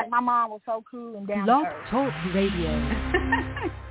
like 0.00 0.10
my 0.10 0.20
mom 0.20 0.50
was 0.50 0.60
so 0.64 0.84
cool 0.90 1.16
and 1.16 1.26
down 1.26 1.44
Blog 1.44 1.64
to 1.64 1.70
earth. 1.70 1.90
Talk 1.90 2.12
Radio. 2.34 2.70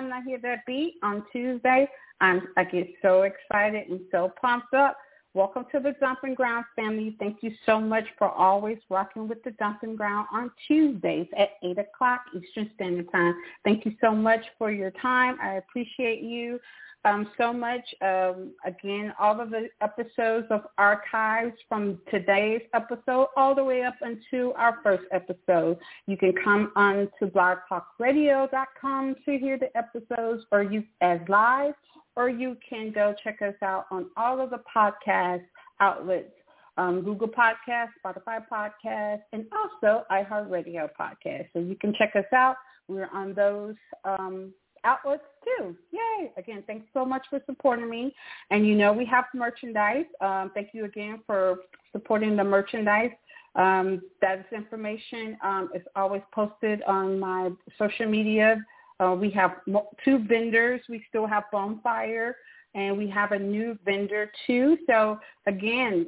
time 0.00 0.12
I 0.12 0.22
hear 0.22 0.38
that 0.38 0.64
beat 0.66 0.94
on 1.02 1.24
Tuesday, 1.32 1.88
I'm 2.20 2.48
I 2.56 2.64
get 2.64 2.88
so 3.02 3.22
excited 3.22 3.88
and 3.88 4.00
so 4.10 4.32
pumped 4.40 4.72
up. 4.72 4.96
Welcome 5.34 5.66
to 5.72 5.78
the 5.78 5.94
Dumping 6.00 6.34
Ground 6.34 6.64
family. 6.74 7.16
Thank 7.20 7.38
you 7.42 7.52
so 7.66 7.80
much 7.80 8.04
for 8.18 8.28
always 8.28 8.78
rocking 8.88 9.28
with 9.28 9.42
the 9.44 9.52
Dumping 9.52 9.96
Ground 9.96 10.26
on 10.32 10.50
Tuesdays 10.66 11.26
at 11.36 11.50
8 11.62 11.78
o'clock 11.78 12.22
Eastern 12.34 12.70
Standard 12.74 13.12
Time. 13.12 13.34
Thank 13.62 13.84
you 13.84 13.92
so 14.00 14.12
much 14.12 14.40
for 14.58 14.72
your 14.72 14.90
time. 14.90 15.36
I 15.40 15.54
appreciate 15.54 16.22
you 16.22 16.58
um, 17.04 17.30
so 17.38 17.52
much. 17.52 17.84
Um, 18.02 18.52
again, 18.64 19.12
all 19.18 19.40
of 19.40 19.50
the 19.50 19.68
episodes 19.80 20.46
of 20.50 20.62
archives 20.78 21.54
from 21.68 21.98
today's 22.10 22.62
episode 22.74 23.28
all 23.36 23.54
the 23.54 23.64
way 23.64 23.82
up 23.82 23.96
until 24.00 24.52
our 24.56 24.78
first 24.82 25.04
episode. 25.12 25.78
You 26.06 26.16
can 26.16 26.34
come 26.44 26.72
on 26.76 27.08
to 27.18 27.26
blogtalkradio.com 27.26 29.16
to 29.24 29.38
hear 29.38 29.58
the 29.58 29.76
episodes 29.76 30.44
or 30.52 30.62
you 30.62 30.84
as 31.00 31.20
live 31.28 31.74
or 32.16 32.28
you 32.28 32.56
can 32.68 32.92
go 32.92 33.14
check 33.22 33.40
us 33.42 33.54
out 33.62 33.86
on 33.90 34.06
all 34.16 34.40
of 34.40 34.50
the 34.50 34.60
podcast 34.76 35.44
outlets, 35.80 36.32
um, 36.76 37.02
Google 37.02 37.28
Podcasts, 37.28 37.90
Spotify 38.04 38.44
Podcasts, 38.52 39.22
and 39.32 39.46
also 39.52 40.04
iHeartRadio 40.10 40.88
Podcasts. 40.98 41.48
So 41.52 41.60
you 41.60 41.76
can 41.76 41.94
check 41.96 42.12
us 42.16 42.30
out. 42.34 42.56
We're 42.88 43.08
on 43.12 43.34
those 43.34 43.76
um, 44.04 44.52
outlets 44.84 45.22
too. 45.44 45.76
Yay! 45.90 46.32
Again, 46.36 46.62
thanks 46.66 46.86
so 46.92 47.04
much 47.04 47.22
for 47.30 47.40
supporting 47.46 47.88
me. 47.88 48.14
And 48.50 48.66
you 48.66 48.74
know 48.74 48.92
we 48.92 49.04
have 49.06 49.24
merchandise. 49.34 50.06
Um, 50.20 50.50
thank 50.54 50.68
you 50.72 50.84
again 50.84 51.20
for 51.26 51.58
supporting 51.92 52.36
the 52.36 52.44
merchandise. 52.44 53.10
Um, 53.56 54.02
that 54.20 54.46
information 54.52 55.36
um, 55.42 55.70
is 55.74 55.82
always 55.96 56.22
posted 56.32 56.82
on 56.84 57.18
my 57.18 57.50
social 57.78 58.06
media. 58.06 58.64
Uh, 59.00 59.14
we 59.18 59.30
have 59.30 59.56
two 60.04 60.24
vendors. 60.28 60.80
We 60.88 61.02
still 61.08 61.26
have 61.26 61.44
Bonfire, 61.50 62.36
and 62.74 62.96
we 62.96 63.08
have 63.08 63.32
a 63.32 63.38
new 63.38 63.78
vendor 63.84 64.30
too. 64.46 64.76
So 64.86 65.18
again, 65.46 66.06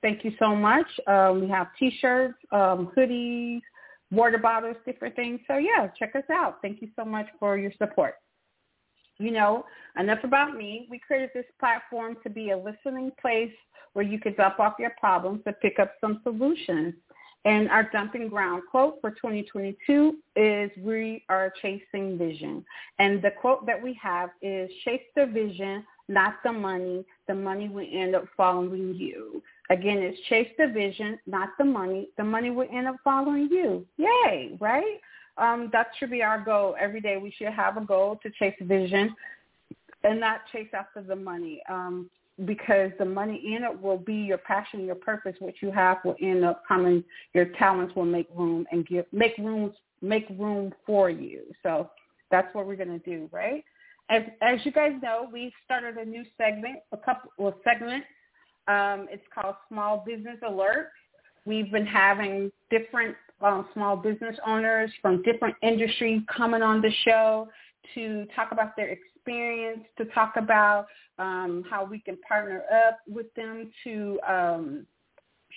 thank 0.00 0.24
you 0.24 0.32
so 0.38 0.56
much. 0.56 0.86
Um, 1.06 1.42
we 1.42 1.48
have 1.48 1.68
T-shirts, 1.78 2.34
um, 2.50 2.90
hoodies, 2.96 3.60
water 4.12 4.38
bottles, 4.38 4.76
different 4.86 5.16
things. 5.16 5.40
So 5.48 5.56
yeah, 5.56 5.88
check 5.98 6.14
us 6.14 6.22
out. 6.30 6.58
Thank 6.62 6.80
you 6.82 6.88
so 6.94 7.04
much 7.04 7.26
for 7.40 7.58
your 7.58 7.72
support. 7.78 8.14
You 9.18 9.30
know, 9.30 9.64
enough 9.98 10.22
about 10.22 10.56
me. 10.56 10.86
We 10.90 10.98
created 10.98 11.30
this 11.34 11.44
platform 11.58 12.16
to 12.22 12.30
be 12.30 12.50
a 12.50 12.56
listening 12.56 13.10
place 13.20 13.52
where 13.94 14.04
you 14.04 14.18
could 14.18 14.36
drop 14.36 14.58
off 14.58 14.74
your 14.78 14.92
problems 14.98 15.40
and 15.46 15.54
pick 15.60 15.78
up 15.78 15.92
some 16.00 16.20
solutions. 16.22 16.94
And 17.44 17.68
our 17.70 17.88
dumping 17.90 18.28
ground 18.28 18.62
quote 18.70 18.98
for 19.00 19.10
2022 19.10 20.16
is 20.36 20.70
we 20.78 21.24
are 21.28 21.52
chasing 21.60 22.16
vision. 22.16 22.64
And 22.98 23.20
the 23.20 23.32
quote 23.32 23.66
that 23.66 23.82
we 23.82 23.98
have 24.00 24.30
is 24.42 24.70
chase 24.84 25.02
the 25.16 25.26
vision, 25.26 25.84
not 26.08 26.34
the 26.44 26.52
money. 26.52 27.04
The 27.26 27.34
money 27.34 27.68
will 27.68 27.86
end 27.90 28.14
up 28.14 28.26
following 28.36 28.94
you. 28.94 29.42
Again, 29.72 29.98
it's 29.98 30.20
chase 30.28 30.50
the 30.58 30.66
vision, 30.66 31.18
not 31.26 31.48
the 31.56 31.64
money. 31.64 32.10
The 32.18 32.24
money 32.24 32.50
will 32.50 32.68
end 32.70 32.86
up 32.86 32.96
following 33.02 33.48
you. 33.50 33.86
Yay, 33.96 34.58
right? 34.60 35.00
Um, 35.38 35.70
that 35.72 35.86
should 35.98 36.10
be 36.10 36.22
our 36.22 36.44
goal. 36.44 36.76
Every 36.78 37.00
day 37.00 37.16
we 37.16 37.30
should 37.30 37.48
have 37.48 37.78
a 37.78 37.80
goal 37.80 38.20
to 38.22 38.30
chase 38.38 38.54
vision 38.60 39.14
and 40.04 40.20
not 40.20 40.40
chase 40.52 40.68
after 40.74 41.02
the 41.02 41.16
money. 41.16 41.62
Um, 41.70 42.10
because 42.44 42.90
the 42.98 43.04
money 43.06 43.54
in 43.56 43.62
it 43.64 43.80
will 43.80 43.96
be 43.96 44.14
your 44.14 44.36
passion, 44.36 44.84
your 44.84 44.94
purpose, 44.94 45.36
what 45.38 45.54
you 45.62 45.70
have 45.70 45.98
will 46.04 46.16
end 46.20 46.44
up 46.44 46.62
coming. 46.68 47.02
Your 47.32 47.46
talents 47.58 47.96
will 47.96 48.04
make 48.04 48.28
room 48.36 48.66
and 48.72 48.86
give 48.86 49.06
make 49.10 49.38
room 49.38 49.72
make 50.02 50.28
room 50.38 50.74
for 50.84 51.08
you. 51.08 51.44
So 51.62 51.88
that's 52.30 52.54
what 52.54 52.66
we're 52.66 52.76
gonna 52.76 52.98
do, 52.98 53.26
right? 53.32 53.64
As 54.10 54.22
as 54.42 54.58
you 54.64 54.72
guys 54.72 54.92
know, 55.02 55.30
we 55.32 55.50
started 55.64 55.96
a 55.96 56.04
new 56.04 56.24
segment, 56.36 56.80
a 56.92 56.98
couple 56.98 57.30
of 57.46 57.54
segments. 57.64 58.06
Um, 58.68 59.08
it's 59.10 59.24
called 59.34 59.56
Small 59.68 60.04
Business 60.06 60.38
Alert. 60.46 60.90
We've 61.44 61.70
been 61.70 61.86
having 61.86 62.52
different 62.70 63.16
um, 63.40 63.66
small 63.74 63.96
business 63.96 64.36
owners 64.46 64.90
from 65.00 65.22
different 65.22 65.56
industries 65.62 66.22
coming 66.34 66.62
on 66.62 66.80
the 66.80 66.90
show 67.04 67.48
to 67.94 68.26
talk 68.36 68.52
about 68.52 68.76
their 68.76 68.88
experience, 68.88 69.80
to 69.98 70.04
talk 70.06 70.34
about 70.36 70.86
um, 71.18 71.64
how 71.68 71.84
we 71.84 71.98
can 71.98 72.16
partner 72.26 72.62
up 72.86 73.00
with 73.08 73.32
them 73.34 73.70
to 73.84 74.20
um, 74.28 74.86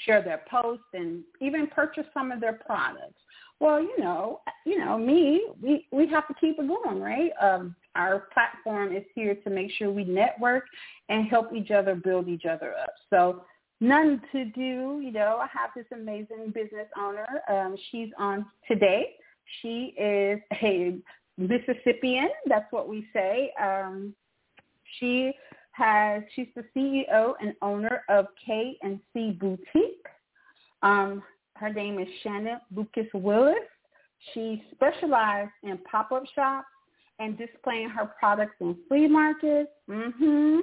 share 0.05 0.23
their 0.23 0.41
posts 0.49 0.85
and 0.93 1.23
even 1.41 1.67
purchase 1.67 2.05
some 2.13 2.31
of 2.31 2.41
their 2.41 2.53
products. 2.53 3.13
Well, 3.59 3.79
you 3.79 3.97
know, 3.99 4.41
you 4.66 4.79
know, 4.79 4.97
me, 4.97 5.45
we 5.61 5.87
we 5.91 6.07
have 6.07 6.27
to 6.27 6.33
keep 6.33 6.59
it 6.59 6.67
going, 6.67 6.99
right? 6.99 7.31
Um, 7.41 7.75
our 7.95 8.28
platform 8.33 8.95
is 8.95 9.03
here 9.13 9.35
to 9.35 9.50
make 9.50 9.72
sure 9.72 9.91
we 9.91 10.03
network 10.03 10.66
and 11.09 11.28
help 11.28 11.53
each 11.53 11.72
other 11.72 11.95
build 11.95 12.28
each 12.28 12.45
other 12.45 12.73
up. 12.81 12.91
So 13.09 13.44
none 13.81 14.22
to 14.31 14.45
do, 14.45 15.01
you 15.03 15.11
know, 15.11 15.39
I 15.41 15.47
have 15.57 15.72
this 15.75 15.85
amazing 15.94 16.51
business 16.53 16.88
owner. 17.00 17.28
Um, 17.50 17.75
she's 17.91 18.09
on 18.17 18.45
today. 18.67 19.16
She 19.61 19.94
is 19.97 20.39
a 20.61 20.97
Mississippian. 21.38 22.29
That's 22.47 22.72
what 22.72 22.88
we 22.88 23.07
say. 23.13 23.51
Um, 23.61 24.13
she 25.00 25.34
has. 25.72 26.23
She's 26.35 26.47
the 26.55 26.63
CEO 26.75 27.34
and 27.41 27.53
owner 27.61 28.01
of 28.09 28.28
K 28.45 28.78
and 28.81 29.00
C 29.13 29.31
Boutique. 29.31 30.05
Um, 30.81 31.22
her 31.55 31.72
name 31.72 32.00
is 32.00 32.07
Shannon 32.23 32.59
Lucas 32.75 33.07
Willis. 33.13 33.55
She 34.34 34.63
specializes 34.73 35.51
in 35.63 35.78
pop-up 35.89 36.23
shops 36.34 36.67
and 37.20 37.38
displaying 37.38 37.90
her 37.90 38.12
products 38.20 38.56
in 38.59 38.76
flea 38.88 39.08
markets. 39.08 39.70
Mm-hmm. 39.90 40.59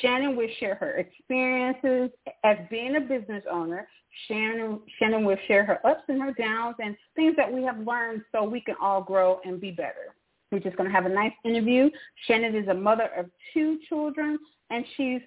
Shannon 0.00 0.36
will 0.36 0.48
share 0.58 0.74
her 0.76 0.92
experiences 0.92 2.10
as 2.44 2.56
being 2.70 2.96
a 2.96 3.00
business 3.00 3.44
owner. 3.50 3.86
Shannon, 4.26 4.80
Shannon 4.98 5.24
will 5.24 5.36
share 5.46 5.64
her 5.64 5.86
ups 5.86 6.02
and 6.08 6.20
her 6.20 6.32
downs 6.32 6.76
and 6.78 6.96
things 7.14 7.34
that 7.36 7.52
we 7.52 7.62
have 7.62 7.78
learned 7.78 8.22
so 8.32 8.44
we 8.44 8.60
can 8.60 8.74
all 8.80 9.02
grow 9.02 9.40
and 9.44 9.60
be 9.60 9.70
better. 9.70 10.14
We're 10.50 10.60
just 10.60 10.76
going 10.76 10.88
to 10.88 10.94
have 10.94 11.06
a 11.06 11.10
nice 11.14 11.32
interview. 11.44 11.90
Shannon 12.26 12.56
is 12.56 12.68
a 12.68 12.74
mother 12.74 13.10
of 13.16 13.26
two 13.52 13.78
children, 13.88 14.38
and 14.70 14.84
she's 14.96 15.20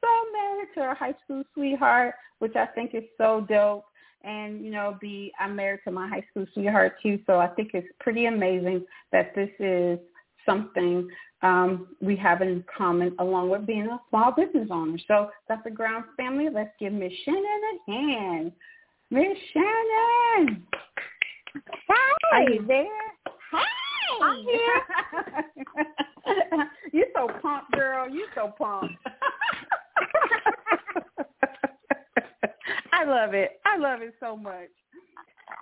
so 0.00 0.08
married 0.32 0.68
to 0.74 0.80
her 0.80 0.94
high 0.94 1.14
school 1.24 1.42
sweetheart, 1.54 2.14
which 2.38 2.56
I 2.56 2.66
think 2.66 2.94
is 2.94 3.04
so 3.18 3.44
dope. 3.48 3.84
And, 4.24 4.64
you 4.64 4.70
know, 4.70 4.96
be 5.00 5.32
I'm 5.40 5.56
married 5.56 5.80
to 5.84 5.90
my 5.90 6.08
high 6.08 6.24
school 6.30 6.46
sweetheart 6.54 6.94
too, 7.02 7.18
so 7.26 7.38
I 7.38 7.48
think 7.48 7.70
it's 7.74 7.88
pretty 8.00 8.26
amazing 8.26 8.84
that 9.10 9.34
this 9.34 9.50
is 9.58 9.98
something 10.46 11.08
um, 11.42 11.88
we 12.00 12.14
have 12.16 12.40
in 12.40 12.64
common 12.76 13.14
along 13.18 13.50
with 13.50 13.66
being 13.66 13.88
a 13.88 14.00
small 14.10 14.32
business 14.32 14.68
owner. 14.70 14.98
So 15.08 15.30
that's 15.48 15.62
Dr. 15.62 15.74
Ground 15.74 16.04
family, 16.16 16.48
let's 16.52 16.70
give 16.78 16.92
Miss 16.92 17.12
Shannon 17.24 17.44
a 17.88 17.92
hand. 17.92 18.52
Miss 19.10 19.36
Shannon. 19.52 20.66
Hi. 21.88 22.12
Are 22.32 22.50
you 22.50 22.64
there? 22.66 22.86
Hi. 23.50 23.64
I'm 24.22 24.42
here. 24.44 24.82
You're 26.92 27.06
so 27.14 27.28
pumped, 27.40 27.72
girl. 27.72 28.08
You're 28.08 28.28
so 28.34 28.52
pumped. 28.56 28.94
I 32.92 33.04
love 33.04 33.34
it. 33.34 33.60
I 33.64 33.78
love 33.78 34.02
it 34.02 34.14
so 34.20 34.36
much. 34.36 34.68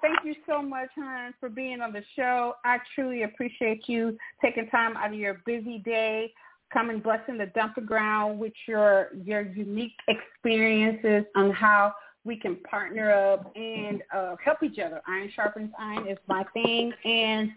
Thank 0.03 0.19
you 0.25 0.35
so 0.47 0.62
much, 0.62 0.88
hon, 0.97 1.35
for 1.41 1.49
being 1.49 1.81
on 1.81 1.93
the 1.93 2.03
show. 2.17 2.55
I 2.65 2.79
truly 2.94 3.23
appreciate 3.23 3.88
you 3.88 4.17
taking 4.43 4.69
time 4.69 4.97
out 4.97 5.12
of 5.12 5.19
your 5.19 5.41
busy 5.47 5.79
day, 5.79 6.32
coming 6.73 7.00
blessing 7.00 7.38
the 7.38 7.47
dumping 7.47 7.87
ground 7.87 8.38
with 8.38 8.53
your 8.67 9.09
your 9.25 9.43
unique 9.43 9.97
experiences 10.09 11.25
on 11.37 11.50
how 11.50 11.94
we 12.25 12.37
can 12.37 12.56
partner 12.56 13.11
up 13.12 13.50
and 13.56 14.03
uh, 14.15 14.37
help 14.44 14.62
each 14.62 14.79
other. 14.79 15.00
Iron 15.09 15.31
sharpens 15.35 15.71
iron 15.79 16.06
is 16.06 16.19
my 16.29 16.44
thing, 16.53 16.93
and 17.05 17.50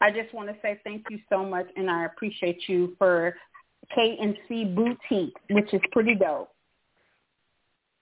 I 0.00 0.10
just 0.10 0.32
want 0.34 0.48
to 0.48 0.56
say 0.62 0.80
thank 0.84 1.04
you 1.10 1.18
so 1.28 1.44
much, 1.44 1.66
and 1.76 1.90
I 1.90 2.06
appreciate 2.06 2.62
you 2.68 2.94
for 2.98 3.34
K 3.94 4.16
and 4.20 4.36
C 4.48 4.64
Boutique, 4.64 5.36
which 5.50 5.72
is 5.72 5.80
pretty 5.92 6.14
dope. 6.14 6.50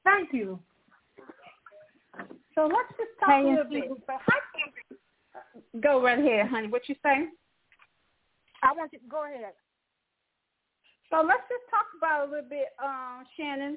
Thank 0.04 0.32
you. 0.32 0.58
So 2.54 2.66
let's 2.66 2.93
just 2.99 3.10
talk 3.20 3.44
a 3.44 3.49
little 3.49 3.64
bit. 3.64 3.84
How, 4.08 5.81
go 5.81 6.02
right 6.02 6.19
ahead, 6.19 6.49
honey. 6.49 6.69
What 6.69 6.88
you 6.88 6.94
say? 7.02 7.28
I 8.62 8.72
want 8.72 8.93
you 8.93 8.99
to 8.99 9.08
go 9.08 9.25
ahead. 9.25 9.52
So 11.10 11.22
let's 11.26 11.43
just 11.49 11.64
talk 11.70 11.87
about 11.96 12.28
a 12.28 12.31
little 12.31 12.49
bit, 12.49 12.69
um, 12.82 13.25
Shannon. 13.37 13.76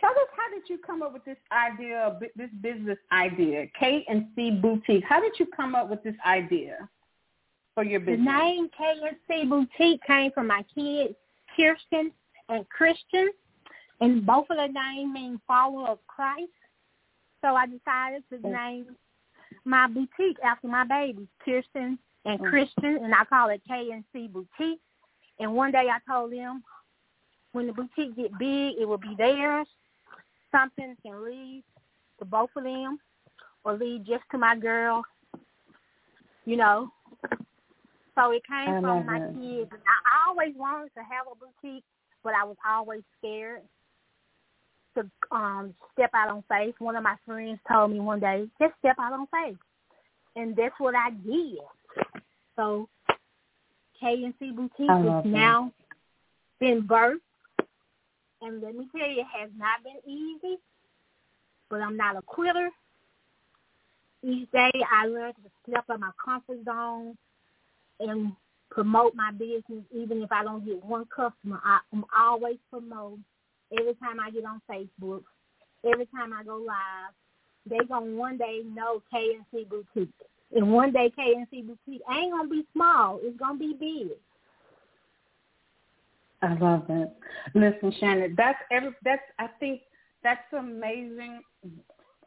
Tell 0.00 0.10
us 0.10 0.28
how 0.34 0.54
did 0.54 0.68
you 0.68 0.78
come 0.78 1.02
up 1.02 1.12
with 1.12 1.24
this 1.24 1.36
idea, 1.52 2.18
this 2.36 2.48
business 2.62 2.98
idea, 3.12 3.66
K 3.78 4.04
and 4.08 4.28
C 4.34 4.50
Boutique? 4.50 5.04
How 5.06 5.20
did 5.20 5.32
you 5.38 5.46
come 5.54 5.74
up 5.74 5.90
with 5.90 6.02
this 6.02 6.14
idea 6.24 6.88
for 7.74 7.84
your 7.84 8.00
business? 8.00 8.26
The 8.26 8.38
name 8.38 8.70
K 8.76 8.94
and 9.02 9.16
C 9.28 9.46
Boutique 9.46 10.02
came 10.06 10.30
from 10.32 10.46
my 10.46 10.64
kids, 10.74 11.14
Kirsten 11.54 12.12
and 12.48 12.66
Christian, 12.70 13.30
and 14.00 14.24
both 14.24 14.46
of 14.48 14.56
their 14.56 14.72
names 14.72 15.12
mean 15.12 15.40
follower 15.46 15.88
of 15.88 15.98
Christ. 16.06 16.50
So 17.42 17.54
I 17.54 17.66
decided 17.66 18.22
to 18.30 18.38
mm. 18.38 18.52
name 18.52 18.96
my 19.64 19.86
boutique 19.86 20.38
after 20.44 20.68
my 20.68 20.84
babies, 20.84 21.28
Kirsten 21.44 21.98
and 22.24 22.40
mm. 22.40 22.50
Christian, 22.50 22.98
and 23.02 23.14
I 23.14 23.24
call 23.24 23.48
it 23.48 23.62
K 23.66 23.90
and 23.92 24.04
C 24.12 24.28
Boutique. 24.28 24.80
And 25.38 25.54
one 25.54 25.72
day 25.72 25.86
I 25.90 25.98
told 26.10 26.32
them, 26.32 26.62
when 27.52 27.66
the 27.66 27.72
boutique 27.72 28.16
get 28.16 28.38
big, 28.38 28.74
it 28.78 28.86
will 28.86 28.98
be 28.98 29.14
theirs. 29.16 29.66
Something 30.52 30.96
can 31.04 31.24
leave 31.24 31.62
to 32.18 32.24
both 32.24 32.50
of 32.56 32.64
them, 32.64 32.98
or 33.64 33.74
leave 33.74 34.06
just 34.06 34.24
to 34.32 34.38
my 34.38 34.56
girl. 34.56 35.02
You 36.44 36.56
know. 36.56 36.90
So 38.16 38.32
it 38.32 38.42
came 38.46 38.82
from 38.82 39.06
my 39.06 39.16
it. 39.16 39.34
kids. 39.34 39.70
I 39.72 40.28
always 40.28 40.54
wanted 40.56 40.90
to 40.94 41.00
have 41.00 41.26
a 41.30 41.34
boutique, 41.34 41.84
but 42.22 42.34
I 42.34 42.44
was 42.44 42.56
always 42.68 43.02
scared 43.18 43.62
to 44.96 45.08
um 45.30 45.74
step 45.92 46.10
out 46.14 46.30
on 46.30 46.44
faith. 46.48 46.74
One 46.78 46.96
of 46.96 47.02
my 47.02 47.16
friends 47.26 47.58
told 47.70 47.92
me 47.92 48.00
one 48.00 48.20
day, 48.20 48.48
just 48.60 48.74
step 48.78 48.96
out 48.98 49.12
on 49.12 49.26
faith. 49.26 49.58
And 50.36 50.54
that's 50.56 50.74
what 50.78 50.94
I 50.94 51.10
did. 51.10 51.58
So 52.56 52.88
K 54.00 54.24
and 54.24 54.34
C 54.38 54.50
Boutique 54.50 54.90
is 54.90 55.30
now 55.30 55.72
been 56.58 56.86
birthed. 56.86 57.20
And 58.42 58.62
let 58.62 58.74
me 58.74 58.88
tell 58.90 59.08
you, 59.08 59.20
it 59.20 59.26
has 59.38 59.50
not 59.58 59.82
been 59.84 60.00
easy, 60.10 60.58
but 61.68 61.82
I'm 61.82 61.96
not 61.96 62.16
a 62.16 62.22
quitter. 62.22 62.70
Each 64.22 64.50
day 64.50 64.70
I 64.90 65.06
learn 65.06 65.32
to 65.32 65.50
step 65.68 65.84
out 65.90 66.00
my 66.00 66.10
comfort 66.22 66.64
zone 66.64 67.16
and 67.98 68.32
promote 68.70 69.14
my 69.14 69.30
business, 69.32 69.84
even 69.92 70.22
if 70.22 70.32
I 70.32 70.42
don't 70.42 70.64
get 70.64 70.82
one 70.84 71.04
customer. 71.14 71.60
I, 71.64 71.80
I'm 71.92 72.04
always 72.18 72.56
promoting 72.70 73.24
every 73.78 73.94
time 73.94 74.18
I 74.20 74.30
get 74.30 74.44
on 74.44 74.60
Facebook, 74.70 75.22
every 75.84 76.06
time 76.06 76.32
I 76.32 76.44
go 76.44 76.56
live, 76.56 77.14
they 77.68 77.78
gonna 77.86 78.16
one 78.16 78.36
day 78.36 78.62
know 78.64 79.02
KNC 79.12 79.68
Boutique. 79.68 80.14
And 80.54 80.72
one 80.72 80.92
day 80.92 81.12
KNC 81.16 81.66
Boutique 81.66 82.02
ain't 82.10 82.32
gonna 82.32 82.48
be 82.48 82.66
small. 82.72 83.20
It's 83.22 83.38
gonna 83.38 83.58
be 83.58 83.74
big. 83.78 84.16
I 86.42 86.54
love 86.54 86.86
that. 86.88 87.14
Listen, 87.54 87.92
Shannon, 88.00 88.34
that's 88.36 88.58
every 88.72 88.90
that's 89.04 89.22
I 89.38 89.48
think 89.58 89.82
that's 90.22 90.40
amazing 90.56 91.42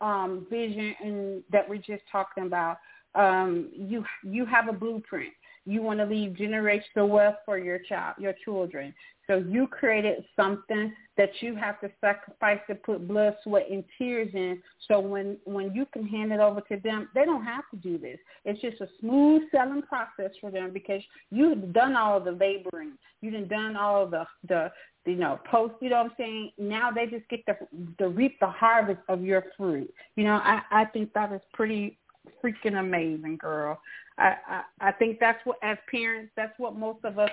um 0.01 0.45
vision 0.50 0.95
and 1.04 1.44
that 1.51 1.68
we're 1.68 1.78
just 1.78 2.04
talking 2.12 2.45
about. 2.45 2.78
Um 3.16 3.69
you 3.74 4.06
you 4.24 4.45
have 4.45 4.68
a 4.69 4.74
blueprint 4.74 5.34
you 5.66 5.81
want 5.81 6.00
to 6.00 6.06
leave 6.06 6.31
generational 6.31 7.07
wealth 7.07 7.36
for 7.45 7.57
your 7.57 7.80
child, 7.80 8.16
your 8.19 8.34
children. 8.44 8.94
So 9.28 9.38
you 9.38 9.68
created 9.68 10.25
something 10.36 10.94
that 11.18 11.30
you 11.42 11.56
have 11.56 11.80
to 11.81 11.90
sacrifice 12.02 12.60
to 12.68 12.75
put 12.75 13.08
blood, 13.08 13.36
sweat, 13.44 13.68
and 13.72 13.84
tears 13.98 14.30
in. 14.34 14.62
So 14.88 15.00
when 15.00 15.38
when 15.46 15.74
you 15.74 15.86
can 15.94 16.06
hand 16.06 16.31
it 16.31 16.40
over 16.40 16.62
to 16.62 16.78
them, 16.84 17.10
they 17.16 17.24
don't 17.24 17.46
have 17.46 17.64
to 17.72 17.78
do 17.78 17.98
this. 17.98 18.18
It's 18.46 18.62
just 18.62 18.81
a 18.81 18.88
smooth 19.00 19.44
selling 19.52 19.84
process 19.84 20.31
for 20.42 20.52
them 20.52 20.72
because 20.74 21.02
you've 21.31 21.72
done 21.74 21.96
all 21.96 22.20
the 22.20 22.31
laboring. 22.31 22.94
You've 23.22 23.48
done 23.48 23.78
all 23.78 24.08
the 24.08 24.25
the 24.48 24.72
you 25.06 25.16
know 25.16 25.40
post. 25.50 25.76
You 25.81 25.92
know 25.92 25.98
what 25.98 26.06
I'm 26.08 26.12
saying? 26.18 26.52
Now 26.58 26.92
they 26.92 27.06
just 27.06 27.28
get 27.30 27.46
to 27.46 27.56
to 28.00 28.10
reap 28.10 28.40
the 28.40 28.48
harvest 28.48 29.02
of 29.08 29.24
your 29.24 29.46
fruit. 29.56 29.94
You 30.16 30.26
know, 30.26 30.36
I 30.44 30.62
I 30.72 30.86
think 30.86 31.14
that 31.14 31.31
is 31.31 31.42
pretty 31.54 31.98
freaking 32.44 32.80
amazing, 32.80 33.38
girl. 33.38 33.80
I, 34.18 34.36
I 34.48 34.62
I 34.90 34.92
think 34.92 35.19
that's 35.19 35.40
what 35.46 35.58
as 35.64 35.78
parents, 35.90 36.31
that's 36.36 36.58
what 36.58 36.76
most 36.76 37.06
of 37.06 37.19
us 37.19 37.31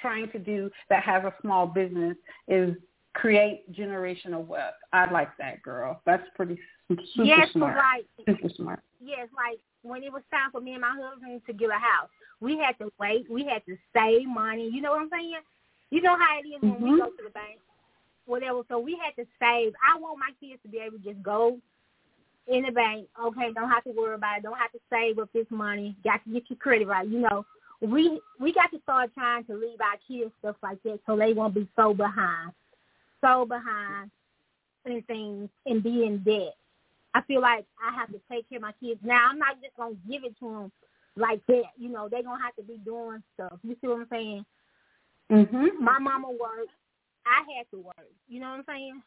trying 0.00 0.30
to 0.32 0.38
do 0.38 0.70
that 0.88 1.02
have 1.02 1.24
a 1.24 1.34
small 1.40 1.66
business 1.66 2.16
is 2.48 2.74
create 3.14 3.70
generational 3.72 4.46
wealth. 4.46 4.74
I 4.92 5.10
like 5.10 5.36
that, 5.38 5.62
girl. 5.62 6.00
That's 6.06 6.22
pretty 6.34 6.58
super 6.88 7.02
yes, 7.24 7.48
smart. 7.52 7.76
Right. 7.76 8.04
Super 8.26 8.48
smart. 8.56 8.80
Yes, 9.02 9.28
like 9.34 9.58
when 9.82 10.02
it 10.02 10.12
was 10.12 10.22
time 10.30 10.50
for 10.52 10.60
me 10.60 10.72
and 10.72 10.80
my 10.82 10.94
husband 11.00 11.40
to 11.46 11.52
get 11.52 11.70
a 11.70 11.74
house, 11.74 12.08
we 12.40 12.58
had 12.58 12.78
to 12.78 12.92
wait. 12.98 13.30
We 13.30 13.44
had 13.44 13.64
to 13.66 13.76
save 13.94 14.28
money. 14.28 14.70
You 14.72 14.80
know 14.80 14.92
what 14.92 15.02
I'm 15.02 15.10
saying? 15.10 15.34
You 15.90 16.02
know 16.02 16.16
how 16.16 16.38
it 16.38 16.46
is 16.46 16.62
when 16.62 16.72
mm-hmm. 16.72 16.92
we 16.92 16.98
go 16.98 17.06
to 17.06 17.24
the 17.24 17.30
bank, 17.30 17.58
whatever. 18.26 18.62
So 18.68 18.78
we 18.78 18.98
had 19.02 19.20
to 19.20 19.28
save. 19.40 19.72
I 19.82 19.98
want 19.98 20.18
my 20.18 20.30
kids 20.40 20.60
to 20.62 20.68
be 20.68 20.78
able 20.78 20.98
to 20.98 21.04
just 21.04 21.22
go 21.22 21.58
in 22.46 22.62
the 22.62 22.72
bank. 22.72 23.08
Okay, 23.22 23.52
don't 23.54 23.70
have 23.70 23.84
to 23.84 23.90
worry 23.90 24.14
about 24.14 24.38
it. 24.38 24.42
Don't 24.44 24.58
have 24.58 24.72
to 24.72 24.78
save 24.88 25.18
up 25.18 25.32
this 25.32 25.46
money. 25.50 25.96
Got 26.04 26.24
to 26.24 26.32
get 26.32 26.44
your 26.48 26.58
credit 26.58 26.86
right. 26.86 27.08
You 27.08 27.20
know, 27.20 27.44
we 27.80 28.20
we 28.38 28.52
got 28.52 28.70
to 28.72 28.80
start 28.82 29.10
trying 29.14 29.44
to 29.44 29.54
leave 29.54 29.80
our 29.80 29.96
kids 30.06 30.32
stuff 30.40 30.56
like 30.62 30.82
that 30.82 31.00
so 31.06 31.16
they 31.16 31.32
won't 31.32 31.54
be 31.54 31.68
so 31.76 31.94
behind, 31.94 32.52
so 33.20 33.46
behind 33.46 34.10
in 34.84 35.02
things 35.02 35.48
and 35.66 35.82
be 35.82 36.04
in 36.04 36.22
debt. 36.22 36.54
I 37.14 37.22
feel 37.22 37.40
like 37.40 37.64
I 37.82 37.94
have 37.94 38.08
to 38.08 38.20
take 38.30 38.48
care 38.48 38.58
of 38.58 38.62
my 38.62 38.72
kids. 38.80 39.00
Now 39.02 39.28
I'm 39.30 39.38
not 39.38 39.60
just 39.62 39.76
gonna 39.76 39.94
give 40.08 40.24
it 40.24 40.38
to 40.40 40.48
them 40.48 40.72
like 41.16 41.44
that. 41.46 41.64
You 41.76 41.88
know, 41.88 42.08
they're 42.08 42.22
gonna 42.22 42.42
have 42.42 42.56
to 42.56 42.62
be 42.62 42.78
doing 42.84 43.22
stuff. 43.34 43.58
You 43.62 43.76
see 43.80 43.88
what 43.88 44.00
I'm 44.00 44.08
saying? 44.10 44.46
Mhm. 45.30 45.80
My 45.80 45.98
mama 45.98 46.30
worked. 46.30 46.72
I 47.26 47.44
had 47.54 47.70
to 47.70 47.78
work. 47.78 48.10
You 48.28 48.40
know 48.40 48.50
what 48.50 48.58
I'm 48.58 48.64
saying? 48.66 49.02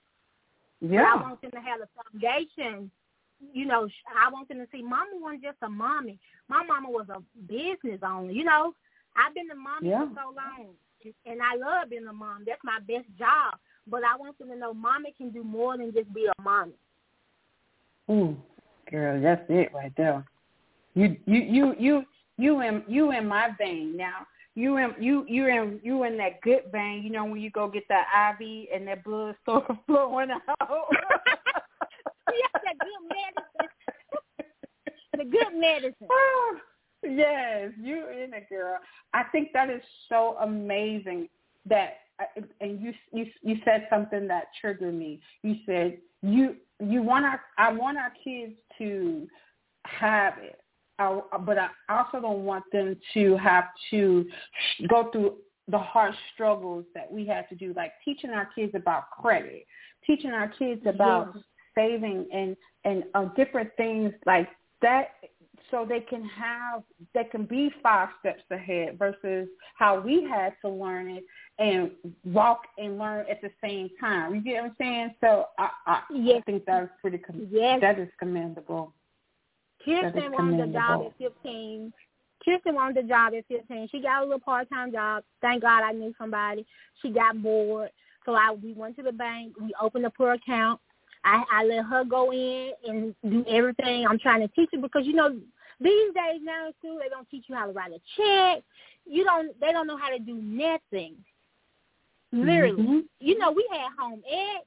Yeah. 0.81 1.15
But 1.15 1.19
I 1.19 1.27
want 1.29 1.41
them 1.41 1.51
to 1.51 1.61
have 1.61 1.81
a 1.81 1.89
foundation 2.03 2.91
you 3.53 3.65
know, 3.65 3.87
I 4.15 4.31
want 4.31 4.47
them 4.47 4.59
to 4.59 4.67
see 4.71 4.81
mama 4.81 5.11
wasn't 5.13 5.43
just 5.43 5.57
a 5.61 5.69
mommy. 5.69 6.19
My 6.47 6.63
mama 6.63 6.89
was 6.89 7.07
a 7.09 7.21
business 7.47 7.99
owner. 8.05 8.31
You 8.31 8.43
know, 8.43 8.73
I've 9.15 9.33
been 9.33 9.49
a 9.51 9.55
mommy 9.55 9.89
yeah. 9.89 10.05
for 10.05 10.11
so 10.15 10.35
long, 10.35 10.69
and 11.25 11.41
I 11.41 11.55
love 11.55 11.89
being 11.89 12.07
a 12.07 12.13
mom. 12.13 12.43
That's 12.45 12.61
my 12.63 12.79
best 12.79 13.07
job. 13.17 13.55
But 13.87 14.01
I 14.03 14.15
want 14.17 14.37
them 14.37 14.49
to 14.49 14.55
know 14.55 14.73
mommy 14.73 15.13
can 15.17 15.29
do 15.29 15.43
more 15.43 15.77
than 15.77 15.93
just 15.93 16.13
be 16.13 16.27
a 16.27 16.41
mommy. 16.41 16.73
Ooh, 18.09 18.37
girl, 18.89 19.21
that's 19.21 19.43
it 19.49 19.71
right 19.73 19.93
there. 19.97 20.25
You, 20.93 21.17
you, 21.25 21.41
you, 21.41 21.75
you, 21.79 22.03
you 22.37 22.61
in 22.61 22.83
you 22.87 23.11
in 23.11 23.27
my 23.27 23.49
vein 23.57 23.97
now. 23.97 24.25
You 24.55 24.77
in 24.77 24.93
you 24.99 25.25
you 25.27 25.47
in 25.47 25.79
you 25.83 26.03
in 26.03 26.17
that 26.17 26.41
good 26.41 26.63
vein. 26.71 27.01
You 27.03 27.11
know 27.11 27.25
when 27.25 27.41
you 27.41 27.49
go 27.49 27.67
get 27.67 27.87
that 27.89 28.35
IV 28.39 28.67
and 28.73 28.87
that 28.87 29.03
blood 29.03 29.35
start 29.41 29.65
flowing 29.87 30.29
out. 30.31 30.69
yes, 32.31 32.63
that 32.63 32.75
good 32.79 33.03
medicine. 33.09 33.69
the 35.17 35.25
good 35.25 35.59
medicine. 35.59 36.07
yes, 37.17 37.71
you 37.81 38.07
in 38.09 38.33
it, 38.33 38.49
girl. 38.49 38.77
I 39.13 39.23
think 39.31 39.49
that 39.53 39.69
is 39.69 39.81
so 40.09 40.37
amazing 40.41 41.29
that 41.65 41.97
uh, 42.19 42.41
and 42.61 42.81
you 42.81 42.93
you 43.11 43.25
you 43.41 43.57
said 43.65 43.87
something 43.89 44.27
that 44.27 44.45
triggered 44.59 44.93
me. 44.93 45.19
You 45.41 45.55
said 45.65 45.97
you 46.21 46.55
you 46.79 47.01
want 47.01 47.25
our 47.25 47.41
I 47.57 47.71
want 47.71 47.97
our 47.97 48.13
kids 48.23 48.53
to 48.79 49.27
have 49.85 50.35
it. 50.39 50.59
I, 50.99 51.19
but 51.39 51.57
I 51.57 51.69
also 51.89 52.21
don't 52.21 52.45
want 52.45 52.65
them 52.71 52.95
to 53.15 53.37
have 53.37 53.65
to 53.89 54.25
go 54.87 55.09
through 55.11 55.37
the 55.67 55.79
hard 55.79 56.13
struggles 56.33 56.85
that 56.93 57.11
we 57.11 57.25
had 57.25 57.49
to 57.49 57.55
do, 57.55 57.73
like 57.75 57.93
teaching 58.05 58.29
our 58.29 58.47
kids 58.53 58.73
about 58.75 59.09
credit, 59.09 59.65
teaching 60.05 60.31
our 60.31 60.49
kids 60.49 60.81
about 60.85 61.31
yes 61.33 61.43
saving 61.75 62.27
and 62.33 62.55
and 62.85 63.03
uh, 63.13 63.25
different 63.35 63.69
things 63.77 64.13
like 64.25 64.49
that 64.81 65.11
so 65.71 65.85
they 65.87 66.01
can 66.01 66.23
have 66.25 66.83
they 67.13 67.23
can 67.23 67.45
be 67.45 67.71
five 67.81 68.09
steps 68.19 68.43
ahead 68.51 68.97
versus 68.99 69.47
how 69.75 69.99
we 69.99 70.23
had 70.23 70.53
to 70.61 70.69
learn 70.69 71.09
it 71.09 71.23
and 71.59 71.91
walk 72.25 72.61
and 72.77 72.97
learn 72.97 73.25
at 73.29 73.41
the 73.41 73.49
same 73.63 73.89
time. 73.99 74.35
You 74.35 74.41
get 74.41 74.61
what 74.61 74.69
I'm 74.71 74.75
saying? 74.79 75.15
So 75.21 75.45
I 75.57 75.69
I, 75.87 76.01
yes. 76.13 76.41
I 76.41 76.51
think 76.51 76.65
that's 76.65 76.89
pretty 77.01 77.17
com- 77.17 77.47
yes. 77.49 77.79
that 77.81 77.99
is 77.99 78.09
commendable. 78.19 78.93
Kirsten 79.83 80.31
wanted 80.31 80.69
a 80.69 80.71
job 80.71 81.01
at 81.07 81.17
15. 81.17 81.91
Kirsten 82.45 82.75
wanted 82.75 83.05
a 83.05 83.07
job 83.07 83.33
at 83.33 83.45
15. 83.47 83.89
She 83.91 84.01
got 84.01 84.21
a 84.21 84.25
little 84.25 84.39
part-time 84.39 84.91
job. 84.91 85.23
Thank 85.41 85.61
God 85.61 85.83
I 85.83 85.91
knew 85.91 86.13
somebody. 86.17 86.65
She 87.01 87.09
got 87.09 87.41
bored. 87.41 87.89
So 88.25 88.33
I 88.33 88.55
we 88.61 88.73
went 88.73 88.95
to 88.97 89.03
the 89.03 89.11
bank. 89.11 89.53
We 89.59 89.73
opened 89.81 90.05
up 90.05 90.13
her 90.19 90.33
account. 90.33 90.79
I, 91.23 91.43
I 91.51 91.63
let 91.63 91.85
her 91.85 92.03
go 92.03 92.31
in 92.31 92.73
and 92.87 93.15
do 93.23 93.45
everything 93.49 94.05
I'm 94.07 94.19
trying 94.19 94.41
to 94.41 94.47
teach 94.49 94.69
her 94.73 94.79
because 94.79 95.05
you 95.05 95.13
know 95.13 95.29
these 95.79 96.13
days 96.13 96.41
now 96.43 96.67
in 96.67 96.73
school 96.79 96.99
they 97.01 97.09
don't 97.09 97.29
teach 97.29 97.45
you 97.47 97.55
how 97.55 97.67
to 97.67 97.71
write 97.71 97.91
a 97.91 97.99
check. 98.17 98.63
You 99.05 99.23
don't. 99.23 99.59
They 99.59 99.71
don't 99.71 99.87
know 99.87 99.97
how 99.97 100.09
to 100.09 100.19
do 100.19 100.35
nothing. 100.35 101.15
Literally, 102.31 102.81
mm-hmm. 102.81 102.99
you 103.19 103.37
know, 103.37 103.51
we 103.51 103.67
had 103.71 103.89
home 103.99 104.23
ed, 104.27 104.61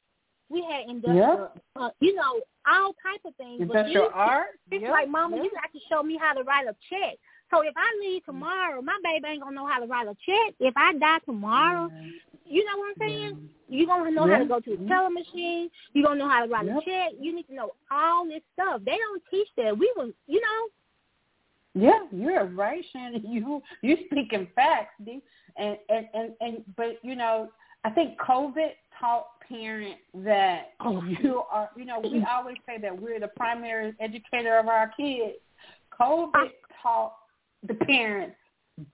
we 0.49 0.63
had 0.63 0.89
industrial, 0.89 1.51
yeah. 1.75 1.83
uh, 1.83 1.91
you 2.01 2.15
know, 2.15 2.41
all 2.65 2.95
type 3.03 3.21
of 3.25 3.35
things. 3.37 3.61
Industrial 3.61 4.09
but 4.13 4.17
art. 4.17 4.47
It's 4.71 4.83
yeah. 4.83 4.91
like, 4.91 5.09
Mama, 5.09 5.37
yeah. 5.37 5.43
you 5.43 5.51
got 5.51 5.73
to 5.73 5.81
show 5.91 6.03
me 6.03 6.17
how 6.21 6.33
to 6.33 6.45
write 6.45 6.67
a 6.67 6.77
check. 6.89 7.19
So 7.51 7.61
if 7.63 7.75
I 7.77 7.89
leave 8.01 8.23
mm. 8.23 8.27
tomorrow, 8.27 8.83
my 8.83 8.99
baby 9.03 9.27
ain't 9.29 9.43
gonna 9.43 9.55
know 9.55 9.67
how 9.67 9.81
to 9.81 9.87
write 9.87 10.07
a 10.07 10.17
check. 10.27 10.55
If 10.61 10.75
I 10.77 10.95
die 10.95 11.19
tomorrow, 11.25 11.91
you 12.45 12.65
know 12.65 12.79
what 12.79 12.89
I'm 12.89 13.09
saying? 13.09 13.51
Yeah. 13.69 13.79
You 13.79 13.87
gonna 13.87 14.11
know 14.11 14.27
yeah. 14.27 14.35
how 14.35 14.39
to 14.39 14.49
go 14.49 14.61
to 14.61 14.71
the 14.71 14.77
mm-hmm. 14.77 14.89
teller 14.89 15.11
machine. 15.11 15.71
You 15.93 16.05
gonna 16.05 16.19
know 16.19 16.29
how 16.29 16.45
to 16.45 16.51
write 16.51 16.67
yep. 16.67 16.77
a 16.77 16.85
check. 16.85 17.13
You 17.21 17.35
need 17.35 17.45
to 17.45 17.55
know 17.55 17.71
all 17.91 18.27
this 18.27 18.43
stuff. 18.55 18.83
They 18.85 18.97
don't 18.97 19.23
teach 19.31 19.49
that. 19.57 19.77
We 19.77 19.93
was, 19.97 20.13
you 20.27 20.41
know. 20.41 20.69
Yeah, 21.75 22.07
you're 22.11 22.47
right, 22.47 22.85
Shannon. 22.93 23.23
You 23.29 23.63
you 23.83 23.97
speaking 24.07 24.49
facts, 24.55 24.95
D. 25.05 25.23
And 25.57 25.77
and 25.89 26.07
and 26.15 26.33
and 26.41 26.65
but 26.77 26.99
you 27.03 27.17
know, 27.17 27.49
I 27.85 27.91
think 27.91 28.19
COVID 28.21 28.71
taught 29.01 29.27
parents 29.49 30.01
that 30.15 30.73
oh, 30.81 31.03
you 31.05 31.43
are. 31.51 31.71
You 31.77 31.85
know, 31.85 32.01
we 32.01 32.25
always 32.31 32.57
say 32.67 32.79
that 32.81 33.01
we're 33.01 33.21
the 33.21 33.29
primary 33.29 33.95
educator 34.01 34.59
of 34.59 34.69
our 34.69 34.93
kids. 34.97 35.39
COVID 35.99 36.51
taught 36.83 37.15
the 37.67 37.75
parents 37.75 38.37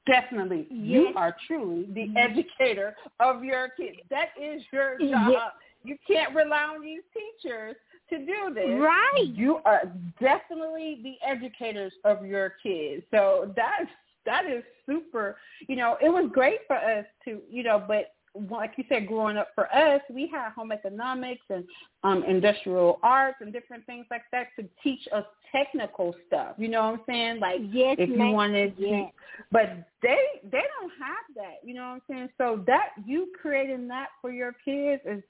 definitely 0.07 0.66
yes. 0.71 0.78
you 0.81 1.12
are 1.16 1.35
truly 1.47 1.87
the 1.92 2.02
mm-hmm. 2.02 2.16
educator 2.16 2.95
of 3.21 3.42
your 3.45 3.71
kids. 3.71 3.97
That 4.11 4.28
is 4.40 4.62
your 4.73 4.99
job. 4.99 5.31
Yes. 5.31 5.50
You 5.85 5.97
can't 6.07 6.35
rely 6.35 6.62
on 6.62 6.83
these 6.83 7.02
teachers 7.12 7.75
to 8.11 8.19
do 8.19 8.54
this. 8.54 8.69
Right. 8.69 9.28
You 9.35 9.59
are 9.64 9.83
definitely 10.21 11.00
the 11.02 11.14
educators 11.26 11.92
of 12.04 12.25
your 12.25 12.54
kids. 12.62 13.02
So 13.11 13.52
that's 13.57 13.90
that 14.25 14.47
is 14.47 14.62
super. 14.87 15.37
You 15.69 15.76
know, 15.76 15.97
it 16.00 16.09
was 16.09 16.31
great 16.33 16.61
for 16.69 16.76
us 16.76 17.04
to, 17.25 17.40
you 17.50 17.64
know, 17.64 17.83
but 17.87 18.14
like 18.48 18.72
you 18.76 18.84
said, 18.88 19.06
growing 19.06 19.36
up 19.36 19.48
for 19.54 19.72
us, 19.74 20.00
we 20.10 20.26
had 20.26 20.52
home 20.52 20.72
economics 20.72 21.42
and 21.50 21.64
um, 22.02 22.24
industrial 22.24 22.98
arts 23.02 23.38
and 23.40 23.52
different 23.52 23.84
things 23.86 24.06
like 24.10 24.22
that 24.32 24.48
to 24.58 24.66
teach 24.82 25.06
us 25.14 25.24
technical 25.50 26.14
stuff. 26.26 26.54
You 26.56 26.68
know 26.68 26.82
what 26.82 26.94
I'm 26.94 27.00
saying? 27.06 27.40
Like 27.40 27.60
yes, 27.70 27.96
if 27.98 28.08
you 28.08 28.16
wanted 28.18 28.76
to, 28.76 28.82
yes. 28.82 29.12
but 29.50 29.86
they 30.02 30.18
they 30.44 30.62
don't 30.80 30.92
have 30.98 31.34
that. 31.36 31.56
You 31.62 31.74
know 31.74 31.82
what 31.82 31.88
I'm 31.88 32.02
saying? 32.08 32.28
So 32.38 32.64
that 32.66 32.90
you 33.04 33.28
creating 33.40 33.88
that 33.88 34.08
for 34.20 34.30
your 34.30 34.54
kids 34.64 35.02
is 35.04 35.22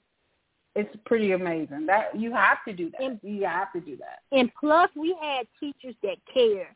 it's 0.75 0.95
pretty 1.05 1.33
amazing. 1.33 1.85
That 1.85 2.19
you 2.19 2.33
have 2.33 2.57
to 2.67 2.73
do 2.73 2.89
that. 2.91 3.01
And, 3.01 3.19
you 3.21 3.45
have 3.45 3.71
to 3.73 3.81
do 3.81 3.97
that. 3.97 4.19
And 4.35 4.49
plus, 4.59 4.89
we 4.95 5.15
had 5.21 5.45
teachers 5.59 5.95
that 6.03 6.17
care. 6.33 6.73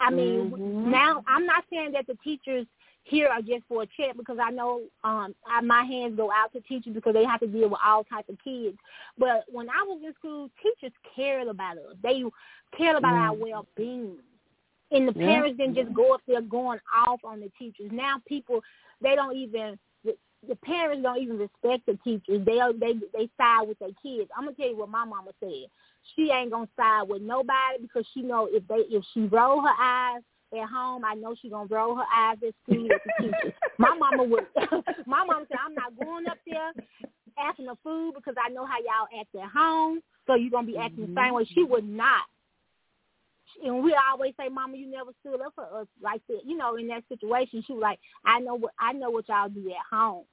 I 0.00 0.10
mean, 0.10 0.50
mm-hmm. 0.50 0.90
now 0.90 1.22
I'm 1.26 1.46
not 1.46 1.64
saying 1.70 1.92
that 1.92 2.06
the 2.06 2.18
teachers 2.22 2.66
here 3.04 3.28
are 3.28 3.42
just 3.42 3.64
for 3.68 3.82
a 3.82 3.86
check 3.86 4.16
because 4.16 4.38
I 4.42 4.50
know 4.50 4.82
um 5.04 5.34
I, 5.46 5.60
my 5.60 5.84
hands 5.84 6.16
go 6.16 6.32
out 6.32 6.52
to 6.52 6.60
teachers 6.62 6.94
because 6.94 7.14
they 7.14 7.24
have 7.24 7.40
to 7.40 7.46
deal 7.46 7.68
with 7.68 7.80
all 7.84 8.02
types 8.04 8.30
of 8.30 8.38
kids. 8.42 8.76
But 9.18 9.44
when 9.52 9.68
I 9.68 9.84
was 9.86 10.00
in 10.04 10.14
school, 10.14 10.50
teachers 10.62 10.96
cared 11.14 11.46
about 11.48 11.76
us. 11.76 11.96
They 12.02 12.24
cared 12.76 12.96
about 12.96 13.12
mm. 13.12 13.28
our 13.28 13.34
well 13.34 13.66
being. 13.76 14.16
And 14.90 15.08
the 15.08 15.18
yeah. 15.18 15.26
parents 15.26 15.58
didn't 15.58 15.76
just 15.76 15.92
go 15.94 16.14
up 16.14 16.22
there 16.26 16.40
going 16.40 16.80
off 16.94 17.20
on 17.24 17.40
the 17.40 17.50
teachers. 17.58 17.90
Now 17.92 18.16
people 18.26 18.60
they 19.02 19.14
don't 19.14 19.36
even 19.36 19.78
the, 20.02 20.16
the 20.48 20.56
parents 20.56 21.02
don't 21.02 21.20
even 21.20 21.38
respect 21.38 21.84
the 21.86 21.98
teachers. 22.02 22.44
They 22.46 22.58
they 22.78 22.94
they 23.12 23.28
side 23.36 23.68
with 23.68 23.78
their 23.80 23.90
kids. 24.02 24.30
I'm 24.36 24.44
gonna 24.44 24.56
tell 24.56 24.68
you 24.68 24.78
what 24.78 24.88
my 24.88 25.04
mama 25.04 25.32
said. 25.40 25.66
She 26.16 26.30
ain't 26.30 26.52
gonna 26.52 26.68
side 26.74 27.06
with 27.06 27.20
nobody 27.20 27.82
because 27.82 28.06
she 28.14 28.22
know 28.22 28.48
if 28.50 28.66
they 28.66 28.96
if 28.96 29.04
she 29.12 29.24
roll 29.26 29.60
her 29.60 29.74
eyes 29.78 30.22
at 30.58 30.68
home, 30.68 31.04
I 31.04 31.14
know 31.14 31.34
she's 31.40 31.50
gonna 31.50 31.68
roll 31.68 31.96
her 31.96 32.04
eyes 32.14 32.38
at 32.46 32.54
school 32.62 32.88
at 32.90 33.00
the 33.04 33.24
teacher. 33.24 33.54
my 33.78 33.94
mama 33.98 34.24
would. 34.24 34.46
my 35.06 35.24
mama 35.24 35.46
said, 35.48 35.58
"I'm 35.64 35.74
not 35.74 35.98
going 35.98 36.26
up 36.26 36.38
there 36.46 36.72
asking 37.38 37.66
for 37.66 37.76
food 37.82 38.12
because 38.14 38.34
I 38.42 38.50
know 38.50 38.66
how 38.66 38.78
y'all 38.78 39.20
act 39.20 39.34
at 39.34 39.50
home. 39.50 40.00
So 40.26 40.34
you're 40.34 40.50
gonna 40.50 40.66
be 40.66 40.76
acting 40.76 41.04
mm-hmm. 41.04 41.14
the 41.14 41.20
same 41.20 41.34
way." 41.34 41.44
She 41.44 41.62
would 41.62 41.88
not. 41.88 42.24
And 43.64 43.84
we 43.84 43.96
always 44.10 44.34
say, 44.38 44.48
"Mama, 44.48 44.76
you 44.76 44.90
never 44.90 45.10
stood 45.20 45.40
up 45.40 45.54
for 45.54 45.64
us 45.64 45.86
like 46.02 46.22
that." 46.28 46.40
You 46.44 46.56
know, 46.56 46.76
in 46.76 46.88
that 46.88 47.04
situation, 47.08 47.62
she 47.66 47.72
was 47.72 47.82
like, 47.82 48.00
"I 48.24 48.40
know 48.40 48.54
what 48.54 48.72
I 48.78 48.92
know 48.92 49.10
what 49.10 49.28
y'all 49.28 49.48
do 49.48 49.70
at 49.70 49.96
home. 49.96 50.24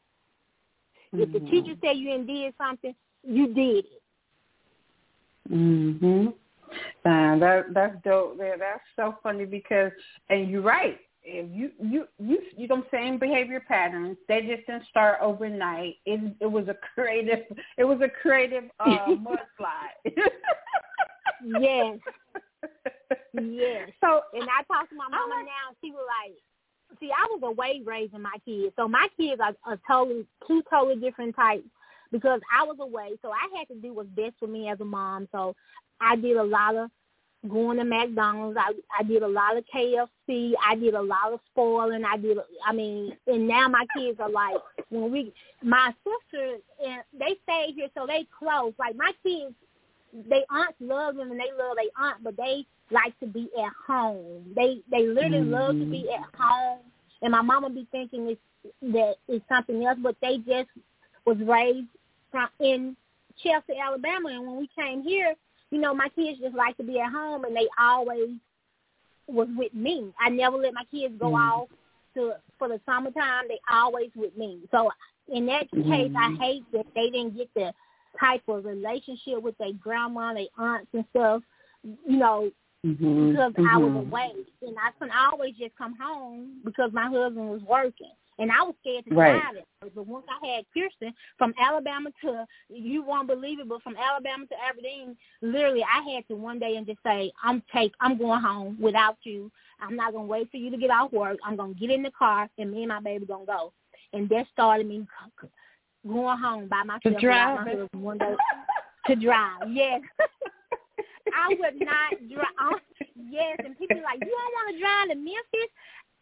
Mm-hmm. 1.14 1.24
If 1.24 1.32
the 1.34 1.40
teacher 1.52 1.76
mm-hmm. 1.76 1.86
said 1.86 1.98
you 1.98 2.24
did 2.26 2.54
something, 2.58 2.96
you 3.24 3.48
did 3.54 3.86
it." 3.86 4.02
Mhm. 5.50 6.34
Uh, 7.06 7.38
that 7.38 7.66
that's 7.74 7.96
dope. 8.04 8.38
Yeah, 8.40 8.56
that's 8.58 8.82
so 8.96 9.16
funny 9.24 9.46
because, 9.46 9.92
and 10.30 10.50
you're 10.50 10.62
right. 10.62 10.98
If 11.24 11.50
you 11.52 11.72
you 11.80 12.08
you 12.20 12.40
you 12.58 12.68
them 12.68 12.84
same 12.92 13.20
behavior 13.20 13.62
patterns, 13.68 14.18
they 14.28 14.42
just 14.42 14.66
didn't 14.68 14.88
start 14.90 15.20
overnight. 15.22 15.96
It 16.06 16.36
it 16.40 16.46
was 16.52 16.68
a 16.68 16.76
creative. 16.94 17.40
It 17.78 17.84
was 17.84 18.00
a 18.02 18.10
creative 18.10 18.66
uh, 18.80 19.08
mudslide. 19.08 20.14
yes. 21.60 21.98
Yes. 23.34 23.90
So 24.04 24.22
and 24.34 24.44
I 24.44 24.64
talked 24.64 24.90
to 24.90 24.96
my 24.96 25.08
mama 25.10 25.36
like, 25.36 25.46
now. 25.46 25.76
She 25.82 25.92
was 25.92 26.06
like, 26.22 27.00
"See, 27.00 27.10
I 27.12 27.28
was 27.32 27.42
away 27.44 27.82
raising 27.86 28.22
my 28.22 28.36
kids, 28.46 28.74
so 28.76 28.88
my 28.88 29.08
kids 29.18 29.40
are, 29.42 29.56
are 29.66 29.80
totally 29.88 30.26
two 30.48 30.64
totally 30.70 31.00
different 31.00 31.36
types." 31.36 31.68
because 32.12 32.42
I 32.54 32.64
was 32.64 32.78
away, 32.80 33.12
so 33.22 33.32
I 33.32 33.48
had 33.58 33.68
to 33.70 33.82
do 33.82 33.94
what's 33.94 34.10
best 34.10 34.34
for 34.40 34.48
me 34.48 34.70
as 34.70 34.80
a 34.82 34.86
mom. 34.86 35.28
So 35.32 35.56
I 36.02 36.16
did 36.16 36.38
a 36.38 36.44
lot 36.44 36.76
of 36.76 36.90
going 37.50 37.78
to 37.78 37.84
McDonald's. 37.84 38.58
I 38.60 38.74
I 39.00 39.04
did 39.04 39.24
a 39.24 39.28
lot 39.28 39.58
of 39.58 39.64
KFC. 39.74 40.54
I 40.66 40.76
did 40.76 40.94
a 40.94 41.02
lot 41.02 41.34
of 41.34 41.40
spoiling. 41.52 42.04
I 42.06 42.18
did. 42.18 42.38
I 42.66 42.74
mean, 42.74 43.18
and 43.28 43.48
now 43.48 43.68
my 43.68 43.86
kids 43.96 44.20
are 44.20 44.30
like 44.30 44.58
when 44.90 45.12
we 45.12 45.34
my 45.64 45.94
sister 46.04 46.58
and 46.86 47.04
they 47.18 47.38
stayed 47.44 47.74
here, 47.76 47.88
so 47.96 48.06
they 48.06 48.28
close. 48.38 48.74
Like 48.78 48.96
my 48.96 49.12
kids, 49.24 49.56
they 50.30 50.44
aunts 50.50 50.78
love 50.80 51.16
them 51.16 51.32
and 51.32 51.40
they 51.40 51.52
love 51.58 51.78
their 51.78 52.06
aunt, 52.06 52.24
but 52.24 52.38
they 52.38 52.66
like 52.92 53.18
to 53.22 53.28
be 53.28 53.50
at 53.58 53.72
home. 53.88 54.44
They 54.56 54.82
they 54.92 55.08
literally 55.08 55.40
mm-hmm. 55.40 55.54
love 55.54 55.76
to 55.76 55.86
be 55.86 56.10
at 56.10 56.40
home. 56.40 56.80
And 57.24 57.32
my 57.32 57.42
mama 57.42 57.70
be 57.70 57.88
thinking 57.92 58.28
it's 58.28 58.42
that 58.82 59.16
it's 59.28 59.46
something 59.48 59.84
else, 59.86 60.00
but 60.02 60.16
they 60.22 60.38
just 60.38 60.70
was 61.26 61.38
raised 61.40 61.88
from 62.32 62.50
in 62.60 62.96
Chelsea, 63.44 63.80
Alabama, 63.80 64.30
and 64.30 64.46
when 64.46 64.58
we 64.58 64.70
came 64.78 65.04
here, 65.04 65.36
you 65.72 65.80
know, 65.80 65.94
my 65.94 66.10
kids 66.10 66.40
just 66.40 66.56
like 66.56 66.78
to 66.78 66.84
be 66.84 67.00
at 67.00 67.12
home, 67.12 67.46
and 67.46 67.56
they 67.56 67.68
always 67.80 68.30
was 69.28 69.48
with 69.56 69.74
me. 69.74 70.14
I 70.20 70.30
never 70.30 70.58
let 70.58 70.74
my 70.74 70.84
kids 70.92 71.14
go 71.20 71.28
mm-hmm. 71.28 71.36
off 71.36 71.68
to 72.16 72.34
for 72.60 72.68
the 72.68 72.80
summertime. 72.86 73.46
They 73.48 73.60
always 73.72 74.10
with 74.16 74.38
me. 74.38 74.60
So 74.72 74.92
in 75.30 75.46
that 75.48 75.72
mm-hmm. 75.72 75.90
case, 75.90 76.12
I 76.18 76.36
hate 76.40 76.64
that 76.74 76.86
they 76.94 77.10
didn't 77.10 77.38
get 77.38 77.50
the 77.56 77.74
type 78.20 78.44
of 78.48 78.66
relationship 78.66 79.42
with 79.42 79.58
their 79.58 79.74
grandma, 79.74 80.34
their 80.34 80.46
aunts 80.58 80.90
and 80.94 81.06
stuff. 81.12 81.42
You 81.84 82.18
know, 82.18 82.52
mm-hmm. 82.86 83.32
because 83.32 83.54
I 83.58 83.78
was 83.78 83.90
mm-hmm. 83.90 84.10
away, 84.10 84.32
and 84.62 84.76
I 84.78 84.92
couldn't 85.00 85.16
always 85.16 85.56
just 85.58 85.76
come 85.78 85.96
home 86.00 86.60
because 86.66 86.92
my 86.94 87.08
husband 87.08 87.50
was 87.50 87.62
working. 87.62 88.12
And 88.42 88.52
I 88.52 88.64
was 88.64 88.74
scared 88.82 89.06
to 89.06 89.14
right. 89.14 89.40
drive 89.40 89.58
it. 89.58 89.94
But 89.94 90.08
once 90.08 90.26
I 90.28 90.48
had 90.48 90.66
Kirsten 90.74 91.14
from 91.38 91.54
Alabama 91.62 92.10
to, 92.24 92.44
you 92.70 93.04
won't 93.04 93.28
believe 93.28 93.60
it, 93.60 93.70
but 93.70 93.84
from 93.84 93.96
Alabama 93.96 94.48
to 94.48 94.56
Aberdeen, 94.68 95.16
literally 95.44 95.84
I 95.84 96.02
had 96.12 96.28
to 96.28 96.36
one 96.36 96.58
day 96.58 96.76
and 96.76 96.88
just 96.88 96.98
say, 97.06 97.32
I'm 97.44 97.62
take, 97.72 97.94
I'm 98.02 98.18
going 98.18 98.42
home 98.42 98.78
without 98.82 99.18
you. 99.22 99.52
I'm 99.80 99.96
not 99.96 100.14
going 100.14 100.26
to 100.26 100.32
wait 100.32 100.50
for 100.50 100.58
you 100.58 100.72
to 100.72 100.78
get 100.78 100.90
off 100.90 101.14
work. 101.14 101.38
I'm 101.46 101.56
going 101.56 101.76
to 101.76 101.80
get 101.80 101.92
in 101.92 102.02
the 102.02 102.10
car 102.18 102.50
and 102.58 102.72
me 102.72 102.80
and 102.80 102.90
my 102.90 103.00
baby 103.00 103.28
going 103.28 103.46
to 103.46 103.52
go. 103.52 103.74
And 104.14 104.28
that 104.30 104.48
started 104.52 104.88
me 104.88 105.06
going 106.08 106.38
home 106.40 106.68
by 106.68 106.82
myself. 106.82 107.14
To 107.14 107.20
drive? 107.22 107.68
One 107.94 108.18
day. 108.18 108.36
to 109.06 109.16
drive, 109.18 109.70
yes. 109.70 110.02
I 111.32 111.50
would 111.50 111.80
not 111.80 112.28
drive. 112.28 112.82
Yes, 113.30 113.58
and 113.64 113.78
people 113.78 113.98
are 113.98 114.04
like, 114.04 114.20
you 114.20 114.28
don't 114.28 114.54
want 114.54 114.74
to 114.74 114.80
drive 114.82 115.08
to 115.10 115.16
Memphis? 115.16 115.72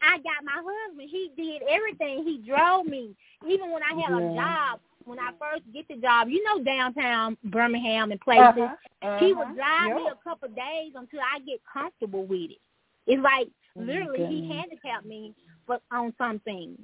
I 0.02 0.18
got 0.18 0.44
my 0.44 0.56
husband. 0.56 1.10
He 1.10 1.32
did 1.36 1.62
everything. 1.70 2.24
He 2.24 2.44
drove 2.48 2.86
me. 2.86 3.16
Even 3.48 3.72
when 3.72 3.84
I 3.84 3.94
had 4.00 4.12
yeah. 4.12 4.32
a 4.32 4.36
job, 4.36 4.80
when 5.06 5.20
I 5.20 5.32
first 5.40 5.64
get 5.74 5.88
the 5.88 5.96
job, 5.96 6.28
you 6.30 6.44
know 6.44 6.64
downtown 6.64 7.38
Birmingham 7.44 8.12
and 8.12 8.20
places, 8.22 8.44
uh-huh. 8.44 8.76
Uh-huh. 9.02 9.18
he 9.20 9.34
would 9.34 9.56
drive 9.56 9.88
yep. 9.88 9.96
me 9.98 10.04
a 10.12 10.24
couple 10.24 10.50
of 10.50 10.56
days 10.56 10.94
until 10.96 11.20
I 11.22 11.40
get 11.40 11.60
comfortable 11.72 12.26
with 12.26 12.52
it. 12.52 12.60
It's 13.08 13.24
like 13.24 13.48
oh 13.78 13.82
literally 13.82 14.26
he 14.28 14.50
handicapped 14.50 15.06
me 15.06 15.34
but 15.68 15.82
on 15.92 16.14
some 16.18 16.40
things. 16.40 16.80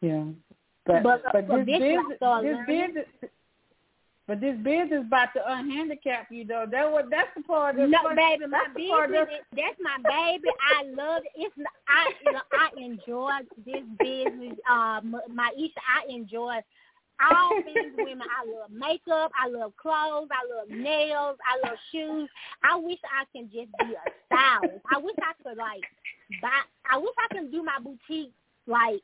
Yeah. 0.00 0.24
But 0.86 1.02
but, 1.02 1.22
but, 1.32 1.48
but 1.48 1.66
this, 1.66 1.80
this 1.80 2.58
business 2.66 3.06
but 4.28 4.42
this 4.42 4.56
business 4.58 5.04
about 5.06 5.32
to 5.32 5.40
unhandicap 5.40 6.28
you 6.30 6.44
though. 6.44 6.66
That 6.70 6.92
what 6.92 7.08
that's 7.10 7.30
the 7.34 7.42
part 7.42 7.76
that's 7.76 7.90
No, 7.90 8.14
baby, 8.14 8.46
my 8.46 8.60
that's 8.60 8.76
business 8.76 9.26
that's... 9.30 9.44
that's 9.56 9.78
my 9.80 9.96
baby. 10.04 10.48
I 10.76 10.84
love 10.84 11.22
it. 11.24 11.32
It's 11.34 11.54
I 11.88 12.12
you 12.24 12.32
know, 12.32 12.40
I 12.52 12.68
enjoy 12.76 13.32
this 13.64 13.82
business. 13.98 14.58
Uh, 14.70 15.00
my 15.32 15.50
Isha, 15.56 15.80
I 15.80 16.12
enjoy 16.12 16.60
all 17.24 17.62
things 17.64 17.94
women. 17.96 18.28
I 18.28 18.44
love 18.44 18.70
makeup. 18.70 19.32
I 19.32 19.48
love 19.48 19.72
clothes. 19.80 20.28
I 20.30 20.44
love 20.44 20.68
nails. 20.68 21.38
I 21.42 21.66
love 21.66 21.78
shoes. 21.90 22.28
I 22.62 22.76
wish 22.76 22.98
I 23.08 23.24
can 23.32 23.46
just 23.46 23.72
be 23.80 23.94
a 23.94 24.10
stylist. 24.26 24.84
I 24.92 24.98
wish 24.98 25.16
I 25.22 25.32
could 25.42 25.56
like 25.56 25.88
buy. 26.42 26.60
I 26.84 26.98
wish 26.98 27.14
I 27.18 27.34
can 27.34 27.50
do 27.50 27.62
my 27.64 27.78
boutique 27.82 28.32
like 28.66 29.02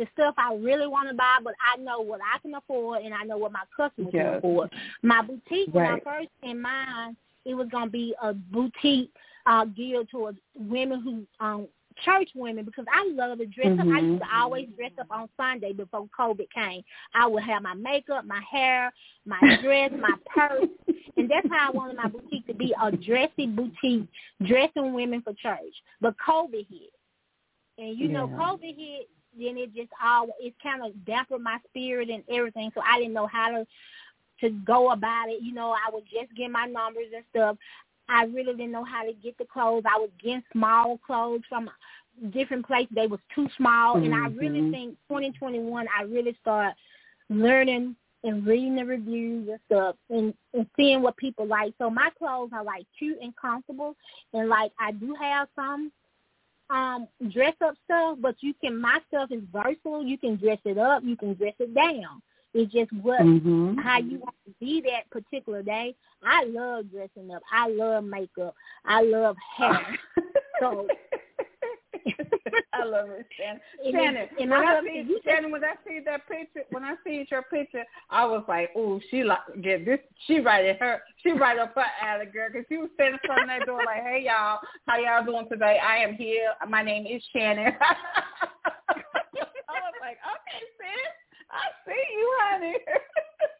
the 0.00 0.06
stuff 0.14 0.34
I 0.38 0.54
really 0.54 0.86
want 0.86 1.10
to 1.10 1.14
buy, 1.14 1.36
but 1.44 1.54
I 1.60 1.78
know 1.78 2.00
what 2.00 2.20
I 2.22 2.38
can 2.38 2.54
afford 2.54 3.04
and 3.04 3.12
I 3.12 3.22
know 3.22 3.36
what 3.36 3.52
my 3.52 3.64
customers 3.76 4.10
yes. 4.14 4.24
can 4.24 4.34
afford. 4.36 4.70
My 5.02 5.20
boutique, 5.20 5.68
right. 5.74 5.74
when 5.74 5.86
I 5.86 6.00
first 6.00 6.30
in 6.42 6.60
mind, 6.60 7.16
it 7.44 7.54
was 7.54 7.68
going 7.70 7.86
to 7.86 7.90
be 7.90 8.14
a 8.22 8.32
boutique 8.32 9.12
uh, 9.46 9.66
geared 9.66 10.08
towards 10.08 10.38
women 10.56 11.02
who 11.02 11.44
um, 11.44 11.68
church 12.02 12.30
women 12.34 12.64
because 12.64 12.86
I 12.90 13.10
love 13.12 13.38
to 13.38 13.46
dress 13.46 13.68
mm-hmm. 13.68 13.90
up. 13.90 13.96
I 13.96 14.00
used 14.00 14.22
to 14.22 14.28
always 14.34 14.68
dress 14.74 14.92
up 14.98 15.08
on 15.10 15.28
Sunday 15.36 15.74
before 15.74 16.08
COVID 16.18 16.46
came. 16.54 16.82
I 17.14 17.26
would 17.26 17.42
have 17.42 17.62
my 17.62 17.74
makeup, 17.74 18.24
my 18.24 18.40
hair, 18.50 18.90
my 19.26 19.38
dress, 19.62 19.90
my 20.00 20.14
purse, 20.34 20.68
and 21.16 21.30
that's 21.30 21.46
how 21.50 21.68
I 21.68 21.76
wanted 21.76 21.96
my 21.96 22.08
boutique 22.08 22.46
to 22.46 22.54
be 22.54 22.74
a 22.82 22.90
dressy 22.90 23.46
boutique, 23.46 24.08
dressing 24.46 24.94
women 24.94 25.20
for 25.22 25.34
church. 25.34 25.74
But 26.00 26.14
COVID 26.26 26.66
hit, 26.70 26.92
and 27.76 27.98
you 27.98 28.08
know, 28.08 28.28
COVID 28.28 28.76
hit. 28.76 29.08
Then 29.38 29.56
it 29.56 29.74
just 29.74 29.90
all 30.02 30.28
it 30.40 30.54
kind 30.62 30.84
of 30.84 31.04
dampened 31.06 31.44
my 31.44 31.58
spirit 31.68 32.10
and 32.10 32.22
everything. 32.30 32.70
So 32.74 32.80
I 32.80 32.98
didn't 32.98 33.14
know 33.14 33.26
how 33.26 33.50
to 33.50 33.66
to 34.40 34.50
go 34.64 34.90
about 34.90 35.28
it. 35.28 35.42
You 35.42 35.52
know, 35.54 35.70
I 35.70 35.90
was 35.92 36.02
just 36.12 36.34
getting 36.36 36.52
my 36.52 36.66
numbers 36.66 37.06
and 37.14 37.24
stuff. 37.30 37.56
I 38.08 38.24
really 38.24 38.54
didn't 38.54 38.72
know 38.72 38.84
how 38.84 39.04
to 39.04 39.12
get 39.22 39.38
the 39.38 39.44
clothes. 39.44 39.84
I 39.86 39.98
was 39.98 40.10
getting 40.22 40.42
small 40.52 40.98
clothes 41.06 41.42
from 41.48 41.70
different 42.32 42.66
places. 42.66 42.88
They 42.94 43.06
was 43.06 43.20
too 43.34 43.48
small, 43.56 43.96
mm-hmm. 43.96 44.06
and 44.06 44.14
I 44.14 44.28
really 44.28 44.60
Mm-hmm. 44.60 44.70
think 44.72 44.90
2021, 45.08 45.86
I 45.96 46.02
really 46.02 46.36
started 46.42 46.74
learning 47.28 47.96
and 48.22 48.46
reading 48.46 48.76
the 48.76 48.84
reviews 48.84 49.48
and 49.48 49.58
stuff, 49.66 49.96
and 50.10 50.34
and 50.52 50.66
seeing 50.76 51.02
what 51.02 51.16
people 51.16 51.46
like. 51.46 51.72
So 51.78 51.88
my 51.88 52.10
clothes 52.18 52.50
are 52.52 52.64
like 52.64 52.84
cute 52.98 53.18
and 53.22 53.34
comfortable, 53.36 53.94
and 54.34 54.48
like 54.48 54.72
I 54.78 54.92
do 54.92 55.14
have 55.20 55.48
some 55.54 55.92
um 56.70 57.08
dress 57.30 57.54
up 57.64 57.74
stuff, 57.84 58.18
but 58.20 58.36
you 58.40 58.54
can 58.60 58.80
my 58.80 58.98
stuff 59.08 59.30
is 59.32 59.42
versatile. 59.52 60.04
You 60.04 60.18
can 60.18 60.36
dress 60.36 60.58
it 60.64 60.78
up, 60.78 61.02
you 61.04 61.16
can 61.16 61.34
dress 61.34 61.54
it 61.58 61.74
down. 61.74 62.22
It's 62.52 62.72
just 62.72 62.92
what 62.92 63.20
mm-hmm. 63.20 63.78
how 63.78 63.98
you 63.98 64.18
want 64.18 64.34
to 64.46 64.52
be 64.58 64.82
that 64.82 65.08
particular 65.10 65.62
day. 65.62 65.94
I 66.22 66.44
love 66.44 66.90
dressing 66.90 67.30
up. 67.32 67.42
I 67.52 67.68
love 67.68 68.04
makeup. 68.04 68.54
I 68.84 69.02
love 69.02 69.36
hair. 69.56 69.98
so 70.60 70.88
I 72.72 72.84
love 72.84 73.10
it, 73.10 73.26
Shannon. 73.36 73.60
And 73.84 73.94
Shannon, 73.94 74.28
and 74.40 74.50
when 74.50 74.66
I 74.66 74.80
see. 74.82 75.04
You 75.08 75.20
Shannon, 75.24 75.50
when 75.50 75.64
I 75.64 75.74
see 75.86 76.00
that 76.04 76.28
picture, 76.28 76.62
when 76.70 76.84
I 76.84 76.94
see 77.04 77.26
your 77.30 77.42
picture, 77.42 77.84
I 78.10 78.26
was 78.26 78.44
like, 78.48 78.74
"Ooh, 78.76 79.00
she 79.10 79.24
like 79.24 79.38
get 79.62 79.84
this. 79.84 79.98
She 80.26 80.40
right 80.40 80.64
at 80.64 80.80
her. 80.80 81.00
She 81.22 81.32
right 81.32 81.58
up 81.58 81.74
her 81.74 81.84
alley, 82.02 82.26
girl." 82.26 82.48
Because 82.52 82.66
she 82.68 82.78
was 82.78 82.90
standing 82.94 83.18
in 83.22 83.26
front 83.26 83.42
of 83.42 83.48
that 83.48 83.66
door, 83.66 83.82
like, 83.84 84.02
"Hey, 84.02 84.24
y'all, 84.26 84.60
how 84.86 84.98
y'all 84.98 85.24
doing 85.24 85.48
today? 85.48 85.78
I 85.78 85.98
am 85.98 86.14
here. 86.14 86.52
My 86.68 86.82
name 86.82 87.06
is 87.06 87.22
Shannon." 87.32 87.72
I 87.80 89.76
was 89.78 89.94
like, 90.00 90.18
"Okay, 90.24 90.62
sis, 90.78 91.12
I 91.50 91.70
see 91.86 92.04
you, 92.12 92.36
honey." 92.40 92.74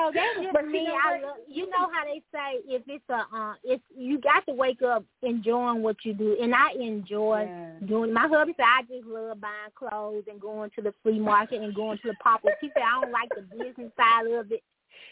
So 0.00 0.12
that's 0.14 0.42
just 0.42 0.52
But 0.52 0.64
you 0.64 0.72
me. 0.72 0.84
know 0.84 0.96
I 1.02 1.20
love, 1.20 1.36
you 1.48 1.66
know 1.70 1.88
how 1.92 2.04
they 2.04 2.22
say 2.32 2.60
if 2.66 2.82
it's 2.86 3.04
a 3.08 3.26
uh, 3.36 3.54
it's 3.64 3.82
you 3.94 4.18
got 4.20 4.46
to 4.46 4.52
wake 4.54 4.82
up 4.82 5.04
enjoying 5.22 5.82
what 5.82 5.96
you 6.04 6.14
do, 6.14 6.36
and 6.40 6.54
I 6.54 6.72
enjoy 6.72 7.50
Yeah. 7.50 7.86
doing. 7.86 8.12
My 8.12 8.26
hubby 8.28 8.54
said 8.56 8.64
I 8.66 8.82
just 8.82 9.06
love 9.06 9.40
buying 9.40 9.72
clothes 9.74 10.24
and 10.30 10.40
going 10.40 10.70
to 10.76 10.82
the 10.82 10.94
flea 11.02 11.18
market 11.18 11.62
and 11.62 11.74
going 11.74 11.98
to 11.98 12.08
the 12.08 12.14
pop 12.14 12.44
up. 12.44 12.52
He 12.60 12.70
said 12.74 12.82
I 12.82 13.00
don't 13.02 13.12
like 13.12 13.30
the 13.34 13.42
business 13.42 13.92
side 13.96 14.26
of 14.26 14.50
it, 14.52 14.62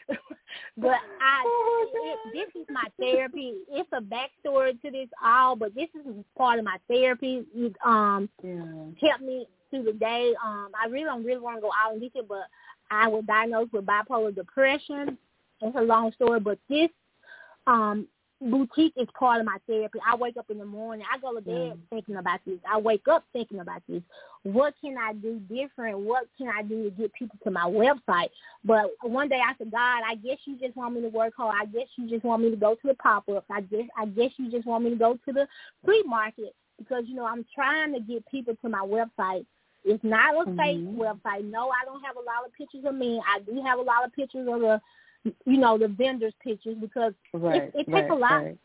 but 0.77 0.97
I 1.21 1.45
Oh, 1.45 1.87
it, 1.95 2.19
this 2.33 2.63
is 2.63 2.67
my 2.71 2.87
therapy. 2.99 3.55
It's 3.71 3.91
a 3.93 4.01
backstory 4.01 4.81
to 4.83 4.91
this 4.91 5.09
all, 5.23 5.57
but 5.57 5.75
this 5.75 5.89
is 5.95 6.25
part 6.37 6.59
of 6.59 6.65
my 6.65 6.79
therapy. 6.89 7.45
It, 7.55 7.75
um, 7.85 8.29
Yeah. 8.43 8.63
helped 9.01 9.23
me 9.23 9.47
through 9.71 9.85
the 9.85 9.93
day. 9.93 10.35
Um, 10.45 10.69
I 10.81 10.89
really 10.89 11.05
don't 11.05 11.25
really 11.25 11.41
want 11.41 11.59
to 11.59 11.61
go 11.61 11.71
out 11.79 11.95
in 11.95 12.01
detail, 12.01 12.25
but 12.29 12.45
I 12.91 13.09
was 13.09 13.25
diagnosed 13.27 13.73
with 13.73 13.87
bipolar 13.87 14.35
depression. 14.35 15.19
It's 15.61 15.77
a 15.77 15.83
long 15.83 16.13
story, 16.13 16.41
but 16.41 16.59
this 16.69 16.91
um 17.67 18.07
boutique 18.41 18.93
is 18.97 19.09
part 19.19 19.41
of 19.41 19.47
my 19.47 19.57
therapy. 19.67 19.99
I 20.07 20.15
wake 20.15 20.37
up 20.37 20.49
in 20.49 20.59
the 20.59 20.65
morning. 20.65 21.05
I 21.13 21.19
go 21.19 21.35
to 21.35 21.41
bed 21.41 21.53
Yeah. 21.53 21.75
thinking 21.91 22.17
about 22.17 22.41
this. 22.47 22.59
I 22.71 22.79
wake 22.79 23.09
up 23.09 23.25
thinking 23.33 23.59
about 23.59 23.83
this. 23.89 24.03
What 24.45 24.75
can 24.81 24.97
I 24.97 25.13
do 25.13 25.41
different? 25.41 25.99
What 25.99 26.29
can 26.39 26.49
I 26.49 26.63
do 26.63 26.85
to 26.85 26.91
get 26.91 27.13
people 27.15 27.37
to 27.43 27.51
my 27.51 27.65
website? 27.65 28.31
But 28.65 28.93
one 29.03 29.29
day 29.29 29.41
I 29.45 29.55
said, 29.59 29.73
God, 29.73 30.03
I 30.07 30.15
guess 30.15 30.39
you 30.45 30.57
just 30.57 30.77
want 30.77 30.95
me 30.95 31.01
to 31.01 31.09
work 31.09 31.35
hard. 31.37 31.57
I 31.61 31.67
guess 31.67 31.89
you 31.97 32.09
just 32.09 32.25
want 32.25 32.43
me 32.43 32.51
to 32.51 32.57
go 32.57 32.77
to 32.77 32.87
the 32.87 32.95
pop-ups. 32.95 33.47
I 33.51 33.63
guess 33.63 33.89
I 33.97 34.07
guess 34.07 34.31
you 34.37 34.51
just 34.51 34.67
want 34.67 34.85
me 34.85 34.91
to 34.91 34.97
go 34.97 35.15
to 35.27 35.33
the 35.33 35.49
flea 35.85 36.05
market 36.07 36.55
because 36.79 37.05
you 37.07 37.17
know 37.17 37.27
I'm 37.27 37.45
trying 37.53 37.93
to 37.95 38.01
get 38.01 38.25
people 38.31 38.55
to 38.63 38.69
my 38.69 38.87
website. 38.87 39.47
It's 39.85 40.03
not 40.05 40.35
a 40.35 40.45
fake 40.57 40.79
Mhm. 40.79 40.97
website. 40.97 41.45
No, 41.45 41.71
I 41.71 41.85
don't 41.85 42.03
have 42.05 42.17
a 42.17 42.21
lot 42.21 42.45
of 42.45 42.53
pictures 42.53 42.85
of 42.85 42.95
me. 42.95 43.21
I 43.27 43.41
do 43.41 43.63
have 43.63 43.79
a 43.79 43.83
lot 43.83 44.05
of 44.05 44.13
pictures 44.13 44.49
of 44.49 44.61
the, 44.61 44.81
you 45.47 45.59
know, 45.59 45.79
the 45.79 45.89
vendors' 45.89 46.35
pictures 46.41 46.77
because 46.81 47.15
Right. 47.33 47.63
it, 47.63 47.75
it 47.75 47.87
takes 47.87 47.93
right, 47.93 48.11
a 48.11 48.15
lot 48.15 48.43
Right. 48.43 48.59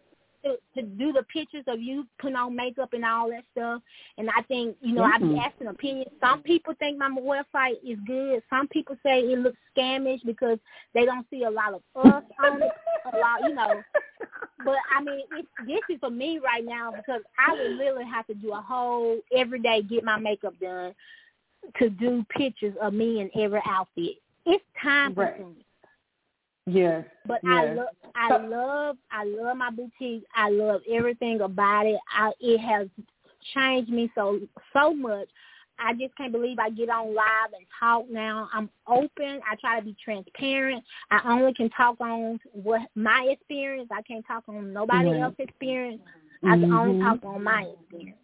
To, 0.43 0.57
to 0.75 0.81
do 0.81 1.13
the 1.13 1.23
pictures 1.23 1.63
of 1.67 1.81
you 1.81 2.05
putting 2.19 2.35
on 2.35 2.55
makeup 2.55 2.93
and 2.93 3.05
all 3.05 3.29
that 3.29 3.43
stuff. 3.51 3.81
And 4.17 4.29
I 4.29 4.41
think, 4.43 4.75
you 4.81 4.93
know, 4.93 5.03
I 5.03 5.17
be 5.17 5.25
mm-hmm. 5.25 5.39
asking 5.39 5.67
opinions. 5.67 6.11
Some 6.21 6.41
people 6.43 6.73
think 6.79 6.97
my 6.97 7.09
website 7.09 7.75
is 7.85 7.97
good. 8.05 8.41
Some 8.49 8.67
people 8.67 8.95
say 9.03 9.19
it 9.19 9.39
looks 9.39 9.57
scamish 9.75 10.19
because 10.25 10.59
they 10.93 11.05
don't 11.05 11.25
see 11.29 11.43
a 11.43 11.49
lot 11.49 11.73
of 11.73 11.81
us 12.05 12.23
on 12.43 12.61
it. 12.61 12.71
A 13.13 13.17
lot, 13.17 13.41
you 13.47 13.53
know. 13.55 13.81
But 14.65 14.77
I 14.95 15.03
mean, 15.03 15.23
it's 15.33 15.47
this 15.67 15.81
is 15.89 15.99
for 15.99 16.09
me 16.09 16.39
right 16.39 16.63
now 16.63 16.91
because 16.91 17.21
I 17.37 17.51
would 17.53 17.77
literally 17.77 18.05
have 18.09 18.25
to 18.27 18.33
do 18.33 18.53
a 18.53 18.61
whole 18.61 19.19
every 19.35 19.59
day 19.59 19.81
get 19.81 20.03
my 20.03 20.17
makeup 20.17 20.53
done 20.61 20.93
to 21.79 21.89
do 21.89 22.25
pictures 22.29 22.73
of 22.81 22.93
me 22.93 23.21
in 23.21 23.29
every 23.39 23.61
outfit. 23.65 24.17
It's 24.45 24.63
time 24.81 25.13
Right. 25.13 25.35
consuming. 25.35 25.63
Yes. 26.65 27.05
But 27.25 27.39
I 27.45 27.65
yes. 27.65 27.77
love, 27.77 27.87
I 28.15 28.37
love, 28.37 28.97
I 29.11 29.25
love 29.25 29.57
my 29.57 29.69
boutique. 29.69 30.23
I 30.35 30.49
love 30.49 30.81
everything 30.89 31.41
about 31.41 31.85
it. 31.85 31.99
I, 32.13 32.31
it 32.39 32.59
has 32.59 32.87
changed 33.53 33.91
me 33.91 34.11
so 34.15 34.39
so 34.71 34.93
much. 34.93 35.27
I 35.79 35.93
just 35.93 36.15
can't 36.15 36.31
believe 36.31 36.59
I 36.59 36.69
get 36.69 36.89
on 36.89 37.15
live 37.15 37.51
and 37.55 37.65
talk 37.79 38.09
now. 38.09 38.47
I'm 38.53 38.69
open. 38.87 39.41
I 39.49 39.55
try 39.59 39.79
to 39.79 39.85
be 39.85 39.95
transparent. 40.03 40.83
I 41.11 41.21
only 41.25 41.53
can 41.53 41.69
talk 41.71 41.99
on 41.99 42.39
what 42.51 42.81
my 42.95 43.27
experience. 43.29 43.89
I 43.91 44.01
can't 44.03 44.25
talk 44.25 44.43
on 44.47 44.71
nobody 44.71 45.09
Right. 45.09 45.21
else's 45.21 45.39
experience. 45.39 46.01
I 46.45 46.57
can 46.57 46.71
only 46.71 46.95
Mhm. 46.95 47.01
talk 47.01 47.25
on 47.25 47.43
my 47.43 47.63
experience. 47.63 48.17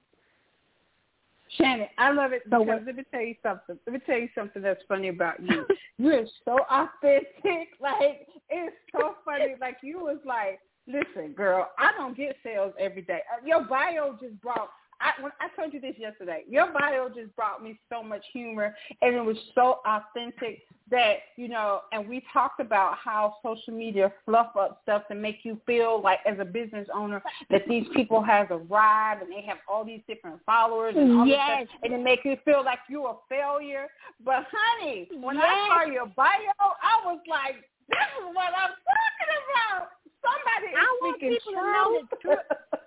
Shannon, 1.57 1.87
I 1.97 2.11
love 2.11 2.31
it 2.31 2.43
because 2.45 2.81
let 2.85 2.95
me 2.95 3.03
tell 3.11 3.21
you 3.21 3.35
something. 3.41 3.77
Let 3.85 3.93
me 3.93 3.99
tell 4.05 4.17
you 4.17 4.29
something 4.35 4.61
that's 4.61 4.81
funny 4.87 5.07
about 5.07 5.41
you. 5.41 5.65
You're 5.97 6.25
so 6.45 6.59
authentic. 6.69 7.27
Like 7.81 8.27
it's 8.49 8.75
so 8.91 9.15
funny. 9.23 9.55
Like 9.59 9.77
you 9.81 9.99
was 9.99 10.19
like, 10.25 10.59
listen, 10.87 11.33
girl, 11.33 11.69
I 11.77 11.91
don't 11.97 12.15
get 12.15 12.35
sales 12.43 12.73
every 12.79 13.01
day. 13.01 13.21
Uh, 13.31 13.45
Your 13.45 13.63
bio 13.63 14.17
just 14.21 14.39
brought. 14.41 14.69
I 15.01 15.21
when 15.21 15.31
I 15.39 15.47
told 15.55 15.73
you 15.73 15.79
this 15.79 15.95
yesterday. 15.97 16.43
Your 16.49 16.71
bio 16.71 17.09
just 17.09 17.35
brought 17.35 17.63
me 17.63 17.79
so 17.89 18.03
much 18.03 18.23
humor, 18.33 18.75
and 19.01 19.15
it 19.15 19.23
was 19.23 19.37
so 19.55 19.79
authentic 19.85 20.61
that 20.91 21.17
you 21.37 21.47
know. 21.47 21.81
And 21.91 22.07
we 22.07 22.23
talked 22.33 22.59
about 22.59 22.97
how 22.97 23.35
social 23.43 23.73
media 23.73 24.11
fluff 24.25 24.55
up 24.59 24.81
stuff 24.83 25.03
to 25.09 25.15
make 25.15 25.39
you 25.43 25.59
feel 25.65 26.01
like, 26.01 26.19
as 26.25 26.37
a 26.39 26.45
business 26.45 26.87
owner, 26.93 27.21
that 27.49 27.63
these 27.67 27.85
people 27.95 28.21
has 28.21 28.47
arrived 28.49 29.21
and 29.21 29.31
they 29.31 29.41
have 29.47 29.57
all 29.67 29.85
these 29.85 30.01
different 30.07 30.39
followers 30.45 30.95
and 30.97 31.11
all 31.17 31.25
this 31.25 31.35
Yes. 31.35 31.67
stuff, 31.67 31.79
and 31.83 31.93
it 31.93 32.03
make 32.03 32.25
you 32.25 32.37
feel 32.43 32.63
like 32.63 32.79
you're 32.89 33.09
a 33.09 33.15
failure. 33.29 33.87
But 34.23 34.45
honey, 34.51 35.07
when 35.21 35.37
I 35.37 35.67
saw 35.67 35.91
your 35.91 36.07
bio, 36.07 36.27
I 36.59 37.05
was 37.05 37.19
like, 37.29 37.55
this 37.87 38.09
is 38.19 38.35
what 38.35 38.53
I'm 38.53 38.75
talking 38.75 39.31
about. 39.47 39.89
Somebody 40.21 40.73
is 40.73 40.77
I 40.77 40.97
want 41.01 41.19
people 41.19 41.53
to 41.53 41.71
know 41.71 42.01
the 42.11 42.17
truth. 42.17 42.39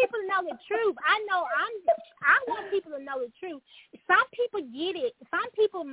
People 0.00 0.18
to 0.20 0.26
know 0.28 0.42
the 0.48 0.58
truth. 0.66 0.96
I 1.04 1.18
know 1.28 1.44
I'm. 1.44 1.72
I 2.22 2.36
want 2.48 2.70
people 2.70 2.92
to 2.92 3.02
know 3.02 3.20
the 3.20 3.32
truth. 3.38 3.62
Some 4.06 4.24
people 4.32 4.60
get 4.72 4.96
it. 4.96 5.14
Some 5.30 5.50
people 5.52 5.84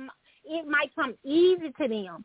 it 0.44 0.66
might 0.66 0.94
come 0.94 1.14
easy 1.24 1.72
to 1.76 1.88
them, 1.88 2.24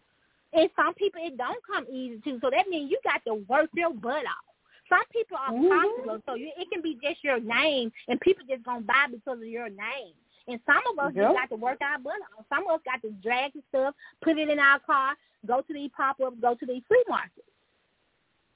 and 0.54 0.70
some 0.76 0.94
people 0.96 1.22
it 1.24 1.38
don't 1.38 1.60
come 1.66 1.86
easy 1.92 2.20
to. 2.24 2.40
So 2.42 2.50
that 2.50 2.68
means 2.70 2.90
you 2.92 3.00
got 3.04 3.24
to 3.28 3.44
work 3.50 3.70
your 3.76 3.94
butt 3.94 4.24
off. 4.26 4.48
Some 4.90 5.06
people 5.12 5.38
are 5.38 5.52
Mhm. 5.52 5.70
popular, 5.70 6.22
so 6.26 6.36
you, 6.36 6.52
it 6.58 6.70
can 6.72 6.82
be 6.82 6.96
just 7.02 7.24
your 7.24 7.40
name, 7.40 7.92
and 8.08 8.20
people 8.22 8.46
just 8.48 8.64
gonna 8.64 8.82
buy 8.82 9.08
because 9.10 9.40
of 9.40 9.48
your 9.48 9.70
name. 9.70 10.14
And 10.48 10.60
some 10.66 10.82
of 10.92 11.00
us 11.00 11.14
Yep. 11.16 11.24
just 11.24 11.40
got 11.40 11.50
to 11.50 11.56
work 11.56 11.82
our 11.82 11.98
butt 12.00 12.20
off. 12.38 12.46
Some 12.50 12.68
of 12.68 12.80
us 12.80 12.82
got 12.84 13.02
to 13.02 13.12
drag 13.24 13.54
the 13.54 13.64
stuff, 13.70 13.96
put 14.22 14.38
it 14.38 14.50
in 14.50 14.60
our 14.60 14.80
car, 14.80 15.16
go 15.46 15.62
to 15.62 15.74
these 15.74 15.92
pop 15.92 16.20
ups, 16.20 16.38
go 16.40 16.54
to 16.54 16.66
these 16.66 16.84
flea 16.88 17.04
markets. 17.08 17.48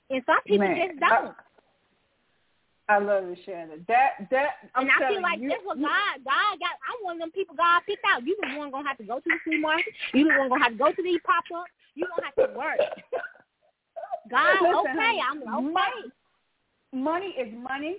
And 0.09 0.23
some 0.25 0.41
people 0.43 0.67
Man, 0.67 0.87
just 0.89 0.99
don't. 0.99 1.35
I 2.89 2.99
love 2.99 3.25
you, 3.27 3.35
Shannon. 3.45 3.83
That 3.87 4.27
that 4.31 4.63
I'm 4.75 4.83
and 4.83 4.91
I 4.91 5.09
feel 5.11 5.21
like 5.21 5.39
you, 5.39 5.49
that's 5.49 5.65
what 5.65 5.79
God, 5.79 6.23
God 6.23 6.59
got. 6.59 6.79
I'm 6.87 7.03
one 7.03 7.15
of 7.15 7.19
them 7.19 7.31
people 7.31 7.55
God 7.55 7.81
picked 7.85 8.05
out. 8.07 8.25
You 8.25 8.37
the 8.39 8.57
one 8.57 8.71
gonna 8.71 8.87
have 8.87 8.97
to 8.97 9.03
go 9.03 9.19
to 9.19 9.27
the 9.27 9.39
flea 9.43 9.59
market. 9.59 9.93
You 10.13 10.23
the 10.23 10.39
one 10.39 10.49
gonna 10.49 10.63
have 10.63 10.71
to 10.73 10.77
go 10.77 10.91
to 10.91 11.03
these 11.03 11.19
pop 11.25 11.43
ups. 11.53 11.71
You 11.95 12.07
gonna 12.07 12.31
have 12.31 12.35
to 12.47 12.57
work. 12.57 12.79
God, 14.29 14.61
Listen, 14.61 14.75
okay, 14.79 15.19
I'm 15.19 15.43
okay. 15.43 15.71
Money, 15.73 16.03
money 16.93 17.35
is 17.37 17.53
money. 17.53 17.97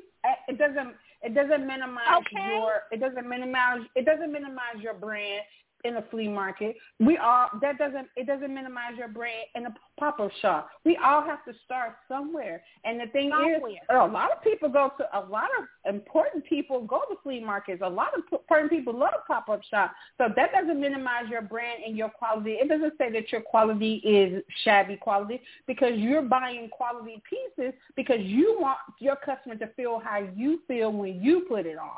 It 0.48 0.56
doesn't 0.56 0.94
it 1.22 1.34
doesn't 1.34 1.66
minimize 1.66 2.24
Okay. 2.24 2.48
your 2.48 2.88
it 2.90 3.00
doesn't 3.00 3.28
minimize 3.28 3.80
it 3.94 4.04
doesn't 4.06 4.32
minimize 4.32 4.80
your 4.80 4.94
brand. 4.94 5.42
In 5.84 5.96
a 5.96 6.04
flea 6.10 6.28
market. 6.28 6.76
We 6.98 7.16
all 7.18 7.48
that 7.60 7.78
doesn't 7.78 8.08
it 8.16 8.26
doesn't 8.26 8.52
minimize 8.52 8.96
your 8.96 9.08
brand 9.08 9.46
in 9.54 9.66
a 9.66 9.74
pop 9.98 10.20
up 10.20 10.30
shop. 10.40 10.70
We 10.84 10.98
all 11.04 11.22
have 11.22 11.44
to 11.44 11.52
start 11.64 11.96
somewhere. 12.08 12.62
And 12.84 13.00
the 13.00 13.06
thing 13.06 13.30
Somewhere. 13.30 13.70
is, 13.70 13.78
a 13.90 14.06
lot 14.06 14.30
of 14.36 14.42
people 14.42 14.68
go 14.68 14.92
to 14.98 15.04
a 15.18 15.20
lot 15.20 15.48
of 15.58 15.94
important 15.94 16.44
people 16.44 16.82
go 16.82 17.02
to 17.10 17.16
flea 17.22 17.40
markets. 17.44 17.82
A 17.84 17.88
lot 17.88 18.08
of 18.16 18.22
important 18.32 18.70
people 18.70 18.96
love 18.98 19.10
pop 19.26 19.48
up 19.48 19.60
shops. 19.70 19.94
So 20.18 20.28
that 20.34 20.52
doesn't 20.52 20.80
minimize 20.80 21.28
your 21.30 21.42
brand 21.42 21.82
and 21.86 21.96
your 21.96 22.10
quality. 22.10 22.52
It 22.52 22.68
doesn't 22.68 22.94
say 22.98 23.10
that 23.12 23.30
your 23.30 23.42
quality 23.42 23.96
is 24.04 24.42
shabby 24.64 24.96
quality 24.96 25.40
because 25.66 25.92
you're 25.96 26.22
buying 26.22 26.68
quality 26.70 27.22
pieces 27.28 27.74
because 27.96 28.20
you 28.20 28.56
want 28.58 28.78
your 28.98 29.16
customer 29.16 29.56
to 29.56 29.68
feel 29.76 30.00
how 30.02 30.26
you 30.34 30.60
feel 30.66 30.92
when 30.92 31.22
you 31.22 31.46
put 31.48 31.66
it 31.66 31.78
on. 31.78 31.88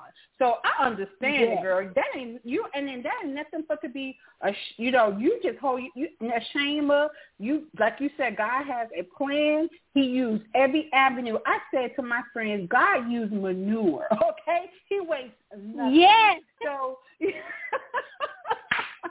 So 0.41 0.57
I 0.65 0.87
understand 0.87 1.51
Yeah. 1.51 1.59
it, 1.59 1.63
girl. 1.63 1.93
That 1.95 2.07
ain't 2.17 2.41
you, 2.47 2.65
and 2.75 2.89
then 2.89 3.03
that 3.03 3.13
ain't 3.23 3.35
nothing 3.35 3.65
but 3.69 3.83
to 3.83 3.91
be, 3.91 4.17
a, 4.41 4.53
you 4.79 4.91
know, 4.91 5.15
you 5.19 5.39
just 5.43 5.59
hold 5.59 5.83
you, 5.95 6.09
you 6.19 6.33
ashamed 6.33 6.91
of. 6.91 7.11
You 7.39 7.67
like 7.79 7.97
you 8.01 8.09
said, 8.17 8.39
God 8.39 8.65
has 8.65 8.89
a 8.99 9.03
plan. 9.17 9.69
He 9.93 10.01
used 10.01 10.45
every 10.55 10.89
avenue. 10.95 11.39
I 11.47 11.59
said 11.73 11.91
to 11.97 12.03
my 12.03 12.23
friends, 12.33 12.69
God 12.71 13.11
used 13.11 13.33
manure. 13.33 14.09
Okay, 14.41 14.71
He 14.89 15.01
wastes 15.01 15.35
nothing. 15.57 15.95
Yes. 15.95 16.41
So. 16.65 16.99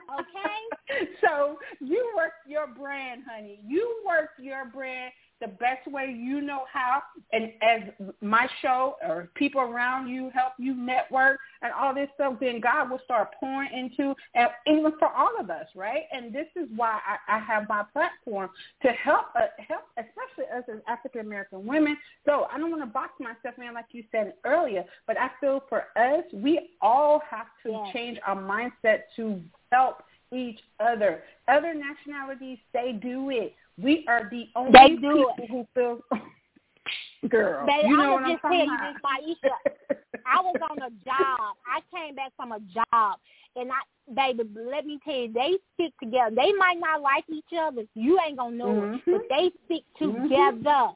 Okay. 0.09 1.05
So 1.21 1.59
you 1.79 2.11
work 2.17 2.31
your 2.47 2.65
brand, 2.65 3.21
honey. 3.29 3.59
You 3.67 4.01
work 4.07 4.29
your 4.39 4.65
brand 4.65 5.11
the 5.41 5.47
best 5.47 5.87
way 5.87 6.15
you 6.17 6.41
know 6.41 6.63
how. 6.71 7.01
And 7.31 7.51
as 7.61 7.81
my 8.21 8.47
show 8.61 8.95
or 9.01 9.29
people 9.35 9.61
around 9.61 10.07
you 10.09 10.29
help 10.33 10.53
you 10.57 10.73
network 10.73 11.39
and 11.61 11.71
all 11.73 11.93
this 11.93 12.09
stuff, 12.15 12.35
then 12.39 12.59
God 12.59 12.89
will 12.89 12.99
start 13.05 13.29
pouring 13.39 13.69
into, 13.73 14.13
and 14.35 14.49
even 14.67 14.91
for 14.99 15.07
all 15.09 15.31
of 15.39 15.49
us, 15.49 15.65
right? 15.75 16.03
And 16.11 16.33
this 16.33 16.47
is 16.55 16.67
why 16.75 16.99
I, 17.07 17.37
I 17.37 17.39
have 17.39 17.67
my 17.69 17.83
platform 17.93 18.49
to 18.81 18.89
help, 18.89 19.27
uh, 19.35 19.47
help, 19.67 19.83
especially 19.97 20.51
us 20.55 20.63
as 20.71 20.81
African 20.87 21.21
American 21.21 21.65
women. 21.65 21.97
So 22.25 22.47
I 22.53 22.57
don't 22.57 22.71
want 22.71 22.83
to 22.83 22.87
box 22.87 23.13
myself 23.19 23.55
in 23.57 23.73
like 23.73 23.85
you 23.91 24.03
said 24.11 24.33
earlier, 24.45 24.83
but 25.07 25.17
I 25.19 25.29
feel 25.39 25.63
for 25.69 25.85
us, 25.97 26.23
we 26.33 26.71
all 26.81 27.21
have 27.29 27.47
to 27.63 27.69
Yes. 27.71 27.93
change 27.93 28.19
our 28.25 28.35
mindset 28.35 29.01
to 29.15 29.41
help 29.71 30.03
each 30.33 30.59
other. 30.79 31.23
Other 31.47 31.73
nationalities, 31.73 32.57
they 32.73 32.93
do 33.01 33.29
it. 33.29 33.55
We 33.81 34.05
are 34.07 34.27
the 34.29 34.49
only 34.55 34.71
They 34.71 34.95
do 34.95 34.97
people 34.97 35.33
it. 35.37 35.49
who 35.49 35.67
feel. 35.73 35.99
Girl, 37.29 37.67
Baby, 37.67 37.89
you 37.89 37.97
know 37.97 38.13
what 38.13 38.23
I'm 38.23 38.31
just 38.31 38.41
telling 38.41 38.59
you 38.61 38.77
this, 38.81 39.01
Maisha. 39.03 39.97
I 40.25 40.41
was 40.41 40.55
on 40.71 40.77
a 40.81 40.89
job. 41.03 41.55
I 41.67 41.81
came 41.93 42.15
back 42.15 42.31
from 42.37 42.53
a 42.53 42.59
job, 42.61 43.19
and 43.57 43.69
I, 43.69 44.13
baby, 44.15 44.49
let 44.55 44.85
me 44.85 44.99
tell 45.03 45.13
you, 45.13 45.33
they 45.33 45.57
stick 45.73 45.91
together. 46.01 46.33
They 46.35 46.53
might 46.53 46.77
not 46.79 47.01
like 47.01 47.25
each 47.29 47.51
other. 47.59 47.83
You 47.93 48.19
ain't 48.25 48.37
gonna 48.37 48.55
know 48.55 48.83
it, 48.83 49.05
Mhm. 49.05 49.11
but 49.11 49.21
they 49.29 49.51
stick 49.65 49.83
Mhm. 49.99 50.23
together. 50.23 50.93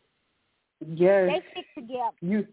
yes, 0.85 1.29
They 1.29 1.51
stick 1.51 1.65
together. 1.75 2.15
you 2.21 2.47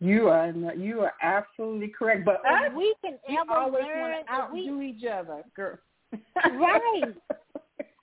you 0.00 0.28
are 0.28 0.52
not- 0.52 0.78
you 0.78 1.00
are 1.02 1.14
absolutely 1.22 1.88
correct. 1.88 2.24
But 2.24 2.44
us, 2.44 2.72
we 2.74 2.94
can 3.04 3.18
we 3.28 3.38
ever 3.38 3.52
always 3.52 3.84
learn, 3.84 4.00
want 4.00 4.26
to 4.26 4.44
if 4.44 4.50
we, 4.52 4.60
outdo 4.68 4.82
each 4.82 5.04
other, 5.04 5.44
girl. 5.54 5.78
Right. 6.52 7.14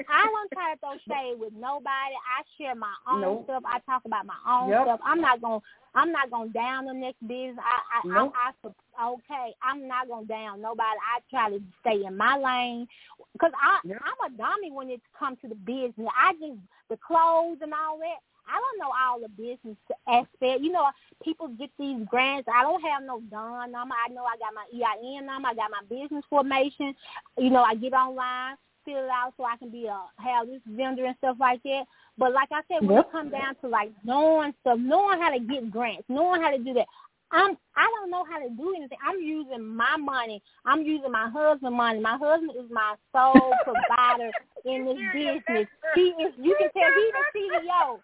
I 0.07 0.25
don't 0.31 0.51
try 0.51 0.73
to 0.73 0.79
throw 0.79 0.93
shade 1.07 1.39
with 1.39 1.53
nobody. 1.53 2.15
I 2.15 2.43
share 2.57 2.75
my 2.75 2.93
own 3.07 3.21
Nope. 3.21 3.43
stuff. 3.45 3.63
I 3.65 3.79
talk 3.79 4.03
about 4.05 4.25
my 4.25 4.38
own 4.47 4.69
Yep. 4.69 4.83
stuff. 4.83 4.99
I'm 5.03 5.21
not 5.21 5.41
gonna 5.41 5.62
I'm 5.95 6.12
not 6.12 6.29
gonna 6.29 6.49
down 6.49 6.85
the 6.85 6.93
next 6.93 7.19
business. 7.27 7.59
I 7.59 8.07
I, 8.07 8.07
Nope. 8.07 8.33
I, 8.35 8.51
I 8.97 9.09
okay. 9.12 9.53
I'm 9.62 9.88
not 9.88 10.07
gonna 10.07 10.25
down 10.25 10.62
nobody. 10.62 10.99
I 11.03 11.19
try 11.29 11.49
to 11.49 11.62
stay 11.81 12.05
in 12.05 12.15
my 12.15 12.38
lane 12.38 12.88
because 13.33 13.51
I 13.62 13.79
Yep. 13.83 14.01
I'm 14.03 14.33
a 14.33 14.38
dummy 14.38 14.71
when 14.71 14.89
it 14.89 15.01
comes 15.17 15.38
to 15.41 15.49
the 15.49 15.55
business. 15.55 16.07
I 16.17 16.33
just 16.33 16.59
the 16.89 16.97
clothes 16.97 17.57
and 17.62 17.73
all 17.73 17.97
that. 17.99 18.19
I 18.47 18.59
don't 18.59 18.79
know 18.79 18.91
all 18.97 19.19
the 19.19 19.29
business 19.29 19.77
aspect. 20.07 20.62
You 20.62 20.71
know, 20.71 20.89
people 21.23 21.49
get 21.49 21.69
these 21.77 22.03
grants. 22.09 22.49
I 22.51 22.63
don't 22.63 22.81
have 22.81 23.03
no 23.03 23.19
DUN 23.29 23.71
number. 23.71 23.93
I 23.95 24.12
know 24.12 24.23
I 24.25 24.38
got 24.38 24.55
my 24.55 24.65
EIN 24.73 25.25
number. 25.27 25.49
I 25.49 25.53
got 25.53 25.69
my 25.71 25.83
business 25.88 26.23
formation. 26.29 26.95
You 27.38 27.51
know, 27.51 27.62
I 27.63 27.75
get 27.75 27.93
online, 27.93 28.55
fill 28.89 29.06
it 29.06 29.10
out 29.10 29.34
so 29.38 29.43
I 29.43 29.58
can 29.58 29.69
be 29.69 29.86
a 29.86 30.02
have 30.17 30.47
this 30.47 30.62
vendor 30.67 31.06
and 31.06 31.15
stuff 31.17 31.38
like 31.39 31.62
that. 31.63 31.84
But 32.17 32.34
like 32.34 32.49
I 32.52 32.62
said, 32.67 32.86
when 32.86 32.97
Yep. 32.97 33.06
it 33.08 33.12
comes 33.12 33.32
down 33.32 33.56
to 33.62 33.67
like 33.67 33.91
knowing 34.04 34.54
stuff, 34.62 34.80
knowing 34.80 35.19
how 35.21 35.32
to 35.32 35.39
get 35.39 35.71
grants, 35.71 36.10
knowing 36.10 36.41
how 36.41 36.52
to 36.52 36.58
do 36.58 36.73
that, 36.73 36.88
I'm 37.32 37.58
I 37.75 37.86
don't 37.95 38.10
know 38.10 38.25
how 38.25 38.39
to 38.39 38.49
do 38.49 38.73
anything. 38.75 38.97
I'm 39.06 39.19
using 39.21 39.63
my 39.63 39.97
money. 39.97 40.41
I'm 40.65 40.82
using 40.82 41.12
my 41.12 41.30
husband's 41.30 41.75
money. 41.75 41.99
My 41.99 42.17
husband 42.17 42.52
is 42.58 42.69
my 42.71 42.95
sole 43.13 43.54
provider 43.63 44.32
in 44.65 44.86
this 44.86 44.97
business. 45.13 45.67
He 45.95 46.02
is. 46.02 46.34
You 46.38 46.56
can 46.58 46.69
tell 46.73 46.91
he's 46.97 47.13
the 47.13 47.39
CEO. 47.39 47.99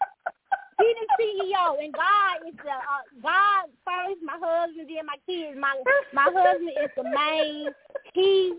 He's 0.77 0.95
the 1.01 1.23
CEO, 1.23 1.83
and 1.83 1.93
God 1.93 2.47
is 2.47 2.53
the 2.63 2.69
uh, 2.69 3.03
God 3.23 3.69
first. 3.83 4.21
My 4.21 4.37
husband, 4.39 4.87
then 4.89 5.05
my 5.05 5.17
kids. 5.25 5.57
My 5.59 5.73
my 6.13 6.29
husband 6.31 6.71
is 6.83 6.91
the 6.95 7.03
main. 7.03 7.73
He 8.13 8.53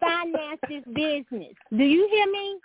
finances 0.00 0.84
business. 0.94 1.54
Do 1.70 1.84
you 1.84 2.08
hear 2.10 2.26
me? 2.30 2.58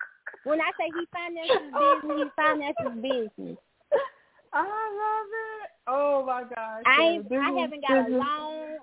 When 0.43 0.61
I 0.61 0.71
say 0.79 0.91
he 0.93 1.07
finances 1.11 1.73
business, 1.73 2.17
he 2.17 2.29
finances 2.35 3.01
business. 3.01 3.57
I 4.53 4.61
love 4.61 5.29
it. 5.29 5.69
Oh 5.87 6.23
my 6.25 6.43
gosh. 6.43 6.83
I 6.85 7.19
This 7.29 7.39
I 7.41 7.51
haven't 7.51 7.81
got 7.81 8.07
a 8.07 8.09
this 8.09 8.19
loan. 8.19 8.77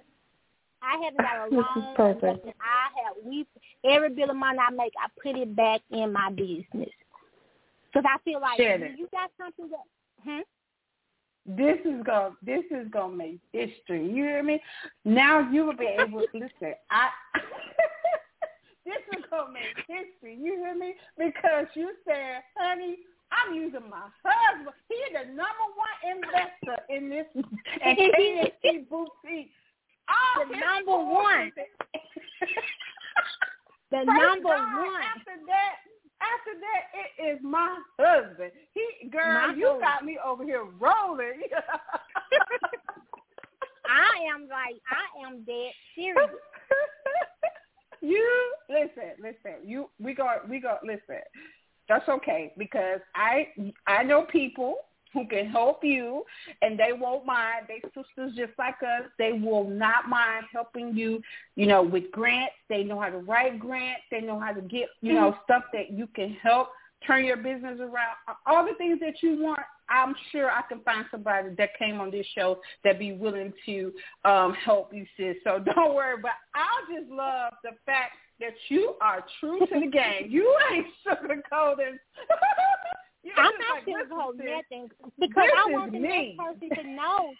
I 0.83 1.03
haven't 1.03 1.21
got 1.21 1.47
a 1.47 1.51
This 1.51 1.59
is 1.59 1.83
loan. 1.83 1.95
perfect. 1.97 2.47
I 2.61 3.05
have 3.05 3.17
we 3.25 3.47
every 3.85 4.11
bit 4.11 4.31
of 4.31 4.37
money 4.37 4.59
I 4.59 4.71
make, 4.71 4.93
I 5.03 5.09
put 5.23 5.37
it 5.41 5.57
back 5.57 5.81
in 5.91 6.13
my 6.13 6.31
business 6.31 6.91
because 7.93 8.05
I 8.05 8.19
feel 8.25 8.41
like 8.41 8.61
it. 8.61 8.99
you 8.99 9.09
got 9.13 9.31
something 9.39 9.71
that. 9.71 10.25
Hmm? 10.25 10.41
This 11.49 11.79
is 11.85 12.03
gonna 12.05 12.33
this 12.45 12.65
is 12.71 12.89
gonna 12.91 13.15
make 13.15 13.39
history. 13.53 14.05
You 14.05 14.25
hear 14.25 14.43
me? 14.43 14.61
Now 15.05 15.49
you 15.51 15.65
will 15.65 15.77
be 15.77 15.87
able 15.87 16.21
to 16.21 16.27
listen. 16.35 16.75
I 16.91 17.09
this 18.87 19.03
is 19.18 19.25
gonna 19.31 19.53
make 19.53 19.77
history. 19.87 20.38
You 20.40 20.57
hear 20.57 20.75
me? 20.75 20.94
Because 21.18 21.66
you 21.75 21.90
said, 22.07 22.42
honey, 22.57 22.99
I'm 23.33 23.55
using 23.55 23.90
my 23.90 24.07
husband. 24.25 24.75
He's 24.88 25.12
the 25.12 25.27
number 25.35 25.66
one 25.75 25.96
investor 26.16 26.79
in 26.88 27.11
this 27.11 27.27
and 27.85 27.99
KNC 27.99 28.88
boutique. 28.88 29.51
All 30.09 30.46
The 30.49 30.57
number 30.57 30.96
one. 31.12 31.53
The 33.92 33.99
Praise 33.99 34.07
number 34.18 34.49
God. 34.49 34.83
one. 34.83 35.03
After 35.14 35.37
that, 35.46 35.75
after 36.18 36.55
that, 36.59 36.83
it 36.99 37.11
is 37.37 37.38
my 37.40 37.79
husband. 38.01 38.51
He, 38.75 39.09
girl, 39.11 39.33
My 39.33 39.55
you 39.57 39.66
husband. 39.66 39.81
got 39.83 40.05
me 40.05 40.18
over 40.27 40.42
here 40.42 40.64
rolling. 40.81 41.40
I 43.88 44.11
am 44.35 44.49
like 44.49 44.83
I 44.90 45.07
am 45.25 45.44
dead 45.44 45.72
serious. 45.94 46.31
you 48.01 48.53
listen, 48.68 49.12
listen. 49.20 49.62
You 49.64 49.88
we 50.49 50.61
go 50.61 50.77
listen. 50.83 51.23
That's 51.89 52.09
okay 52.09 52.53
because 52.59 53.01
I 53.15 53.49
I 53.87 54.03
know 54.03 54.23
people 54.23 54.77
who 55.13 55.27
can 55.27 55.49
help 55.49 55.83
you 55.83 56.25
and 56.63 56.79
they 56.79 56.93
won't 56.93 57.25
mind. 57.25 57.67
They 57.69 57.81
sisters 57.89 58.37
just 58.37 58.53
like 58.59 58.75
us. 58.83 59.09
They 59.19 59.33
will 59.33 59.65
not 59.65 60.09
mind 60.09 60.45
helping 60.53 60.95
you, 60.95 61.23
you 61.55 61.67
know, 61.67 61.83
with 61.83 62.11
grants. 62.13 62.55
They 62.69 62.85
know 62.85 63.01
how 63.01 63.09
to 63.09 63.19
write 63.19 63.59
grants. 63.59 64.03
They 64.11 64.21
know 64.21 64.39
how 64.39 64.53
to 64.53 64.61
get, 64.61 64.89
you 65.01 65.15
know, 65.15 65.35
stuff 65.45 65.63
that 65.73 65.91
you 65.91 66.07
can 66.09 66.37
help 66.43 66.69
turn 67.07 67.25
your 67.25 67.37
business 67.37 67.79
around. 67.81 68.17
All 68.47 68.65
the 68.65 68.75
things 68.77 69.01
that 69.01 69.23
you 69.23 69.41
want, 69.41 69.61
I'm 69.89 70.15
sure 70.33 70.51
I 70.51 70.63
can 70.69 70.81
find 70.81 71.07
somebody 71.11 71.51
that 71.57 71.71
came 71.79 72.01
on 72.01 72.11
this 72.11 72.27
show 72.37 72.59
that 72.85 72.99
be 72.99 73.13
willing 73.13 73.53
to 73.67 73.93
um 74.25 74.55
help 74.55 74.93
you, 74.93 75.07
sis. 75.17 75.37
So 75.45 75.59
don't 75.75 75.95
worry. 75.95 76.17
But 76.21 76.33
I 76.55 76.67
just 76.93 77.11
love 77.11 77.55
the 77.63 77.71
fact 77.87 78.13
that 78.40 78.55
you 78.68 78.94
are 79.01 79.25
true 79.40 79.61
to 79.61 79.81
the 79.81 79.87
game. 79.87 80.29
You 80.29 80.57
ain't 80.72 80.87
sugarcoating. 81.07 81.96
You 83.22 83.33
I'm 83.37 83.51
not 83.59 83.83
like, 83.88 84.09
hold 84.09 84.38
nothing 84.38 84.88
because 85.18 85.49
I 85.59 85.72
want 85.72 85.90
the 85.90 85.99
me. 85.99 86.37
next 86.38 86.61
person 86.61 86.85
to 86.85 86.90
know. 86.94 87.33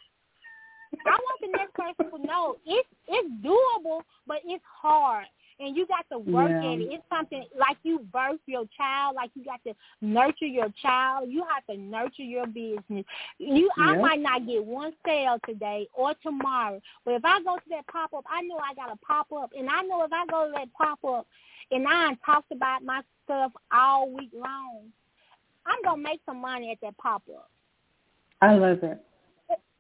I 1.07 1.11
want 1.11 1.41
the 1.41 1.49
next 1.57 1.75
person 1.75 2.11
to 2.11 2.27
know 2.27 2.57
it's 2.67 2.89
it's 3.07 3.29
doable, 3.47 4.01
but 4.27 4.39
it's 4.45 4.65
hard, 4.67 5.27
and 5.59 5.77
you 5.77 5.87
got 5.87 6.09
to 6.11 6.19
work 6.19 6.51
Yeah. 6.51 6.73
at 6.73 6.81
it. 6.81 6.93
It's 6.93 7.09
something 7.09 7.45
like 7.59 7.79
you 7.83 8.01
birth 8.13 8.41
your 8.47 8.67
child, 8.77 9.17
like 9.17 9.31
you 9.35 9.45
got 9.45 9.63
to 9.65 9.75
nurture 10.01 10.47
your 10.47 10.69
child. 10.83 11.31
You 11.31 11.45
have 11.45 11.65
to 11.67 11.77
nurture 11.77 12.23
your 12.23 12.47
business. 12.47 13.05
You, 13.39 13.71
I 13.79 13.97
might 13.97 14.21
not 14.21 14.47
get 14.47 14.65
one 14.65 14.93
sale 15.05 15.39
today 15.47 15.89
or 15.95 16.15
tomorrow, 16.23 16.81
but 17.05 17.15
if 17.15 17.25
I 17.25 17.43
go 17.43 17.57
to 17.57 17.69
that 17.71 17.87
pop 17.87 18.13
up, 18.15 18.25
I 18.29 18.43
know 18.43 18.59
I 18.59 18.75
got 18.75 18.93
a 18.93 18.97
pop 18.97 19.33
up, 19.33 19.53
and 19.57 19.69
I 19.69 19.83
know 19.83 20.05
if 20.05 20.13
I 20.13 20.27
go 20.27 20.47
to 20.47 20.53
that 20.53 20.73
pop 20.75 21.03
up, 21.05 21.27
and 21.71 21.87
I 21.89 22.15
talked 22.25 22.53
about 22.53 22.85
my 22.85 23.03
stuff 23.25 23.53
all 23.73 24.11
week 24.11 24.31
long, 24.35 24.93
I'm 25.67 25.83
gonna 25.83 26.03
make 26.03 26.21
some 26.27 26.41
money 26.41 26.71
at 26.71 26.79
that 26.83 26.97
pop 26.99 27.23
up. 27.35 27.51
I 28.41 28.55
love 28.55 28.83
it. 28.83 29.01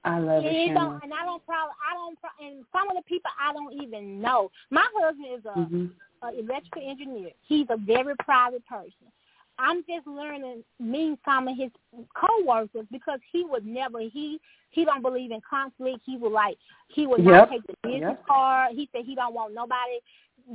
I 0.06 0.20
love 0.20 0.44
it. 0.44 0.54
And, 0.54 0.74
don't, 0.74 1.02
and 1.02 1.12
I 1.12 1.24
don't 1.24 1.44
probably, 1.44 1.74
I 1.82 1.94
don't, 1.94 2.18
and 2.40 2.64
some 2.72 2.88
of 2.88 2.96
the 2.96 3.02
people 3.02 3.30
I 3.40 3.52
don't 3.52 3.74
even 3.82 4.20
know. 4.20 4.50
My 4.70 4.86
husband 4.94 5.26
is 5.36 5.44
a, 5.44 5.58
mm-hmm. 5.58 5.86
a 6.22 6.38
electrical 6.38 6.88
engineer. 6.88 7.30
He's 7.46 7.66
a 7.70 7.76
very 7.76 8.14
private 8.24 8.64
person. 8.66 9.10
I'm 9.58 9.82
just 9.88 10.06
learning 10.06 10.62
meeting 10.78 11.18
some 11.24 11.48
of 11.48 11.56
his 11.56 11.70
coworkers 12.14 12.86
because 12.92 13.20
he 13.32 13.44
would 13.48 13.66
never 13.66 14.00
he 14.00 14.38
he 14.70 14.84
don't 14.84 15.02
believe 15.02 15.30
in 15.30 15.40
conflict. 15.48 16.00
He 16.04 16.18
would 16.18 16.32
like 16.32 16.58
he 16.88 17.06
would 17.06 17.24
not 17.24 17.50
take 17.50 17.66
the 17.66 17.74
business 17.82 18.00
yep. 18.02 18.26
card. 18.26 18.72
He 18.74 18.88
said 18.92 19.04
he 19.06 19.14
don't 19.14 19.34
want 19.34 19.54
nobody 19.54 19.98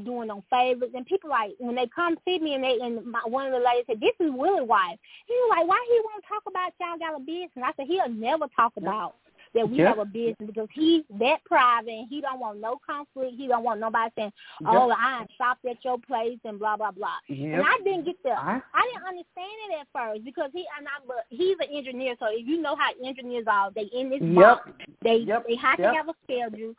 doing 0.06 0.28
no 0.28 0.44
favors. 0.52 0.92
And 0.94 1.06
people 1.06 1.32
like 1.32 1.52
when 1.58 1.76
they 1.76 1.90
come 1.94 2.16
see 2.26 2.38
me 2.38 2.54
and 2.54 2.64
they 2.64 2.78
and 2.80 3.04
my, 3.06 3.22
one 3.26 3.48
of 3.48 3.54
the 3.54 3.58
ladies 3.58 3.86
said, 3.88 4.00
"This 4.00 4.14
is 4.20 4.32
Willie 4.32 4.62
wife." 4.62 5.00
He 5.28 5.34
was 5.34 5.58
like, 5.58 5.68
"Why 5.68 5.84
he 5.90 6.00
won't 6.04 6.24
talk 6.30 6.44
about 6.48 6.74
y'all 6.80 7.00
got 7.00 7.20
a 7.20 7.26
business?" 7.26 7.66
I 7.66 7.72
said, 7.76 7.88
"He'll 7.88 8.08
never 8.08 8.46
talk 8.56 8.74
about." 8.78 9.16
That 9.54 9.70
we 9.70 9.78
yep. 9.78 9.90
have 9.90 10.00
a 10.00 10.06
business 10.06 10.48
because 10.48 10.68
he's 10.74 11.04
that 11.20 11.44
private 11.46 11.92
and 11.92 12.08
he 12.10 12.22
don't 12.22 12.40
want 12.40 12.60
no 12.60 12.80
conflict. 12.86 13.34
He 13.38 13.48
don't 13.48 13.64
want 13.64 13.80
nobody 13.80 14.12
saying, 14.16 14.34
"Oh, 14.66 14.90
yep. 14.90 14.98
I 15.00 15.26
shopped 15.38 15.66
at 15.66 15.84
your 15.84 15.98
place" 16.00 16.40
and 16.46 16.60
blah 16.60 16.78
blah 16.78 16.92
blah. 16.92 17.20
Yep. 17.28 17.54
And 17.54 17.64
I 17.64 17.78
didn't 17.84 18.06
get 18.06 18.22
the, 18.24 18.32
I, 18.32 18.62
I 18.74 18.82
didn't 18.88 19.08
understand 19.08 19.58
it 19.70 19.80
at 19.82 19.88
first 19.94 20.24
because 20.24 20.52
he 20.54 20.66
and 20.78 20.88
I, 20.88 21.04
but 21.06 21.26
he's 21.30 21.58
an 21.60 21.76
engineer, 21.76 22.16
so 22.20 22.28
if 22.30 22.48
you 22.48 22.62
know 22.62 22.76
how 22.76 22.90
engineers 23.06 23.46
are, 23.48 23.72
they 23.72 23.90
in 23.94 24.10
this 24.10 24.22
yep. 24.22 24.36
box, 24.36 24.72
they 25.04 25.26
they 25.26 25.56
have 25.56 25.78
to 25.78 25.94
have 25.94 26.10
a 26.10 26.14
schedule. 26.24 26.74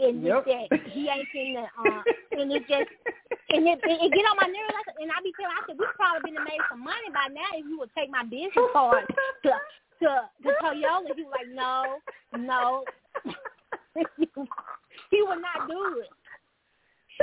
And 0.00 0.24
yep. 0.24 0.44
that 0.46 0.80
he 0.90 1.06
ain't 1.06 1.28
in 1.34 1.54
the, 1.54 1.62
uh, 1.62 2.02
and 2.32 2.50
it 2.50 2.66
just, 2.66 2.90
and 3.50 3.68
it, 3.68 3.78
it, 3.84 3.98
it 4.02 4.10
get 4.10 4.26
on 4.26 4.40
my 4.40 4.48
nerves. 4.48 4.74
Like, 4.74 4.96
and 4.98 5.12
I 5.12 5.22
be 5.22 5.30
telling, 5.38 5.54
I 5.54 5.62
said, 5.62 5.78
we 5.78 5.86
probably 5.94 6.32
been 6.32 6.42
made 6.42 6.58
some 6.66 6.82
money 6.82 7.06
by 7.12 7.30
now 7.30 7.46
if 7.54 7.62
you 7.68 7.78
would 7.78 7.92
take 7.94 8.10
my 8.10 8.24
business 8.24 8.50
card 8.72 9.06
to 9.06 9.52
to 10.02 10.28
to 10.42 10.48
Toyota. 10.62 11.14
He 11.16 11.22
was 11.22 11.32
like, 11.32 11.50
no, 11.54 11.98
no. 12.36 12.84
he 15.10 15.22
would 15.22 15.40
not 15.40 15.68
do 15.68 16.00
it. 16.00 16.10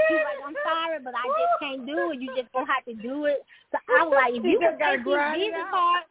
He's 0.07 0.17
like, 0.23 0.39
I'm 0.45 0.55
sorry, 0.63 0.99
but 1.03 1.13
I 1.13 1.25
just 1.27 1.55
can't 1.59 1.85
do 1.85 2.11
it. 2.11 2.21
You 2.21 2.31
just 2.35 2.51
gonna 2.53 2.71
have 2.71 2.85
to 2.85 2.93
do 2.93 3.25
it. 3.25 3.43
So 3.71 3.77
I 3.89 4.05
was 4.05 4.15
like, 4.15 4.33
if 4.35 4.43
you 4.43 4.59
would 4.61 4.79
take 4.79 5.03
his 5.03 5.05
business 5.05 5.67
card, 5.71 6.03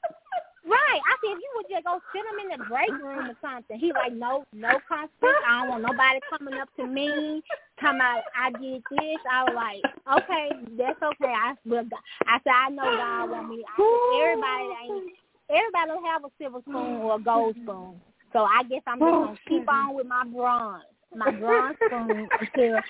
right? 0.66 1.00
I 1.04 1.14
said, 1.20 1.36
if 1.36 1.38
you 1.38 1.50
would 1.56 1.68
just 1.70 1.84
go 1.84 2.00
sit 2.10 2.26
him 2.26 2.38
in 2.42 2.58
the 2.58 2.64
break 2.66 2.90
room 2.90 3.30
or 3.30 3.36
something. 3.38 3.78
He 3.78 3.92
like, 3.92 4.16
no, 4.16 4.44
no 4.52 4.80
conflict. 4.88 5.40
I 5.46 5.60
don't 5.60 5.68
want 5.68 5.82
nobody 5.84 6.18
coming 6.26 6.58
up 6.58 6.68
to 6.76 6.86
me, 6.86 7.42
come 7.78 8.00
out. 8.00 8.24
I 8.34 8.50
did 8.50 8.82
this. 8.90 9.20
I 9.30 9.44
was 9.44 9.54
like, 9.54 9.82
okay, 10.24 10.48
that's 10.76 11.00
okay. 11.00 11.32
I 11.32 11.54
will. 11.64 11.86
I 12.26 12.40
said, 12.42 12.56
I 12.56 12.68
know 12.70 12.88
God 12.88 13.30
want 13.30 13.48
me. 13.48 13.62
I 13.62 13.74
said, 13.78 14.16
everybody 14.26 14.66
ain't 14.84 15.19
everybody 15.50 15.88
don't 15.88 16.04
have 16.04 16.24
a 16.24 16.28
silver 16.38 16.60
spoon 16.62 17.00
or 17.02 17.16
a 17.16 17.22
gold 17.22 17.56
spoon. 17.62 18.00
So 18.32 18.40
I 18.40 18.62
guess 18.68 18.82
I'm 18.86 18.98
just 18.98 19.10
gonna 19.10 19.36
keep 19.48 19.68
on 19.68 19.94
with 19.94 20.06
my 20.06 20.24
bronze, 20.24 20.84
my 21.14 21.30
bronze 21.30 21.76
spoon 21.84 22.28
until 22.40 22.80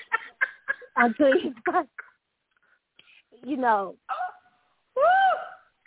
until 0.95 1.33
you 3.43 3.57
know. 3.57 3.95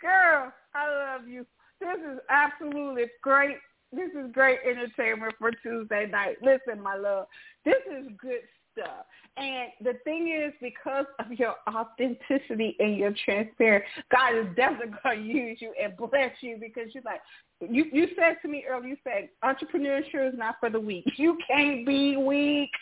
Girl, 0.01 0.51
I 0.73 1.15
love 1.15 1.27
you. 1.27 1.45
This 1.79 1.97
is 1.99 2.19
absolutely 2.29 3.05
great. 3.21 3.57
This 3.91 4.09
is 4.11 4.31
great 4.33 4.59
entertainment 4.69 5.33
for 5.39 5.51
Tuesday 5.63 6.07
night. 6.07 6.37
Listen, 6.41 6.81
my 6.81 6.95
love, 6.95 7.27
this 7.63 7.75
is 7.89 8.07
good 8.19 8.41
stuff. 8.77 9.05
And 9.37 9.69
the 9.83 9.99
thing 10.03 10.29
is, 10.29 10.53
because 10.61 11.05
of 11.19 11.31
your 11.37 11.55
authenticity 11.69 12.75
and 12.79 12.97
your 12.97 13.13
transparency, 13.25 13.87
God 14.11 14.37
is 14.37 14.45
definitely 14.55 14.95
going 15.03 15.19
to 15.19 15.25
use 15.25 15.57
you 15.59 15.73
and 15.81 15.95
bless 15.97 16.31
you 16.41 16.57
because 16.59 16.93
you're 16.93 17.03
like, 17.03 17.21
you, 17.61 17.85
you 17.91 18.07
said 18.17 18.37
to 18.41 18.47
me 18.47 18.65
earlier, 18.69 18.89
you 18.89 18.97
said 19.03 19.29
entrepreneurship 19.43 20.33
is 20.33 20.37
not 20.37 20.55
for 20.59 20.69
the 20.69 20.79
weak. 20.79 21.05
You 21.17 21.37
can't 21.47 21.85
be 21.85 22.17
weak. 22.17 22.71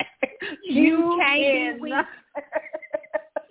You, 0.65 0.83
you 0.83 1.21
can't 1.21 1.77
be 1.77 1.81
weak. 1.83 1.93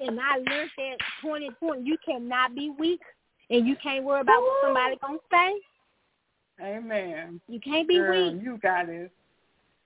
and 0.01 0.21
I 0.21 0.37
learned 0.37 0.71
that 0.77 0.97
2020, 1.23 1.83
you 1.83 1.97
cannot 2.05 2.55
be 2.55 2.71
weak 2.79 3.01
and 3.49 3.67
you 3.67 3.77
can't 3.83 4.05
worry 4.05 4.21
about 4.21 4.43
what 4.43 4.63
somebody 4.63 4.97
going 5.01 5.19
to 5.19 5.25
say. 5.31 6.67
Amen. 6.67 7.41
You 7.49 7.61
can't 7.61 7.89
be 7.89 7.97
Girl, 7.97 8.33
weak. 8.33 8.43
You 8.43 8.59
got 8.59 8.91
it. 8.91 9.11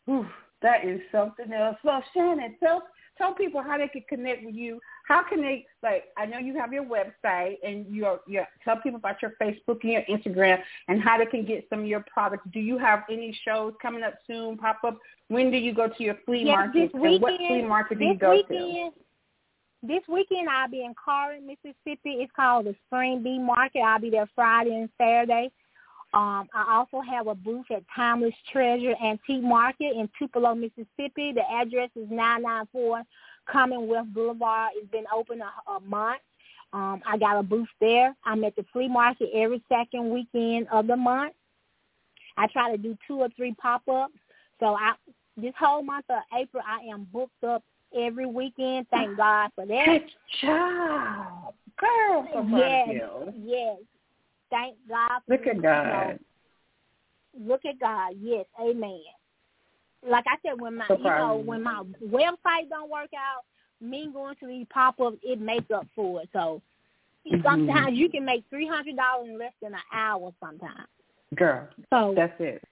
Whew, 0.06 0.26
that 0.62 0.84
is 0.84 1.00
something 1.12 1.52
else. 1.52 1.76
Well, 1.84 2.02
Shannon, 2.14 2.56
tell 2.60 2.82
tell 3.18 3.34
people 3.34 3.62
how 3.62 3.78
they 3.78 3.88
can 3.88 4.04
connect 4.08 4.44
with 4.44 4.54
you. 4.54 4.80
How 5.06 5.22
can 5.22 5.40
they 5.40 5.66
like? 5.82 6.04
I 6.16 6.26
know 6.26 6.38
you 6.38 6.58
have 6.58 6.72
your 6.72 6.84
website 6.84 7.56
and 7.62 7.86
your 7.86 8.20
your 8.26 8.46
tell 8.64 8.76
people 8.76 8.98
about 8.98 9.22
your 9.22 9.32
Facebook 9.40 9.82
and 9.82 9.92
your 9.92 10.02
Instagram 10.02 10.58
and 10.88 11.02
how 11.02 11.18
they 11.18 11.26
can 11.26 11.44
get 11.44 11.66
some 11.68 11.80
of 11.80 11.86
your 11.86 12.04
products. 12.12 12.46
Do 12.52 12.60
you 12.60 12.78
have 12.78 13.04
any 13.10 13.36
shows 13.46 13.74
coming 13.80 14.02
up 14.02 14.14
soon? 14.26 14.56
Pop 14.56 14.80
up. 14.86 14.98
When 15.28 15.50
do 15.50 15.56
you 15.56 15.74
go 15.74 15.88
to 15.88 16.02
your 16.02 16.16
flea 16.24 16.44
yes, 16.46 16.54
market? 16.56 16.92
This 16.92 17.00
weekend, 17.00 17.14
and 17.14 17.22
what 17.22 17.36
flea 17.36 17.62
market 17.62 17.98
do 17.98 18.04
this 18.04 18.12
you 18.12 18.18
go 18.18 18.30
weekend, 18.30 18.92
to? 18.92 19.86
This 19.86 20.02
weekend 20.08 20.48
I'll 20.48 20.70
be 20.70 20.84
in 20.84 20.94
Corinth, 20.94 21.44
Mississippi. 21.44 22.22
It's 22.22 22.32
called 22.34 22.66
the 22.66 22.74
Spring 22.86 23.22
Bee 23.22 23.38
Market. 23.38 23.80
I'll 23.80 24.00
be 24.00 24.10
there 24.10 24.28
Friday 24.34 24.74
and 24.74 24.88
Saturday. 24.98 25.50
Um, 26.14 26.48
I 26.54 26.74
also 26.74 27.00
have 27.00 27.26
a 27.26 27.34
booth 27.34 27.66
at 27.70 27.82
Timeless 27.94 28.34
Treasure 28.50 28.94
Antique 29.04 29.42
Market 29.42 29.96
in 29.96 30.08
Tupelo, 30.18 30.54
Mississippi. 30.54 31.32
The 31.32 31.42
address 31.52 31.90
is 31.96 32.08
994 32.10 33.02
Commonwealth 33.46 34.06
Boulevard. 34.14 34.70
It's 34.76 34.90
been 34.90 35.04
open 35.14 35.40
a, 35.40 35.70
a 35.70 35.80
month. 35.80 36.20
Um, 36.72 37.02
I 37.06 37.18
got 37.18 37.38
a 37.38 37.42
booth 37.42 37.68
there. 37.80 38.14
I'm 38.24 38.44
at 38.44 38.56
the 38.56 38.64
flea 38.72 38.88
market 38.88 39.30
every 39.34 39.62
second 39.68 40.10
weekend 40.10 40.68
of 40.72 40.86
the 40.86 40.96
month. 40.96 41.34
I 42.36 42.46
try 42.48 42.70
to 42.70 42.78
do 42.78 42.96
two 43.06 43.20
or 43.20 43.28
three 43.36 43.54
pop-ups. 43.54 44.14
So 44.60 44.74
I 44.74 44.92
this 45.36 45.52
whole 45.58 45.82
month 45.82 46.06
of 46.08 46.22
April, 46.38 46.62
I 46.66 46.90
am 46.90 47.06
booked 47.12 47.44
up 47.44 47.62
every 47.96 48.26
weekend. 48.26 48.86
Thank 48.90 49.16
God 49.16 49.50
for 49.54 49.66
that. 49.66 49.84
Good 49.86 50.10
job, 50.40 51.54
girl. 51.78 52.26
So 52.32 52.46
yes, 52.56 52.88
yes. 53.44 53.76
Thank 54.50 54.76
God. 54.88 55.20
For 55.26 55.32
Look 55.36 55.46
at 55.46 55.62
God. 55.62 55.84
You 55.84 55.90
know, 55.92 56.18
look 57.54 57.64
at 57.64 57.78
God. 57.78 58.14
Yes, 58.20 58.46
Amen. 58.60 59.00
Like 60.06 60.24
I 60.28 60.36
said, 60.46 60.60
when 60.60 60.76
my 60.76 60.86
So 60.88 60.94
you 60.96 61.02
know 61.04 61.10
proud 61.10 61.30
of 61.32 61.44
you. 61.44 61.50
when 61.50 61.62
my 61.62 61.82
website 62.04 62.68
don't 62.68 62.90
work 62.90 63.10
out, 63.16 63.42
me 63.80 64.10
going 64.12 64.36
to 64.40 64.46
these 64.46 64.66
pop 64.70 65.00
ups, 65.00 65.18
it 65.22 65.40
makes 65.40 65.70
up 65.70 65.86
for 65.94 66.22
it. 66.22 66.28
So 66.32 66.62
Mhm. 67.26 67.42
sometimes 67.42 67.98
you 67.98 68.08
can 68.08 68.24
make 68.24 68.44
three 68.48 68.66
hundred 68.66 68.96
dollars 68.96 69.28
in 69.28 69.38
less 69.38 69.52
than 69.60 69.74
an 69.74 69.80
hour. 69.92 70.32
Sometimes. 70.40 70.88
Girl, 71.34 71.68
So 71.90 72.14
that's 72.14 72.40
it. 72.40 72.62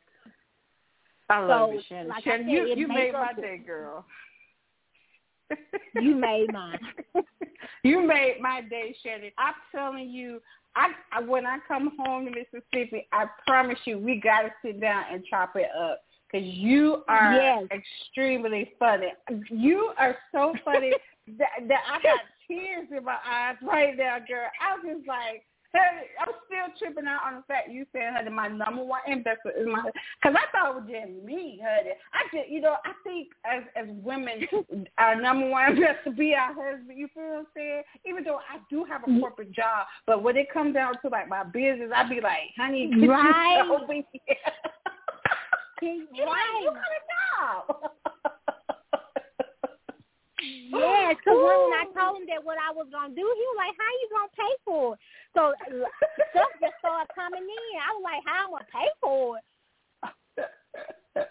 I 1.28 1.40
love 1.40 1.68
So, 1.70 1.72
you, 1.72 1.82
Shannon. 1.88 2.08
like 2.08 2.24
Shannon, 2.24 2.46
said, 2.46 2.52
you 2.52 2.66
you 2.76 2.88
made 2.88 3.12
my 3.12 3.32
day, 3.32 3.58
girl. 3.58 4.06
you 5.94 6.14
made 6.14 6.52
mine. 6.52 6.78
you 7.82 8.06
made 8.06 8.40
my 8.40 8.60
day, 8.62 8.94
Shannon. 9.02 9.32
I'm 9.38 9.54
telling 9.72 10.08
you, 10.10 10.40
I, 10.76 10.88
I 11.12 11.20
when 11.20 11.46
I 11.46 11.58
come 11.66 11.92
home 11.98 12.26
to 12.26 12.30
Mississippi, 12.30 13.06
I 13.12 13.26
promise 13.46 13.78
you, 13.84 13.98
we 13.98 14.20
got 14.20 14.42
to 14.42 14.50
sit 14.62 14.80
down 14.80 15.04
and 15.12 15.24
chop 15.24 15.56
it 15.56 15.68
up 15.78 16.00
because 16.30 16.46
you 16.46 17.04
are 17.08 17.32
Yes. 17.34 17.64
extremely 17.72 18.72
funny. 18.78 19.12
You 19.50 19.92
are 19.98 20.16
so 20.32 20.54
funny 20.64 20.92
that, 21.38 21.68
that 21.68 21.80
I 21.90 22.02
got 22.02 22.20
tears 22.48 22.88
in 22.96 23.04
my 23.04 23.16
eyes 23.28 23.56
right 23.62 23.96
now, 23.96 24.18
girl. 24.26 24.48
I 24.60 24.76
was 24.76 24.96
just 24.96 25.08
like. 25.08 25.44
Honey, 25.74 26.06
I'm 26.20 26.28
still 26.46 26.70
tripping 26.78 27.08
out 27.08 27.22
on 27.26 27.34
the 27.36 27.42
fact 27.48 27.68
you 27.70 27.84
said, 27.92 28.12
honey, 28.14 28.30
my 28.30 28.46
number 28.46 28.84
one 28.84 29.00
investor 29.06 29.50
is 29.58 29.66
my 29.66 29.82
Because 30.22 30.36
I 30.38 30.44
thought 30.52 30.70
it 30.70 30.74
was 30.80 30.88
just 30.88 31.24
me, 31.26 31.60
honey. 31.64 31.90
I 32.12 32.22
just, 32.32 32.48
you 32.48 32.60
know, 32.60 32.76
I 32.84 32.92
think 33.02 33.28
as 33.44 33.64
as 33.74 33.86
women, 34.02 34.46
our 34.98 35.20
number 35.20 35.48
one 35.48 35.72
investor 35.72 36.12
be 36.16 36.34
our 36.34 36.54
husband. 36.54 36.96
You 36.96 37.08
feel 37.12 37.24
what 37.24 37.38
I'm 37.38 37.46
saying? 37.56 37.82
Even 38.06 38.22
though 38.22 38.38
I 38.38 38.58
do 38.70 38.84
have 38.84 39.02
a 39.02 39.18
corporate 39.20 39.52
job, 39.52 39.86
but 40.06 40.22
when 40.22 40.36
it 40.36 40.52
comes 40.52 40.74
down 40.74 40.94
to 41.02 41.08
like 41.08 41.28
my 41.28 41.42
business, 41.42 41.90
I 41.94 42.08
be 42.08 42.20
like, 42.20 42.54
honey, 42.56 42.90
Right. 43.06 43.64
you 43.66 43.72
help 43.72 43.88
me? 43.88 44.04
Keep 45.80 46.08
You 46.14 46.24
like, 46.24 46.28
right. 46.28 46.60
you 46.62 46.70
got 46.70 46.76
a 46.78 47.02
job. 47.82 47.90
Yes, 50.44 51.16
because 51.18 51.38
when, 51.38 51.72
I 51.72 51.86
told 51.94 52.20
him 52.20 52.26
that 52.28 52.44
what 52.44 52.58
I 52.58 52.72
was 52.72 52.86
gonna 52.92 53.14
do, 53.14 53.24
he 53.24 53.44
was 53.52 53.58
like, 53.58 53.74
"How 53.78 53.90
you 54.00 54.08
gonna 54.12 54.36
pay 54.36 54.52
for 54.64 54.94
it?" 54.94 55.00
So 55.34 55.40
uh, 55.52 55.88
stuff 56.30 56.50
just 56.60 56.74
started 56.78 57.08
coming 57.14 57.42
in. 57.42 57.72
I 57.80 57.90
was 57.96 58.04
like, 58.04 58.22
"How 58.26 58.48
am 58.48 58.54
I 58.54 58.62
gonna 58.62 58.72
pay 58.72 58.88
for 59.00 59.38
it?" 59.38 59.44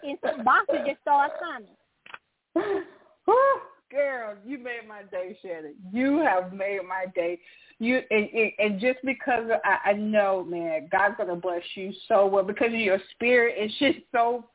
And 0.02 0.18
some 0.24 0.44
boxes 0.44 0.86
just 0.86 1.00
started 1.02 1.34
coming. 1.38 1.76
Girl, 3.90 4.36
you 4.44 4.58
made 4.58 4.88
my 4.88 5.02
day, 5.10 5.38
Shannon. 5.40 5.74
You 5.92 6.18
have 6.18 6.52
made 6.52 6.80
my 6.88 7.06
day. 7.14 7.38
You 7.78 8.00
and, 8.10 8.28
and, 8.32 8.52
and 8.58 8.80
just 8.80 8.98
because 9.04 9.44
I, 9.64 9.90
I 9.90 9.92
know, 9.92 10.44
man, 10.44 10.88
God's 10.90 11.16
gonna 11.18 11.36
bless 11.36 11.62
you 11.74 11.92
so 12.08 12.26
well 12.26 12.44
because 12.44 12.68
of 12.68 12.80
your 12.80 12.98
spirit. 13.12 13.54
It's 13.58 13.78
just 13.78 13.98
so 14.10 14.46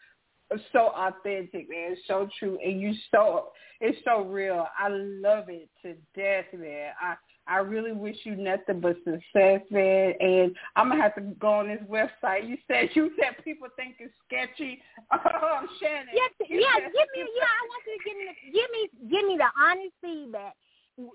so 0.72 0.92
authentic, 0.96 1.70
man. 1.70 1.94
It's 1.94 2.02
so 2.08 2.28
true, 2.40 2.58
and 2.64 2.80
you 2.80 2.94
so 3.12 3.50
it's 3.82 3.98
so 4.04 4.24
real. 4.24 4.68
I 4.78 4.90
love 4.90 5.46
it 5.50 5.70
to 5.84 5.94
death, 6.16 6.46
man. 6.58 6.92
I 7.02 7.16
I 7.48 7.58
really 7.58 7.94
wish 7.94 8.16
you 8.24 8.36
nothing 8.36 8.80
but 8.80 8.98
success, 8.98 9.62
man. 9.72 10.14
And 10.20 10.56
I'm 10.76 10.90
gonna 10.90 11.02
have 11.02 11.16
to 11.16 11.22
go 11.40 11.48
on 11.48 11.68
this 11.68 11.82
website. 11.90 12.48
You 12.48 12.58
said 12.68 12.90
you 12.96 13.12
said 13.18 13.44
people 13.44 13.68
think 13.76 13.96
it's 14.00 14.14
sketchy. 14.26 14.82
Oh, 15.12 15.66
Shannon. 15.82 16.14
Yes, 16.14 16.32
yeah, 16.50 16.80
give 16.80 17.10
me. 17.16 17.26
Yeah, 17.36 17.50
I 17.50 17.64
want 17.68 17.84
you 17.88 17.98
to 17.98 18.04
give 18.06 18.18
me, 18.18 18.26
give 18.54 18.70
me, 18.72 19.10
give 19.10 19.28
me 19.28 19.38
the 19.38 19.50
honest 19.62 19.94
feedback 20.02 20.56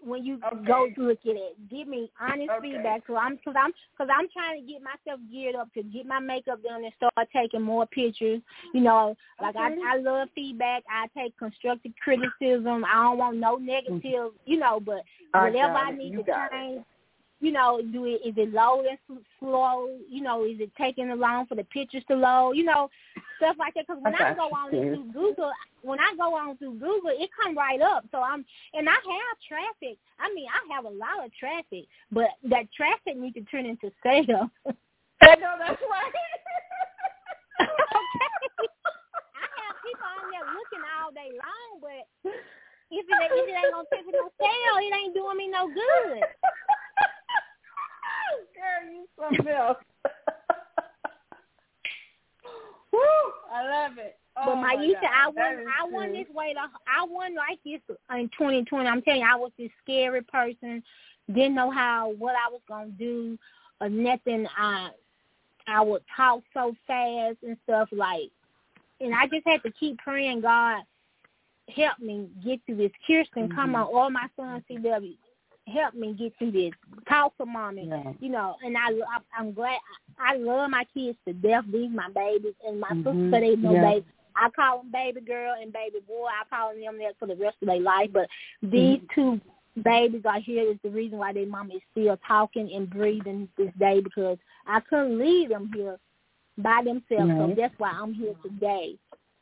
when 0.02 0.24
you 0.24 0.40
okay. 0.46 0.64
go 0.66 0.88
look 0.96 1.18
at 1.24 1.36
it. 1.36 1.70
Give 1.70 1.88
me 1.88 2.10
honest 2.20 2.50
okay. 2.50 2.72
feedback. 2.72 3.02
So 3.06 3.16
I'm 3.16 3.36
because 3.36 3.54
I'm 3.58 3.72
because 3.92 4.12
I'm 4.14 4.28
trying 4.32 4.60
to 4.60 4.72
get 4.72 4.82
myself 4.82 5.20
geared 5.30 5.54
up 5.54 5.72
to 5.74 5.82
get 5.82 6.06
my 6.06 6.20
makeup 6.20 6.62
done 6.62 6.84
and 6.84 6.92
start 6.96 7.28
taking 7.34 7.62
more 7.62 7.86
pictures. 7.86 8.40
You 8.72 8.80
know, 8.80 9.16
like 9.40 9.56
okay. 9.56 9.76
I 9.84 9.94
I 9.94 9.98
love 9.98 10.28
feedback. 10.34 10.82
I 10.88 11.06
take 11.18 11.36
constructive 11.38 11.92
criticism. 12.02 12.84
I 12.84 13.02
don't 13.02 13.18
want 13.18 13.38
no 13.38 13.56
negative. 13.56 14.00
Mm-hmm. 14.02 14.36
You 14.50 14.58
know, 14.58 14.80
but 14.80 15.02
whatever 15.32 15.74
I, 15.74 15.88
I 15.88 15.90
need 15.92 16.12
you 16.12 16.24
to 16.24 16.48
change. 16.52 16.78
It 16.80 16.84
you 17.44 17.52
know, 17.52 17.78
do 17.92 18.06
it 18.06 18.24
is 18.24 18.32
it 18.38 18.54
low 18.54 18.80
and 18.80 19.20
slow? 19.38 19.98
You 20.08 20.22
know, 20.22 20.46
is 20.46 20.56
it 20.60 20.70
taking 20.80 21.10
a 21.10 21.14
long 21.14 21.44
for 21.44 21.56
the 21.56 21.64
pictures 21.64 22.02
to 22.08 22.16
load? 22.16 22.52
You 22.52 22.64
know, 22.64 22.88
stuff 23.36 23.56
like 23.58 23.74
that. 23.74 23.84
Because 23.86 24.02
when 24.02 24.14
I, 24.14 24.32
I 24.32 24.34
go 24.34 24.48
on 24.48 24.70
through 24.70 25.12
Google, 25.12 25.52
when 25.82 26.00
I 26.00 26.14
go 26.16 26.34
on 26.34 26.56
through 26.56 26.80
Google, 26.80 27.12
it 27.12 27.28
come 27.36 27.54
right 27.54 27.82
up. 27.82 28.06
So 28.12 28.22
I'm, 28.22 28.46
and 28.72 28.88
I 28.88 28.94
have 28.96 29.36
traffic. 29.46 29.98
I 30.18 30.32
mean, 30.32 30.48
I 30.48 30.74
have 30.74 30.86
a 30.86 30.88
lot 30.88 31.20
of 31.20 31.30
traffic, 31.36 31.84
but 32.10 32.30
that 32.48 32.72
traffic 32.72 33.20
needs 33.20 33.36
to 33.36 33.42
turn 33.42 33.66
into 33.66 33.92
sales. 34.02 34.48
I 35.20 35.36
know 35.36 35.60
that's 35.60 35.84
right. 35.84 36.16
okay. 37.60 37.68
I 39.36 39.44
have 39.68 39.76
people 39.84 40.08
on 40.16 40.32
there 40.32 40.48
looking 40.48 40.80
all 40.96 41.12
day 41.12 41.28
long, 41.36 41.84
but 41.84 42.08
if 42.88 43.04
it, 43.04 43.20
if 43.20 43.48
it 43.48 43.52
ain't 43.52 43.68
gonna 43.68 43.84
take 43.92 44.08
no 44.08 44.32
sale, 44.40 44.80
it 44.80 44.96
ain't 44.96 45.12
doing 45.12 45.36
me 45.36 45.52
no 45.52 45.68
good. 45.68 46.24
Girl, 48.54 48.82
you 48.92 49.06
something 49.20 49.48
else. 49.48 49.78
Woo! 52.92 53.00
I 53.52 53.64
love 53.64 53.98
it. 53.98 54.18
Oh 54.36 54.46
but 54.46 54.56
my 54.56 54.76
Maisha, 54.76 55.08
I 55.14 55.28
wasn't 55.28 55.68
I 55.68 55.84
wasn't 55.88 56.12
this 56.14 56.34
way. 56.34 56.54
To, 56.54 56.60
I 56.60 57.06
wasn't 57.08 57.36
like 57.36 57.60
this 57.64 57.80
in 58.10 58.28
2020. 58.36 58.88
I'm 58.88 59.02
telling 59.02 59.20
you, 59.20 59.26
I 59.30 59.36
was 59.36 59.52
this 59.58 59.70
scary 59.82 60.22
person. 60.22 60.82
Didn't 61.28 61.54
know 61.54 61.70
how 61.70 62.12
what 62.18 62.34
I 62.34 62.50
was 62.50 62.60
gonna 62.68 62.90
do 62.90 63.38
or 63.80 63.88
nothing. 63.88 64.46
I 64.56 64.90
I 65.66 65.82
would 65.82 66.02
talk 66.16 66.42
so 66.52 66.74
fast 66.86 67.36
and 67.42 67.56
stuff 67.64 67.88
like, 67.92 68.30
and 69.00 69.14
I 69.14 69.26
just 69.26 69.46
had 69.46 69.62
to 69.62 69.70
keep 69.70 69.98
praying. 69.98 70.40
God, 70.42 70.82
help 71.74 71.98
me 72.00 72.28
get 72.44 72.60
through 72.66 72.76
this. 72.76 72.92
Kirsten, 73.06 73.48
mm-hmm. 73.48 73.54
come 73.54 73.74
on, 73.74 73.86
all 73.86 74.10
my 74.10 74.26
sons, 74.36 74.62
CW, 74.70 75.16
help 75.72 75.94
me 75.94 76.14
get 76.14 76.32
through 76.38 76.52
this. 76.52 76.72
Talk 77.08 77.36
to 77.38 77.46
mommy, 77.46 77.88
yeah. 77.88 78.12
you 78.20 78.28
know. 78.28 78.56
And 78.62 78.76
I, 78.76 78.90
I 78.90 79.38
I'm 79.38 79.52
glad. 79.52 79.78
I, 80.18 80.34
I 80.34 80.36
love 80.36 80.70
my 80.70 80.84
kids 80.94 81.18
to 81.26 81.32
death. 81.34 81.64
These 81.72 81.90
my 81.92 82.08
babies, 82.14 82.54
and 82.66 82.80
my 82.80 82.88
mm-hmm. 82.90 83.30
sister 83.30 83.40
they 83.40 83.56
no 83.56 83.72
yeah. 83.74 83.90
baby. 83.90 84.06
I 84.36 84.50
call 84.50 84.78
them 84.78 84.90
baby 84.92 85.20
girl 85.20 85.54
and 85.60 85.72
baby 85.72 85.98
boy. 86.06 86.26
I 86.26 86.44
call 86.54 86.70
them 86.74 86.98
that 86.98 87.14
for 87.18 87.26
the 87.26 87.36
rest 87.36 87.56
of 87.62 87.68
their 87.68 87.80
life. 87.80 88.10
But 88.12 88.28
these 88.62 88.98
mm-hmm. 88.98 89.14
two 89.14 89.40
babies 89.82 90.22
are 90.24 90.40
here 90.40 90.70
is 90.70 90.76
the 90.82 90.90
reason 90.90 91.18
why 91.18 91.32
their 91.32 91.46
mom 91.46 91.70
is 91.70 91.82
still 91.92 92.18
talking 92.26 92.72
and 92.74 92.90
breathing 92.90 93.48
this 93.56 93.70
day 93.78 94.00
because 94.00 94.38
I 94.66 94.80
couldn't 94.80 95.18
leave 95.18 95.50
them 95.50 95.70
here 95.74 95.98
by 96.58 96.82
themselves. 96.84 97.32
Right. 97.32 97.50
So 97.50 97.54
that's 97.56 97.74
why 97.78 97.90
I'm 97.90 98.14
here 98.14 98.34
today 98.42 98.96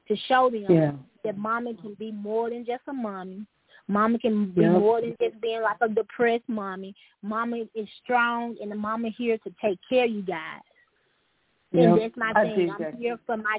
to 0.09 0.17
show 0.29 0.51
them 0.51 0.67
yeah. 0.69 0.93
that 1.25 1.39
mommy 1.39 1.75
can 1.75 1.95
be 1.95 2.13
more 2.13 2.51
than 2.51 2.65
just 2.65 2.83
a 2.89 2.93
mommy. 2.93 3.47
Mama 3.89 4.19
can 4.19 4.47
be 4.53 4.63
Yep. 4.63 4.73
more 4.73 5.01
than 5.01 5.17
just 5.21 5.41
being 5.41 5.63
like 5.63 5.77
a 5.81 5.89
depressed 5.89 6.49
mommy. 6.49 6.95
Mama 7.23 7.65
is 7.75 7.89
strong, 8.03 8.57
and 8.61 8.71
the 8.71 8.77
mama 8.77 9.09
here 9.11 9.39
to 9.39 9.55
take 9.61 9.79
care 9.89 10.05
of 10.05 10.11
you 10.11 10.23
guys. 10.23 10.63
And 11.73 11.99
that's 11.99 12.17
my 12.17 12.33
I 12.35 12.55
thing. 12.55 12.71
I'm 12.71 12.79
that. 12.83 12.95
here 12.95 13.19
for 13.27 13.37
my 13.37 13.59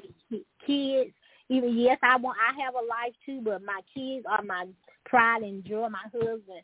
kids. 0.65 1.13
Even 1.49 1.77
yes, 1.77 1.97
I 2.01 2.15
want. 2.15 2.37
I 2.39 2.53
have 2.61 2.75
a 2.75 2.77
life 2.77 3.13
too, 3.25 3.41
but 3.41 3.63
my 3.63 3.81
kids 3.93 4.25
are 4.29 4.43
my 4.43 4.67
pride 5.05 5.43
and 5.43 5.63
joy. 5.65 5.87
My 5.89 5.99
husband. 6.11 6.61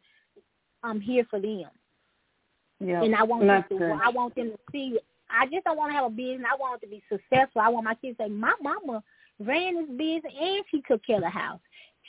I'm 0.82 1.02
here 1.02 1.26
for 1.26 1.41
them, 1.41 1.65
Yeah. 2.80 3.04
and 3.04 3.13
I 3.13 3.24
want 3.24 3.45
them 3.45 3.63
to. 3.63 3.78
good. 3.78 3.91
I 3.91 4.10
want 4.10 4.36
them 4.36 4.52
to 4.52 4.60
see. 4.72 4.98
I 5.30 5.45
just 5.48 5.65
don't 5.65 5.78
want 5.78 5.91
to 5.91 5.95
have 5.95 6.06
a 6.06 6.10
business. 6.10 6.48
I 6.50 6.56
want 6.56 6.82
it 6.82 6.86
to 6.86 6.89
be 6.89 7.04
successful. 7.10 7.62
I 7.62 7.67
want 7.67 7.84
my 7.84 7.95
kids 7.95 8.17
to 8.17 8.24
say, 8.24 8.30
"My 8.30 8.54
mama 8.62 9.04
ran 9.39 9.76
this 9.76 9.89
business 9.98 10.34
and 10.39 10.63
she 10.72 10.82
took 10.88 11.06
care 11.06 11.17
of 11.17 11.24
the 11.24 11.30
house. 11.30 11.60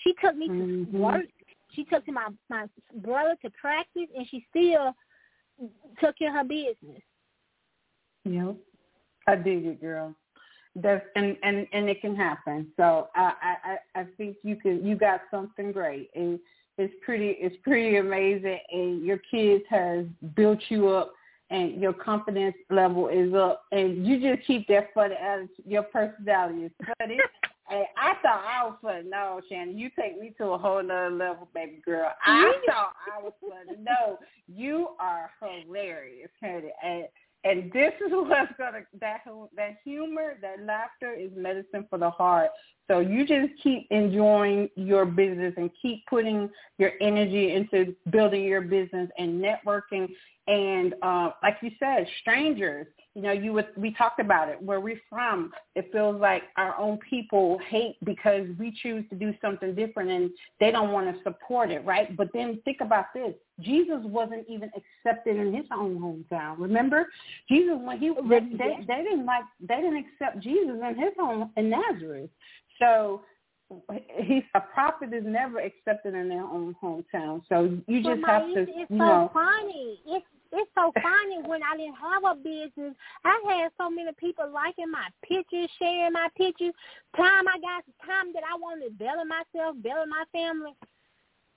She 0.05 0.15
took 0.23 0.37
me 0.37 0.49
to 0.49 0.53
mm-hmm. 0.53 0.99
work. 0.99 1.27
She 1.75 1.85
took 1.85 2.05
to 2.07 2.13
my 2.13 2.29
my 2.49 2.67
brother 2.97 3.37
to 3.43 3.51
practice, 3.51 4.09
and 4.17 4.27
she 4.29 4.45
still 4.51 4.95
took 6.01 6.19
care 6.19 6.29
of 6.29 6.35
her 6.35 6.45
business." 6.45 7.03
Yep. 8.25 8.57
I 9.27 9.37
dig 9.37 9.67
it, 9.67 9.81
girl. 9.81 10.15
That's 10.77 11.05
and 11.17 11.37
and 11.43 11.67
and 11.73 11.89
it 11.89 12.01
can 12.01 12.15
happen. 12.15 12.69
So 12.77 13.09
I 13.15 13.33
I 13.95 14.01
I 14.01 14.07
think 14.17 14.37
you 14.43 14.57
can 14.57 14.85
you 14.85 14.97
got 14.97 15.23
something 15.31 15.73
great 15.73 16.11
and 16.15 16.39
it's 16.79 16.95
pretty 17.05 17.37
it's 17.41 17.57
pretty 17.63 17.97
amazing 17.97 18.59
and 18.71 19.05
your 19.05 19.19
kids 19.31 19.65
has 19.69 20.07
built 20.37 20.61
you 20.69 20.89
up 20.89 21.13
and 21.51 21.81
your 21.81 21.93
confidence 21.93 22.55
level 22.71 23.09
is 23.09 23.35
up 23.35 23.65
and 23.73 24.07
you 24.07 24.21
just 24.21 24.47
keep 24.47 24.69
that 24.69 24.89
funny 24.95 25.17
attitude. 25.17 25.51
Your 25.67 25.83
personality 25.83 26.67
is 26.67 26.73
funny. 26.99 27.19
and 27.71 27.85
I 27.97 28.15
thought 28.23 28.45
I 28.45 28.67
was 28.67 28.77
funny. 28.83 29.09
No, 29.09 29.41
Shannon, 29.49 29.79
you 29.79 29.91
take 29.99 30.21
me 30.21 30.35
to 30.39 30.45
a 30.49 30.59
whole 30.59 30.83
nother 30.83 31.11
level, 31.11 31.49
baby 31.55 31.81
girl. 31.85 32.11
I 32.25 32.31
mm-hmm. 32.31 32.71
thought 32.71 32.93
I 33.17 33.23
was 33.23 33.33
funny. 33.41 33.79
No, 33.81 34.19
you 34.49 34.89
are 34.99 35.31
hilarious, 35.41 36.31
honey. 36.43 36.71
And 36.83 37.05
and 37.45 37.73
this 37.73 37.93
is 38.05 38.11
what's 38.11 38.53
gonna 38.59 38.81
that 39.01 39.21
that 39.57 39.77
humor, 39.85 40.35
that 40.43 40.65
laughter 40.65 41.15
is 41.15 41.31
medicine 41.37 41.87
for 41.89 41.99
the 41.99 42.11
heart. 42.11 42.51
So 42.91 42.99
you 42.99 43.25
just 43.25 43.53
keep 43.63 43.87
enjoying 43.93 44.69
your 44.75 45.07
business 45.07 45.55
and 45.57 45.71
keep 45.81 46.05
putting 46.07 46.51
your 46.79 46.91
energy 47.01 47.53
into 47.53 47.95
building 48.11 48.43
your 48.43 48.63
business 48.63 49.09
and 49.17 49.41
networking. 49.41 50.09
And 50.49 50.95
uh, 51.01 51.31
like 51.41 51.59
you 51.63 51.71
said, 51.79 52.05
strangers. 52.21 52.89
You 53.15 53.23
know, 53.23 53.31
you 53.31 53.53
would, 53.53 53.69
we 53.77 53.93
talked 53.93 54.19
about 54.19 54.49
it. 54.49 54.61
Where 54.61 54.81
we're 54.81 55.01
from, 55.09 55.53
it 55.77 55.91
feels 55.93 56.21
like 56.21 56.43
our 56.57 56.77
own 56.79 56.99
people 57.09 57.61
hate 57.69 57.97
because 58.05 58.47
we 58.59 58.77
choose 58.83 59.05
to 59.11 59.17
do 59.17 59.35
something 59.41 59.75
different, 59.75 60.11
and 60.11 60.31
they 60.59 60.71
don't 60.71 60.93
want 60.93 61.15
to 61.15 61.23
support 61.23 61.71
it, 61.71 61.85
right? 61.85 62.17
But 62.17 62.29
then 62.33 62.61
think 62.65 62.79
about 62.81 63.07
this: 63.13 63.35
Jesus 63.61 63.99
wasn't 64.05 64.47
even 64.49 64.71
accepted 64.77 65.37
in 65.37 65.53
his 65.53 65.67
own 65.73 65.99
hometown. 65.99 66.55
Remember, 66.59 67.09
Jesus 67.49 67.79
when 67.81 67.99
he 67.99 68.13
they, 68.29 68.41
they, 68.57 68.77
they 68.87 69.03
didn't 69.03 69.27
like 69.27 69.45
they 69.61 69.77
didn't 69.77 70.05
accept 70.07 70.41
Jesus 70.41 70.77
in 70.81 70.97
his 70.97 71.13
home 71.19 71.51
in 71.57 71.69
Nazareth. 71.69 72.31
So 72.81 73.23
he's 74.17 74.43
a 74.55 74.61
prophet 74.61 75.13
is 75.13 75.25
never 75.25 75.61
accepted 75.61 76.15
in 76.15 76.29
their 76.29 76.43
own 76.43 76.75
hometown. 76.83 77.43
So 77.49 77.79
you 77.87 78.03
just 78.03 78.23
but 78.23 78.31
have 78.31 78.43
my, 78.43 78.55
to, 78.55 78.61
it's, 78.63 78.71
it's 78.75 78.91
you 78.91 78.99
so 78.99 79.05
know. 79.05 79.31
funny. 79.33 80.01
It's 80.07 80.27
it's 80.53 80.71
so 80.75 80.93
funny 81.01 81.39
when 81.47 81.63
I 81.63 81.77
didn't 81.77 81.95
have 81.95 82.25
a 82.25 82.35
business. 82.35 82.95
I 83.25 83.41
had 83.47 83.71
so 83.79 83.89
many 83.89 84.11
people 84.19 84.51
liking 84.53 84.91
my 84.91 85.07
pictures, 85.23 85.71
sharing 85.79 86.13
my 86.13 86.27
pictures. 86.37 86.75
Time 87.17 87.47
I 87.47 87.59
got 87.61 87.85
time 88.05 88.33
that 88.35 88.43
I 88.43 88.57
wanted 88.59 88.87
to 88.87 88.91
better 88.91 89.25
myself, 89.25 89.77
better 89.81 90.05
my 90.09 90.25
family. 90.33 90.75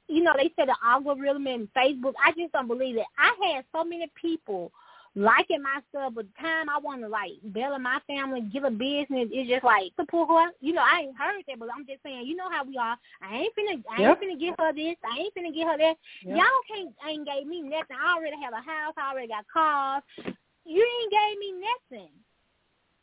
You 0.07 0.21
know, 0.21 0.33
they 0.37 0.51
said 0.55 0.67
the 0.67 0.75
algorithm 0.85 1.47
and 1.47 1.67
Facebook. 1.73 2.13
I 2.23 2.33
just 2.37 2.53
don't 2.53 2.67
believe 2.67 2.97
it. 2.97 3.05
I 3.17 3.33
had 3.53 3.65
so 3.71 3.83
many 3.83 4.11
people 4.13 4.71
liking 5.15 5.61
my 5.61 5.79
stuff, 5.89 6.13
but 6.15 6.25
the 6.25 6.41
time 6.41 6.69
I 6.69 6.77
want 6.79 7.01
to 7.01 7.07
like 7.07 7.33
better 7.43 7.77
my 7.79 7.99
family, 8.07 8.41
get 8.41 8.65
a 8.65 8.71
business, 8.71 9.29
it's 9.31 9.49
just 9.49 9.63
like 9.63 9.91
support 9.99 10.29
her. 10.29 10.51
You 10.61 10.73
know, 10.73 10.81
I 10.81 11.01
ain't 11.05 11.17
heard 11.17 11.43
that, 11.47 11.59
but 11.59 11.69
I'm 11.73 11.85
just 11.85 12.01
saying, 12.03 12.25
you 12.25 12.35
know 12.35 12.49
how 12.49 12.63
we 12.65 12.77
are. 12.77 12.97
I 13.21 13.35
ain't 13.45 13.53
finna, 13.55 13.83
I 13.91 14.01
Yep. 14.01 14.21
ain't 14.21 14.21
finna 14.21 14.39
get 14.39 14.55
her 14.59 14.73
this. 14.73 14.97
I 15.05 15.19
ain't 15.19 15.35
finna 15.35 15.53
get 15.53 15.67
her 15.67 15.77
that. 15.77 15.95
Yep. 16.25 16.37
Y'all 16.37 16.63
can't 16.67 16.93
ain't 17.07 17.27
gave 17.27 17.47
me 17.47 17.61
nothing. 17.61 17.97
I 17.97 18.17
already 18.17 18.37
have 18.41 18.53
a 18.53 18.63
house. 18.63 18.93
I 18.97 19.11
already 19.11 19.27
got 19.27 19.45
cars. 19.51 20.03
You 20.65 20.81
ain't 20.81 21.11
gave 21.11 21.39
me 21.39 21.53
nothing. 21.61 22.11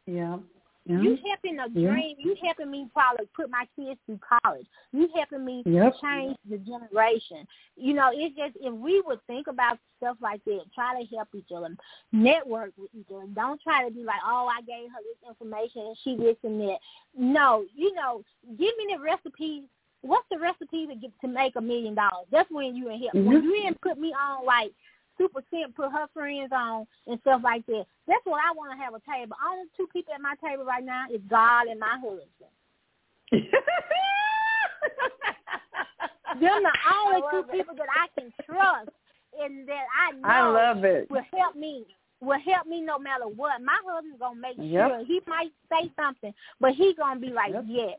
Yeah. 0.07 0.39
Yeah. 0.87 1.01
You 1.01 1.19
helping 1.27 1.59
a 1.59 1.69
Yeah. 1.69 1.93
dream. 1.93 2.17
You 2.19 2.35
helping 2.43 2.71
me 2.71 2.89
probably 2.93 3.27
put 3.35 3.51
my 3.51 3.67
kids 3.77 4.01
through 4.07 4.21
college. 4.43 4.67
You 4.93 5.09
helping 5.15 5.45
me 5.45 5.63
Yep. 5.67 5.95
change 6.01 6.37
the 6.49 6.59
generation. 6.59 7.47
You 7.77 7.95
know, 7.95 8.11
it's 8.13 8.35
just 8.37 8.57
if 8.61 8.73
we 8.73 9.01
would 9.03 9.21
think 9.27 9.47
about 9.47 9.79
stuff 9.99 10.17
like 10.21 10.43
that, 10.45 10.65
try 10.75 11.01
to 11.01 11.17
help 11.17 11.29
each 11.35 11.53
other, 11.55 11.77
network 12.13 12.73
with 12.77 12.91
each 12.95 13.11
other. 13.15 13.27
Don't 13.35 13.61
try 13.63 13.87
to 13.87 13.95
be 13.95 14.03
like, 14.05 14.21
oh, 14.25 14.47
I 14.47 14.63
gave 14.63 14.91
her 14.91 14.99
this 15.03 15.29
information 15.29 15.83
and 15.83 15.99
she 16.03 16.17
this 16.17 16.37
and 16.43 16.61
that. 16.61 16.79
No, 17.17 17.65
you 17.75 17.95
know, 17.95 18.25
give 18.59 18.77
me 18.79 18.95
the 18.95 19.01
recipe. 19.01 19.69
What's 20.03 20.27
the 20.31 20.39
recipe 20.39 20.87
to 20.87 20.95
get 20.95 21.11
to 21.21 21.29
make 21.29 21.57
a 21.57 21.61
million 21.61 21.95
dollars? 21.95 22.27
That's 22.33 22.51
when 22.51 22.75
you 22.75 22.89
in 22.89 22.99
help. 23.03 23.15
When 23.15 23.43
Mhm. 23.43 23.45
you 23.45 23.63
didn't 23.63 23.81
put 23.83 23.99
me 23.99 24.15
on 24.15 24.47
like 24.47 24.73
super 25.21 25.43
simp, 25.51 25.77
put 25.77 25.93
her 25.93 26.07
friends 26.15 26.51
on 26.53 26.87
and 27.07 27.21
stuff 27.21 27.43
like 27.45 27.67
that. 27.67 27.85
That's 28.09 28.25
what 28.25 28.41
I 28.41 28.53
want 28.57 28.73
to 28.73 28.83
have 28.83 28.95
a 28.95 29.01
table. 29.05 29.37
Only 29.45 29.67
two 29.77 29.87
people 29.93 30.15
at 30.15 30.21
my 30.21 30.35
table 30.43 30.65
right 30.65 30.85
now 30.85 31.05
is 31.13 31.21
God 31.29 31.67
and 31.69 31.79
my 31.79 31.99
husband. 32.01 32.31
Them 36.41 36.63
the 36.63 36.73
only 37.05 37.21
two 37.31 37.45
it. 37.49 37.53
people 37.53 37.75
that 37.77 37.89
I 37.93 38.07
can 38.19 38.33
trust. 38.47 38.89
and 39.41 39.67
that 39.69 39.85
I 39.95 40.13
know 40.13 40.29
I 40.29 40.73
love 40.73 40.85
it. 40.85 41.09
will 41.11 41.23
help 41.37 41.55
me 41.55 41.85
will 42.21 42.39
help 42.41 42.67
me 42.67 42.81
no 42.81 42.99
matter 42.99 43.27
what. 43.29 43.63
My 43.63 43.79
husband's 43.87 44.19
gonna 44.19 44.39
make 44.41 44.57
Yep. 44.59 44.89
sure 44.89 45.05
he 45.07 45.21
might 45.27 45.53
say 45.71 45.91
something, 45.97 46.35
but 46.61 46.75
he 46.75 46.95
gonna 46.95 47.21
be 47.21 47.31
like, 47.31 47.53
Yep. 47.53 47.65
yes, 47.67 47.99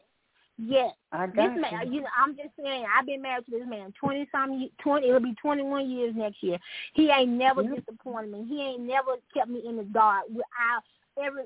yes. 0.62 0.94
I 1.12 1.28
This 1.28 1.52
man, 1.58 1.88
you. 1.88 1.94
you 1.94 2.02
know, 2.02 2.08
I'm 2.18 2.36
just 2.36 2.50
saying, 2.62 2.86
I've 2.98 3.06
been 3.06 3.22
married 3.22 3.46
to 3.46 3.52
this 3.52 3.68
man 3.68 3.94
twenty 4.00 4.28
some, 4.32 4.70
twenty. 4.82 5.08
It'll 5.10 5.20
be 5.20 5.36
twenty 5.42 5.64
one 5.64 5.90
years 5.90 6.14
next 6.16 6.42
year. 6.42 6.58
He 6.94 7.10
ain't 7.10 7.32
never 7.32 7.64
Yep. 7.64 7.86
disappointed 7.86 8.32
me. 8.32 8.46
He 8.48 8.62
ain't 8.62 8.82
never 8.82 9.16
kept 9.34 9.50
me 9.50 9.62
in 9.68 9.78
the 9.78 9.84
dark. 9.84 10.24
I 10.58 10.80
every, 11.22 11.44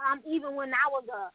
um, 0.00 0.20
even 0.28 0.54
when 0.54 0.70
I 0.70 0.88
was 0.90 1.04
a 1.12 1.30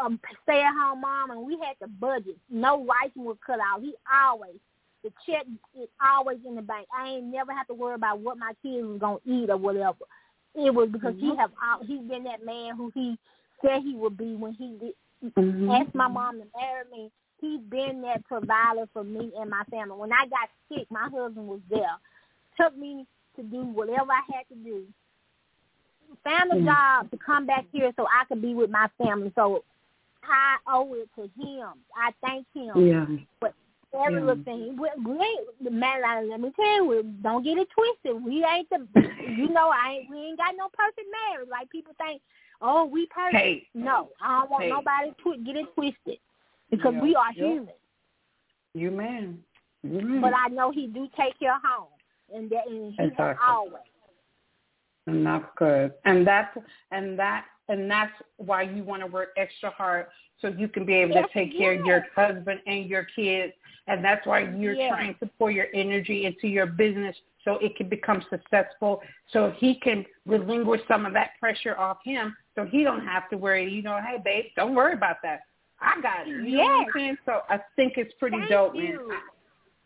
um, 0.00 0.20
stay 0.44 0.60
at 0.62 0.72
home 0.74 1.00
mom 1.00 1.30
and 1.32 1.40
we 1.44 1.58
had 1.58 1.76
the 1.80 1.88
budget, 1.88 2.36
no 2.48 2.84
rice 2.84 3.10
was 3.16 3.36
cut 3.44 3.58
out. 3.60 3.80
He 3.80 3.94
always 4.12 4.56
the 5.02 5.12
check 5.24 5.46
is 5.80 5.88
always 6.04 6.38
in 6.46 6.56
the 6.56 6.62
bank. 6.62 6.86
I 6.96 7.08
ain't 7.08 7.26
never 7.26 7.52
have 7.52 7.66
to 7.68 7.74
worry 7.74 7.94
about 7.94 8.20
what 8.20 8.38
my 8.38 8.52
kids 8.62 8.86
was 8.86 8.98
gonna 8.98 9.18
eat 9.24 9.50
or 9.50 9.56
whatever. 9.56 10.04
It 10.54 10.74
was 10.74 10.88
because 10.90 11.14
he 11.20 11.30
Mhm. 11.30 11.38
have 11.38 11.52
he's 11.86 12.00
been 12.02 12.24
that 12.24 12.44
man 12.44 12.76
who 12.76 12.90
he 12.94 13.18
said 13.62 13.82
he 13.82 13.94
would 13.94 14.16
be 14.16 14.34
when 14.34 14.52
he 14.54 14.76
did, 14.78 14.94
Mhm. 15.34 15.80
asked 15.80 15.94
my 15.94 16.08
mom 16.08 16.40
to 16.40 16.46
marry 16.56 16.84
me. 16.90 17.10
He's 17.40 17.60
been 17.60 18.00
that 18.02 18.24
provider 18.24 18.86
for 18.92 19.04
me 19.04 19.32
and 19.38 19.50
my 19.50 19.64
family. 19.64 19.96
When 19.96 20.12
I 20.12 20.26
got 20.26 20.48
sick, 20.68 20.90
my 20.90 21.08
husband 21.08 21.48
was 21.48 21.60
there. 21.68 21.96
Took 22.58 22.76
me 22.76 23.06
to 23.36 23.42
do 23.42 23.62
whatever 23.62 24.12
I 24.12 24.22
had 24.32 24.48
to 24.48 24.54
do. 24.56 24.86
Found 26.24 26.52
a 26.52 26.56
Mm. 26.56 26.64
job 26.64 27.10
to 27.10 27.18
come 27.18 27.46
back 27.46 27.66
here 27.72 27.92
so 27.96 28.06
I 28.08 28.24
could 28.24 28.40
be 28.40 28.54
with 28.54 28.70
my 28.70 28.88
family. 28.98 29.32
So 29.34 29.64
I 30.22 30.56
owe 30.66 30.94
it 30.94 31.08
to 31.14 31.28
him. 31.40 31.84
I 31.94 32.12
thank 32.24 32.46
him 32.54 32.72
Yeah. 32.76 33.06
But 33.40 33.54
every 33.92 34.20
Yeah. 34.20 34.26
little 34.26 34.44
thing. 34.44 34.76
We, 34.76 34.88
we 35.04 35.24
ain't, 35.24 35.64
the 35.64 35.70
man, 35.70 36.28
let 36.28 36.40
me 36.40 36.50
tell 36.52 36.84
you, 36.84 37.02
don't 37.22 37.42
get 37.42 37.58
it 37.58 37.68
twisted. 37.70 38.22
We 38.24 38.44
ain't 38.44 38.68
the, 38.70 38.86
you 39.36 39.48
know, 39.48 39.68
I 39.68 39.98
ain't, 39.98 40.10
we 40.10 40.18
ain't 40.18 40.38
got 40.38 40.56
no 40.56 40.68
perfect 40.72 41.08
marriage. 41.28 41.48
Like 41.48 41.70
people 41.70 41.94
think, 41.98 42.22
oh, 42.60 42.84
we 42.84 43.06
perfect. 43.06 43.36
Hey. 43.36 43.68
No, 43.74 44.10
I 44.20 44.40
don't 44.40 44.50
want 44.50 44.64
Hey. 44.64 44.70
nobody 44.70 45.10
to 45.24 45.44
get 45.44 45.56
it 45.56 45.74
twisted 45.74 46.18
because 46.70 46.94
Yeah. 46.94 47.00
we 47.00 47.14
are 47.14 47.32
Yeah. 47.32 47.44
human. 47.44 47.74
You 48.74 48.90
man. 48.90 49.44
Man. 49.82 50.20
But 50.20 50.34
I 50.34 50.48
know 50.48 50.70
he 50.70 50.86
do 50.88 51.08
take 51.16 51.38
care 51.38 51.54
of 51.54 51.62
home, 51.62 51.88
and 52.34 52.50
that 52.50 52.66
and 52.66 52.92
he 52.94 53.02
Exactly. 53.02 53.46
always. 53.46 53.82
and 55.06 55.24
that's 55.24 55.46
good. 55.56 55.94
And 56.04 56.26
that's 56.26 56.56
and 56.90 57.18
that 57.18 57.46
and 57.68 57.90
that's 57.90 58.12
why 58.38 58.62
you 58.62 58.82
want 58.82 59.02
to 59.02 59.06
work 59.06 59.30
extra 59.36 59.70
hard 59.70 60.06
so 60.40 60.48
you 60.48 60.68
can 60.68 60.84
be 60.84 60.94
able 60.94 61.14
Yes, 61.14 61.28
to 61.28 61.32
take 61.32 61.56
care 61.56 61.72
of 61.78 61.84
your 61.86 62.04
husband 62.14 62.60
and 62.66 62.86
your 62.86 63.04
kids. 63.04 63.52
And 63.86 64.04
that's 64.04 64.26
why 64.26 64.40
you're 64.40 64.74
Yes. 64.74 64.88
trying 64.88 65.14
to 65.16 65.26
pour 65.38 65.50
your 65.50 65.68
energy 65.74 66.26
into 66.26 66.48
your 66.48 66.66
business 66.66 67.16
so 67.46 67.54
it 67.62 67.76
can 67.76 67.88
become 67.88 68.22
successful. 68.28 69.00
So 69.32 69.54
he 69.56 69.76
can 69.76 70.04
relinquish 70.26 70.82
some 70.88 71.06
of 71.06 71.14
that 71.14 71.30
pressure 71.40 71.78
off 71.78 71.98
him, 72.04 72.36
so 72.54 72.66
he 72.66 72.82
don't 72.82 73.06
have 73.06 73.30
to 73.30 73.38
worry. 73.38 73.70
You 73.72 73.82
know, 73.82 73.98
hey 74.04 74.18
babe, 74.22 74.46
don't 74.56 74.74
worry 74.74 74.92
about 74.92 75.16
that. 75.22 75.40
I 75.80 76.00
got 76.02 76.26
it. 76.26 76.34
You 76.44 76.58
know 76.58 76.82
Yes. 76.82 76.88
Saying? 76.92 77.16
So 77.24 77.40
I 77.48 77.60
think 77.76 77.94
it's 77.96 78.12
pretty 78.18 78.36
Thank 78.36 78.50
dope, 78.50 78.74
you. 78.74 79.08
man. 79.08 79.20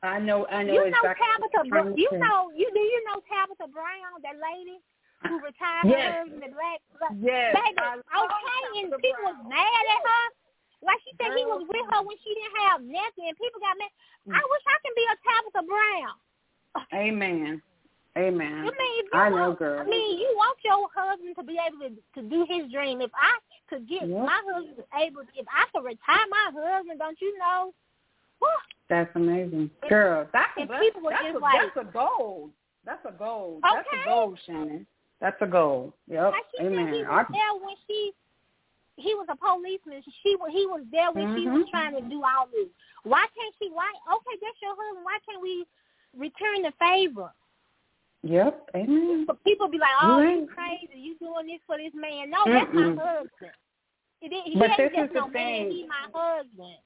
I, 0.02 0.06
I 0.16 0.18
know. 0.18 0.46
I 0.48 0.62
know 0.64 0.72
You 0.72 0.90
know 0.90 1.04
exactly. 1.04 1.26
Tabitha. 1.28 1.60
you're 1.68 1.84
Br- 1.84 1.98
You 2.00 2.10
know 2.18 2.50
you 2.56 2.66
do 2.72 2.80
you 2.80 3.00
know 3.06 3.20
Tabitha 3.28 3.68
Brown, 3.68 4.24
that 4.24 4.40
lady 4.40 4.80
who 5.28 5.36
retired 5.44 5.84
Yes. 5.84 6.00
her 6.00 6.18
husband, 6.24 6.40
the 6.40 6.48
black. 6.56 6.78
black 6.96 7.12
Yes. 7.20 7.52
Baby, 7.52 7.76
I 7.76 8.00
okay, 8.00 8.62
and 8.80 8.88
people 9.04 9.24
was 9.28 9.38
mad 9.44 9.84
at 9.92 10.00
her. 10.00 10.24
Like 10.80 10.96
she 11.04 11.12
said, 11.20 11.36
he 11.36 11.44
was 11.44 11.60
with 11.68 11.84
her 11.92 12.00
when 12.00 12.16
she 12.24 12.32
didn't 12.32 12.56
have 12.72 12.80
nothing, 12.80 13.28
and 13.28 13.36
people 13.36 13.60
got 13.60 13.76
mad. 13.76 13.92
Mm. 14.24 14.32
I 14.32 14.40
wish 14.40 14.64
I 14.64 14.76
can 14.80 14.94
be 14.96 15.04
a 15.04 15.16
Tabitha 15.20 15.62
Brown. 15.68 16.16
Amen. 16.94 17.62
Amen. 18.18 18.52
I 18.58 18.62
mean, 18.64 19.04
I 19.12 19.28
know, 19.28 19.36
want, 19.36 19.58
girl. 19.60 19.80
I 19.80 19.84
mean, 19.84 20.18
you 20.18 20.32
want 20.36 20.58
your 20.64 20.88
husband 20.94 21.36
to 21.36 21.44
be 21.44 21.56
able 21.64 21.78
to 21.88 22.20
to 22.20 22.28
do 22.28 22.44
his 22.48 22.70
dream. 22.72 23.00
If 23.00 23.10
I 23.14 23.38
could 23.68 23.88
get 23.88 24.02
Yep. 24.02 24.18
my 24.26 24.40
husband 24.50 24.84
able, 24.98 25.22
if 25.36 25.46
I 25.48 25.66
could 25.72 25.84
retire 25.84 26.26
my 26.28 26.50
husband, 26.52 26.98
don't 26.98 27.20
you 27.20 27.38
know? 27.38 27.72
Whew, 28.40 28.48
That's 28.88 29.14
amazing, 29.14 29.70
girl. 29.88 30.26
That's 30.32 30.50
a 30.58 30.66
that's, 30.66 30.82
that's, 30.82 31.36
a, 31.36 31.38
like- 31.38 31.60
that's 31.74 31.88
a 31.88 31.92
goal. 31.92 32.50
That's 32.84 33.04
a 33.06 33.12
goal. 33.12 33.60
That's 33.62 33.86
a 33.92 34.04
goal, 34.08 34.36
Shannon. 34.46 34.86
That's 35.20 35.36
a 35.42 35.46
goal. 35.46 35.94
Yep. 36.08 36.32
Like 36.32 36.44
she 36.50 36.64
said, 36.64 36.72
Amen. 36.72 36.94
he 36.94 37.04
I, 37.04 37.22
was 37.22 37.26
there 37.30 37.54
when 37.64 37.76
she. 37.86 38.12
He 38.96 39.14
was 39.14 39.28
a 39.30 39.36
policeman. 39.36 40.02
She 40.04 40.36
he 40.52 40.66
was 40.66 40.84
there 40.90 41.12
when 41.12 41.32
she 41.36 41.48
was 41.48 41.64
Mhm. 41.64 41.70
trying 41.70 41.94
to 41.94 42.02
do 42.10 42.20
all 42.24 42.48
this. 42.52 42.68
Why 43.04 43.24
can't 43.32 43.54
she? 43.58 43.70
Why? 43.70 43.88
Okay, 44.12 44.36
that's 44.42 44.60
your 44.60 44.74
husband. 44.76 45.04
Why 45.04 45.16
can't 45.24 45.40
we 45.40 45.64
return 46.16 46.62
the 46.62 46.72
favor? 46.78 47.30
yep. 48.22 48.68
Amen. 48.74 49.24
But 49.26 49.42
people 49.44 49.68
be 49.68 49.78
like, 49.78 49.88
You 50.02 50.08
"Oh, 50.08 50.20
you 50.20 50.28
ain't- 50.28 50.50
crazy! 50.50 50.98
You 51.00 51.16
doing 51.18 51.46
this 51.46 51.60
for 51.66 51.78
this 51.78 51.92
man?" 51.94 52.30
No, 52.30 52.44
that's 52.46 52.70
Mm-mm. 52.70 52.96
my 52.96 53.02
husband. 53.02 53.50
It, 54.22 54.32
he 54.44 54.58
But 54.58 54.70
this 54.76 54.90
just 54.94 55.04
is 55.04 55.14
the 55.14 55.20
no 55.20 55.28
man. 55.28 55.32
thing. 55.32 55.70
He 55.70 55.86
my 55.86 56.06
husband. 56.12 56.76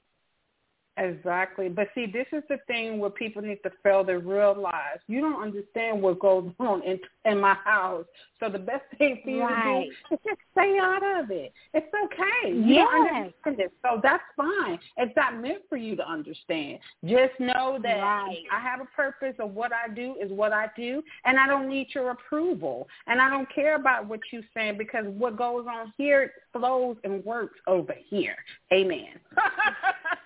Exactly. 0.97 1.67
But 1.67 1.89
see, 1.93 2.05
this 2.05 2.27
is 2.31 2.41
the 2.47 2.57
thing 2.67 2.99
where 2.99 3.09
people 3.09 3.41
need 3.41 3.59
to 3.63 3.71
fail 3.83 4.05
to 4.05 4.13
realize 4.13 4.99
you 5.07 5.19
don't 5.19 5.41
understand 5.41 6.01
what 6.01 6.19
goes 6.19 6.49
on 6.59 6.81
in 6.83 6.97
in 7.25 7.39
my 7.39 7.55
house. 7.65 8.05
So 8.39 8.49
the 8.49 8.59
best 8.59 8.83
thing 8.97 9.21
for 9.23 9.29
you 9.29 9.41
Right. 9.41 9.89
to 9.89 9.89
do 10.09 10.15
is 10.15 10.19
just 10.25 10.39
stay 10.51 10.77
out 10.81 11.03
of 11.19 11.31
it. 11.31 11.53
It's 11.73 11.87
okay. 12.05 12.51
You 12.53 12.75
Yes. 12.75 12.87
don't 12.91 13.07
understand 13.15 13.59
it. 13.59 13.73
So 13.81 13.99
that's 14.01 14.23
fine. 14.35 14.79
It's 14.97 15.15
not 15.15 15.41
meant 15.41 15.61
for 15.69 15.77
you 15.77 15.95
to 15.95 16.07
understand. 16.07 16.79
Just 17.05 17.39
know 17.39 17.79
that 17.81 18.01
Right. 18.01 18.43
I 18.51 18.59
have 18.59 18.81
a 18.81 18.85
purpose 18.85 19.35
of 19.39 19.53
what 19.53 19.71
I 19.73 19.93
do 19.93 20.15
is 20.21 20.31
what 20.31 20.51
I 20.53 20.69
do 20.75 21.01
and 21.25 21.39
I 21.39 21.47
don't 21.47 21.69
need 21.69 21.87
your 21.93 22.11
approval. 22.11 22.87
And 23.07 23.21
I 23.21 23.29
don't 23.29 23.47
care 23.53 23.75
about 23.75 24.07
what 24.07 24.19
you're 24.31 24.41
saying 24.53 24.77
because 24.77 25.05
what 25.07 25.37
goes 25.37 25.65
on 25.67 25.93
here 25.97 26.31
flows 26.51 26.97
and 27.03 27.23
works 27.23 27.59
over 27.67 27.95
here. 28.09 28.35
Amen. 28.73 29.19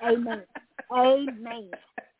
Amen. 0.03 0.43
Amen. 0.91 1.69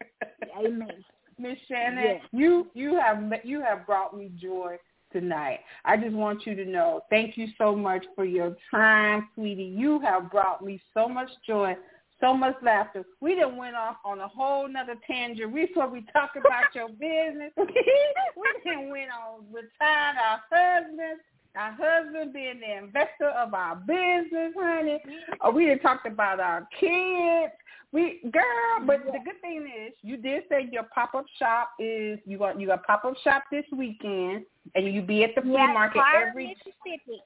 Amen. 0.57 1.03
Miss 1.37 1.57
Shannon, 1.69 2.03
Yes. 2.03 2.21
you 2.33 2.67
you 2.73 2.99
have 2.99 3.23
you 3.45 3.61
have 3.61 3.85
brought 3.85 4.15
me 4.15 4.29
joy 4.41 4.77
tonight. 5.11 5.59
I 5.85 5.97
just 5.97 6.13
want 6.13 6.45
you 6.45 6.55
to 6.55 6.65
know, 6.65 7.01
thank 7.09 7.37
you 7.37 7.47
so 7.57 7.75
much 7.75 8.05
for 8.15 8.25
your 8.25 8.55
time, 8.71 9.27
sweetie. 9.35 9.73
You 9.75 9.99
have 10.01 10.31
brought 10.31 10.63
me 10.63 10.81
so 10.93 11.07
much 11.07 11.29
joy, 11.45 11.75
so 12.19 12.33
much 12.33 12.55
laughter. 12.61 13.03
We 13.21 13.35
done 13.35 13.57
went 13.57 13.75
off 13.75 13.97
on 14.05 14.19
a 14.19 14.27
whole 14.27 14.67
nother 14.67 14.95
tangent. 15.07 15.51
We 15.51 15.69
we 15.91 16.05
talk 16.13 16.31
about 16.37 16.75
your 16.75 16.89
business. 16.89 17.51
we 17.57 18.71
done 18.71 18.89
went 18.89 19.09
on 19.11 19.45
retired 19.51 20.17
our 20.17 20.41
husbands. 20.51 21.21
Our 21.55 21.71
husband 21.71 22.33
being 22.33 22.59
the 22.59 22.77
investor 22.77 23.29
of 23.29 23.53
our 23.53 23.75
business, 23.75 24.53
honey. 24.57 24.99
Or 25.41 25.51
we 25.51 25.65
done 25.65 25.79
talked 25.79 26.05
about 26.05 26.39
our 26.39 26.67
kids. 26.79 27.53
We 27.91 28.19
girl, 28.31 28.85
but 28.85 29.03
the 29.05 29.17
good 29.25 29.41
thing 29.41 29.67
is 29.87 29.93
you 30.03 30.15
did 30.17 30.43
say 30.47 30.69
your 30.71 30.83
pop 30.93 31.15
up 31.15 31.25
shop 31.39 31.71
is 31.79 32.19
you 32.23 32.37
got 32.37 32.59
you 32.59 32.67
got 32.67 32.85
pop 32.85 33.03
up 33.03 33.15
shop 33.23 33.43
this 33.51 33.65
weekend 33.75 34.45
and 34.75 34.93
you 34.93 35.01
be 35.01 35.23
at 35.23 35.31
the 35.33 35.41
flea 35.41 35.53
Yes, 35.53 35.73
market 35.73 35.97
Carter, 35.97 36.27
every 36.27 36.47
Mississippi. 36.49 37.21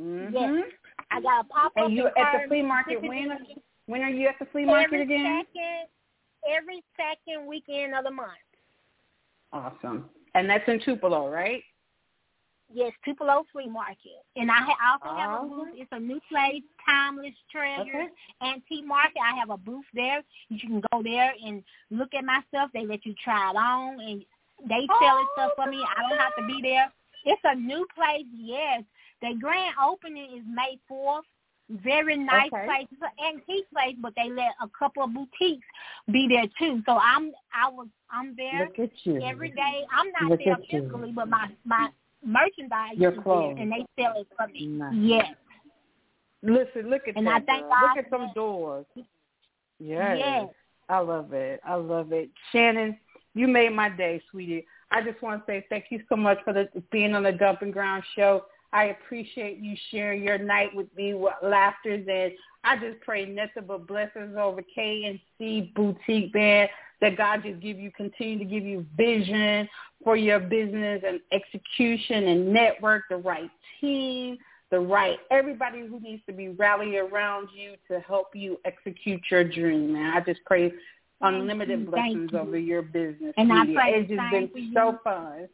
hmm 0.00 0.34
Yes. 0.34 0.64
I 1.12 1.20
got 1.20 1.44
a 1.44 1.48
pop 1.48 1.66
up. 1.66 1.72
And 1.76 1.92
you 1.96 2.06
at 2.08 2.14
the 2.16 2.48
flea 2.48 2.62
market 2.62 3.00
when 3.00 3.38
when 3.86 4.02
are 4.02 4.10
you 4.10 4.26
at 4.26 4.34
the 4.40 4.46
flea 4.46 4.64
market 4.64 4.86
every 4.86 5.02
again? 5.02 5.44
Second, 5.54 6.56
every 6.56 6.82
second 6.96 7.46
weekend 7.46 7.94
of 7.94 8.02
the 8.02 8.10
month. 8.10 8.32
Awesome. 9.52 10.06
And 10.34 10.50
that's 10.50 10.64
in 10.68 10.80
Tupelo, 10.84 11.28
right? 11.30 11.62
Yes, 12.72 12.92
Tupelo 13.04 13.44
Flea 13.52 13.68
Market. 13.68 14.24
And 14.34 14.50
I 14.50 14.58
ha- 14.58 14.98
also 15.04 15.16
have 15.16 15.42
a 15.42 15.46
booth. 15.46 15.68
Oh. 15.72 15.76
It's 15.76 15.88
a 15.92 16.00
new 16.00 16.20
place, 16.28 16.62
Timeless 16.84 17.34
Treasures 17.50 17.86
Okay. 17.88 18.08
Antique 18.42 18.84
Market. 18.84 19.20
I 19.22 19.38
have 19.38 19.50
a 19.50 19.56
booth 19.56 19.84
there. 19.94 20.22
You 20.48 20.58
can 20.58 20.82
go 20.90 21.02
there 21.02 21.32
and 21.44 21.62
look 21.90 22.12
at 22.14 22.24
my 22.24 22.40
stuff. 22.48 22.70
They 22.74 22.84
let 22.84 23.06
you 23.06 23.14
try 23.22 23.50
it 23.50 23.56
on, 23.56 24.00
and 24.00 24.24
they 24.68 24.86
selling 25.00 25.26
oh, 25.28 25.32
stuff 25.34 25.52
for 25.56 25.70
me. 25.70 25.84
I 25.84 26.02
don't 26.08 26.18
have 26.18 26.34
to 26.38 26.46
be 26.46 26.60
there. 26.62 26.92
It's 27.24 27.40
a 27.44 27.54
new 27.54 27.86
place, 27.94 28.26
yes. 28.34 28.82
The 29.22 29.34
grand 29.40 29.74
opening 29.84 30.36
is 30.38 30.44
May 30.48 30.78
4th. 30.90 31.22
Very 31.68 32.16
nice 32.16 32.50
Okay. 32.52 32.64
place. 32.64 32.86
It's 32.92 33.02
an 33.02 33.34
antique 33.34 33.68
place, 33.72 33.96
but 34.00 34.12
they 34.16 34.30
let 34.30 34.54
a 34.62 34.68
couple 34.68 35.02
of 35.02 35.12
boutiques 35.12 35.66
be 36.12 36.28
there 36.28 36.46
too. 36.58 36.80
So 36.86 36.96
I'm 36.96 37.32
I 37.52 37.68
was 37.68 37.88
I'm 38.08 38.36
there 38.36 38.66
Look 38.66 38.78
at 38.78 38.90
you. 39.04 39.20
every 39.20 39.50
day. 39.50 39.82
I'm 39.92 40.12
not 40.20 40.30
Look 40.30 40.40
there 40.44 40.52
at 40.54 40.72
you. 40.72 40.82
physically, 40.82 41.10
but 41.10 41.28
my 41.28 41.50
my 41.64 41.88
merchandise 42.26 42.96
Your 42.96 43.12
clothes. 43.22 43.56
and 43.58 43.70
they 43.72 43.86
sell 43.98 44.14
it 44.20 44.26
for 44.36 44.46
me. 44.48 44.66
Nice. 44.66 44.94
Yes, 44.94 45.26
Listen, 46.42 46.90
look 46.90 47.08
at 47.08 47.16
And 47.16 47.26
that. 47.26 47.42
I 47.42 47.44
thank. 47.44 47.62
God 47.62 47.96
Look 47.96 48.04
at 48.04 48.10
some 48.10 48.30
doors. 48.34 48.86
Yes. 49.78 50.16
yes. 50.18 50.48
I 50.88 50.98
love 50.98 51.32
it. 51.32 51.60
I 51.64 51.74
love 51.74 52.12
it. 52.12 52.30
Shannon, 52.52 52.96
you 53.34 53.48
made 53.48 53.72
my 53.72 53.88
day, 53.88 54.22
sweetie. 54.30 54.66
I 54.90 55.02
just 55.02 55.20
want 55.22 55.44
to 55.44 55.50
say 55.50 55.66
thank 55.68 55.86
you 55.90 56.02
so 56.08 56.16
much 56.16 56.38
for 56.44 56.52
the, 56.52 56.68
being 56.92 57.14
on 57.14 57.24
the 57.24 57.32
Dumping 57.32 57.72
Ground 57.72 58.04
show. 58.14 58.44
I 58.72 58.84
appreciate 58.84 59.58
you 59.58 59.74
sharing 59.90 60.22
your 60.22 60.38
night 60.38 60.74
with 60.74 60.86
me 60.96 61.14
with 61.14 61.34
laughter. 61.42 61.94
And 61.94 62.32
I 62.62 62.76
just 62.76 63.00
pray 63.00 63.24
nothing 63.26 63.64
but 63.66 63.86
blessings 63.86 64.36
over 64.38 64.62
K&C 64.74 65.72
Boutique 65.74 66.32
Band 66.32 66.68
that 67.00 67.16
God 67.16 67.42
just 67.44 67.60
give 67.60 67.78
you, 67.78 67.90
continue 67.92 68.38
to 68.38 68.44
give 68.44 68.64
you 68.64 68.86
vision 68.96 69.68
for 70.02 70.16
your 70.16 70.40
business 70.40 71.02
and 71.06 71.20
execution 71.32 72.28
and 72.28 72.52
network, 72.52 73.04
the 73.10 73.16
right 73.16 73.50
team, 73.80 74.38
the 74.70 74.78
right, 74.78 75.18
everybody 75.30 75.86
who 75.86 76.00
needs 76.00 76.22
to 76.26 76.32
be 76.32 76.48
rallying 76.48 76.96
around 76.96 77.48
you 77.54 77.74
to 77.88 78.00
help 78.00 78.28
you 78.34 78.58
execute 78.64 79.20
your 79.30 79.44
dream. 79.44 79.92
Man, 79.92 80.16
I 80.16 80.20
just 80.20 80.40
pray 80.44 80.72
unlimited 81.20 81.90
blessings 81.90 82.30
over 82.34 82.58
your 82.58 82.82
business. 82.82 83.32
And 83.36 83.52
I 83.52 83.64
pray 83.74 83.92
it's 83.94 84.08
just 84.08 84.30
been 84.30 84.72
so 84.74 84.98
fun. 85.04 85.48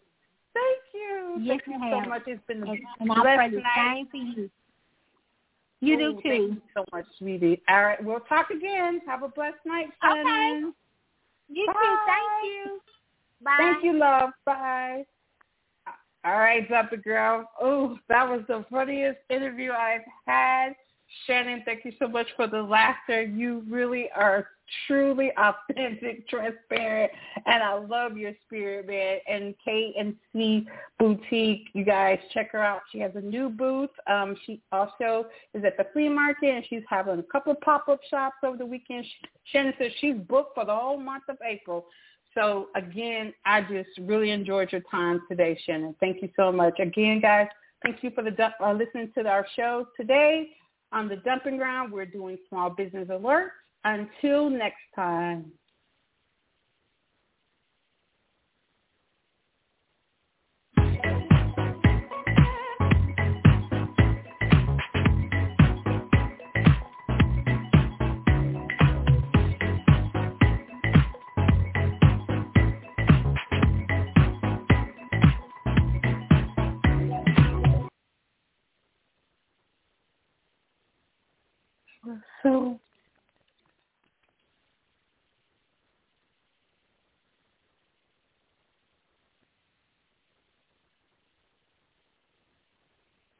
Thank 0.55 0.79
you. 0.95 1.39
Yes, 1.41 1.61
Thank 1.67 1.81
you 1.83 1.89
so 1.91 2.09
much. 2.09 2.23
It's 2.27 2.43
been 2.47 2.63
and, 2.63 2.79
and 3.01 3.13
I 3.13 3.37
pray 3.37 3.51
the 3.51 3.63
same 3.77 4.07
for 4.09 4.17
you. 4.17 4.51
You 5.81 5.99
do 5.99 6.13
too. 6.15 6.29
Thank 6.29 6.51
you 6.51 6.63
so 6.75 6.85
much, 6.93 7.07
sweetie. 7.19 7.61
All 7.69 7.83
right, 7.83 8.05
we'll 8.05 8.21
talk 8.21 8.51
again. 8.51 9.01
Have 9.07 9.25
a 9.25 9.29
blessed 9.29 9.57
night, 9.67 9.89
Shannon. 10.01 10.67
Okay. 10.67 10.73
You 11.49 11.67
Bye. 11.67 11.73
too. 11.73 11.97
Thank 12.07 12.45
you. 12.45 12.81
Bye. 13.43 13.57
Thank 13.59 13.85
you, 13.85 13.99
love. 13.99 14.31
Bye. 14.45 15.05
All 16.25 16.39
right, 16.39 16.69
Dr. 16.69 16.99
Girl. 16.99 17.51
Oh, 17.61 17.99
that 18.09 18.29
was 18.29 18.43
the 18.47 18.65
funniest 18.71 19.19
interview 19.29 19.73
I've 19.73 20.03
had. 20.27 20.75
Shannon, 21.27 21.63
thank 21.65 21.85
you 21.85 21.93
so 21.99 22.09
much 22.09 22.27
for 22.37 22.47
the 22.47 22.63
laughter. 22.63 23.23
You 23.23 23.65
really 23.69 24.09
are 24.15 24.49
truly 24.87 25.31
authentic, 25.37 26.29
transparent, 26.29 27.13
and 27.47 27.63
I 27.63 27.75
love 27.75 28.17
your 28.17 28.33
spirit, 28.47 28.87
man. 28.87 29.19
And 29.29 29.55
K 29.65 29.95
and 29.99 30.17
C 30.33 30.67
Boutique, 30.99 31.69
you 31.75 31.85
guys 31.85 32.19
check 32.33 32.53
her 32.53 32.63
out. 32.63 32.81
She 32.91 32.99
has 33.01 33.13
a 33.15 33.21
new 33.21 33.49
booth. 33.51 33.91
Um, 34.07 34.37
she 34.47 34.63
also 34.73 35.27
is 35.55 35.65
at 35.65 35.77
the 35.77 35.87
flea 35.93 36.09
market, 36.09 36.49
and 36.49 36.65
she's 36.69 36.83
having 36.89 37.19
a 37.19 37.23
couple 37.25 37.53
of 37.53 37.61
pop 37.61 37.89
up 37.89 38.01
shops 38.09 38.37
over 38.45 38.57
the 38.57 38.67
weekend. 38.67 39.05
Shannon 39.45 39.75
says 39.79 39.93
she's 40.01 40.17
booked 40.17 40.55
for 40.55 40.65
the 40.65 40.75
whole 40.75 40.99
month 40.99 41.25
of 41.29 41.37
April. 41.47 41.87
So 42.35 42.69
again, 42.75 43.35
I 43.45 43.61
just 43.61 43.91
really 44.01 44.31
enjoyed 44.31 44.73
your 44.73 44.81
time 44.91 45.21
today, 45.29 45.59
Shannon. 45.67 45.95
Thank 46.01 46.23
you 46.23 46.31
so 46.35 46.51
much. 46.51 46.79
Again, 46.81 47.21
guys, 47.21 47.49
thank 47.83 48.03
you 48.03 48.11
for 48.11 48.25
the 48.25 48.35
uh, 48.61 48.73
listening 48.73 49.13
to 49.17 49.27
our 49.29 49.47
show 49.55 49.87
today. 49.99 50.49
On 50.93 51.09
the 51.09 51.17
dumping 51.17 51.57
ground, 51.57 51.93
we're 51.93 52.07
doing 52.07 52.39
small 52.49 52.71
business 52.71 53.09
alerts. 53.09 53.49
Until 53.85 54.49
next 54.49 54.83
time. 54.95 55.51
So 82.43 82.81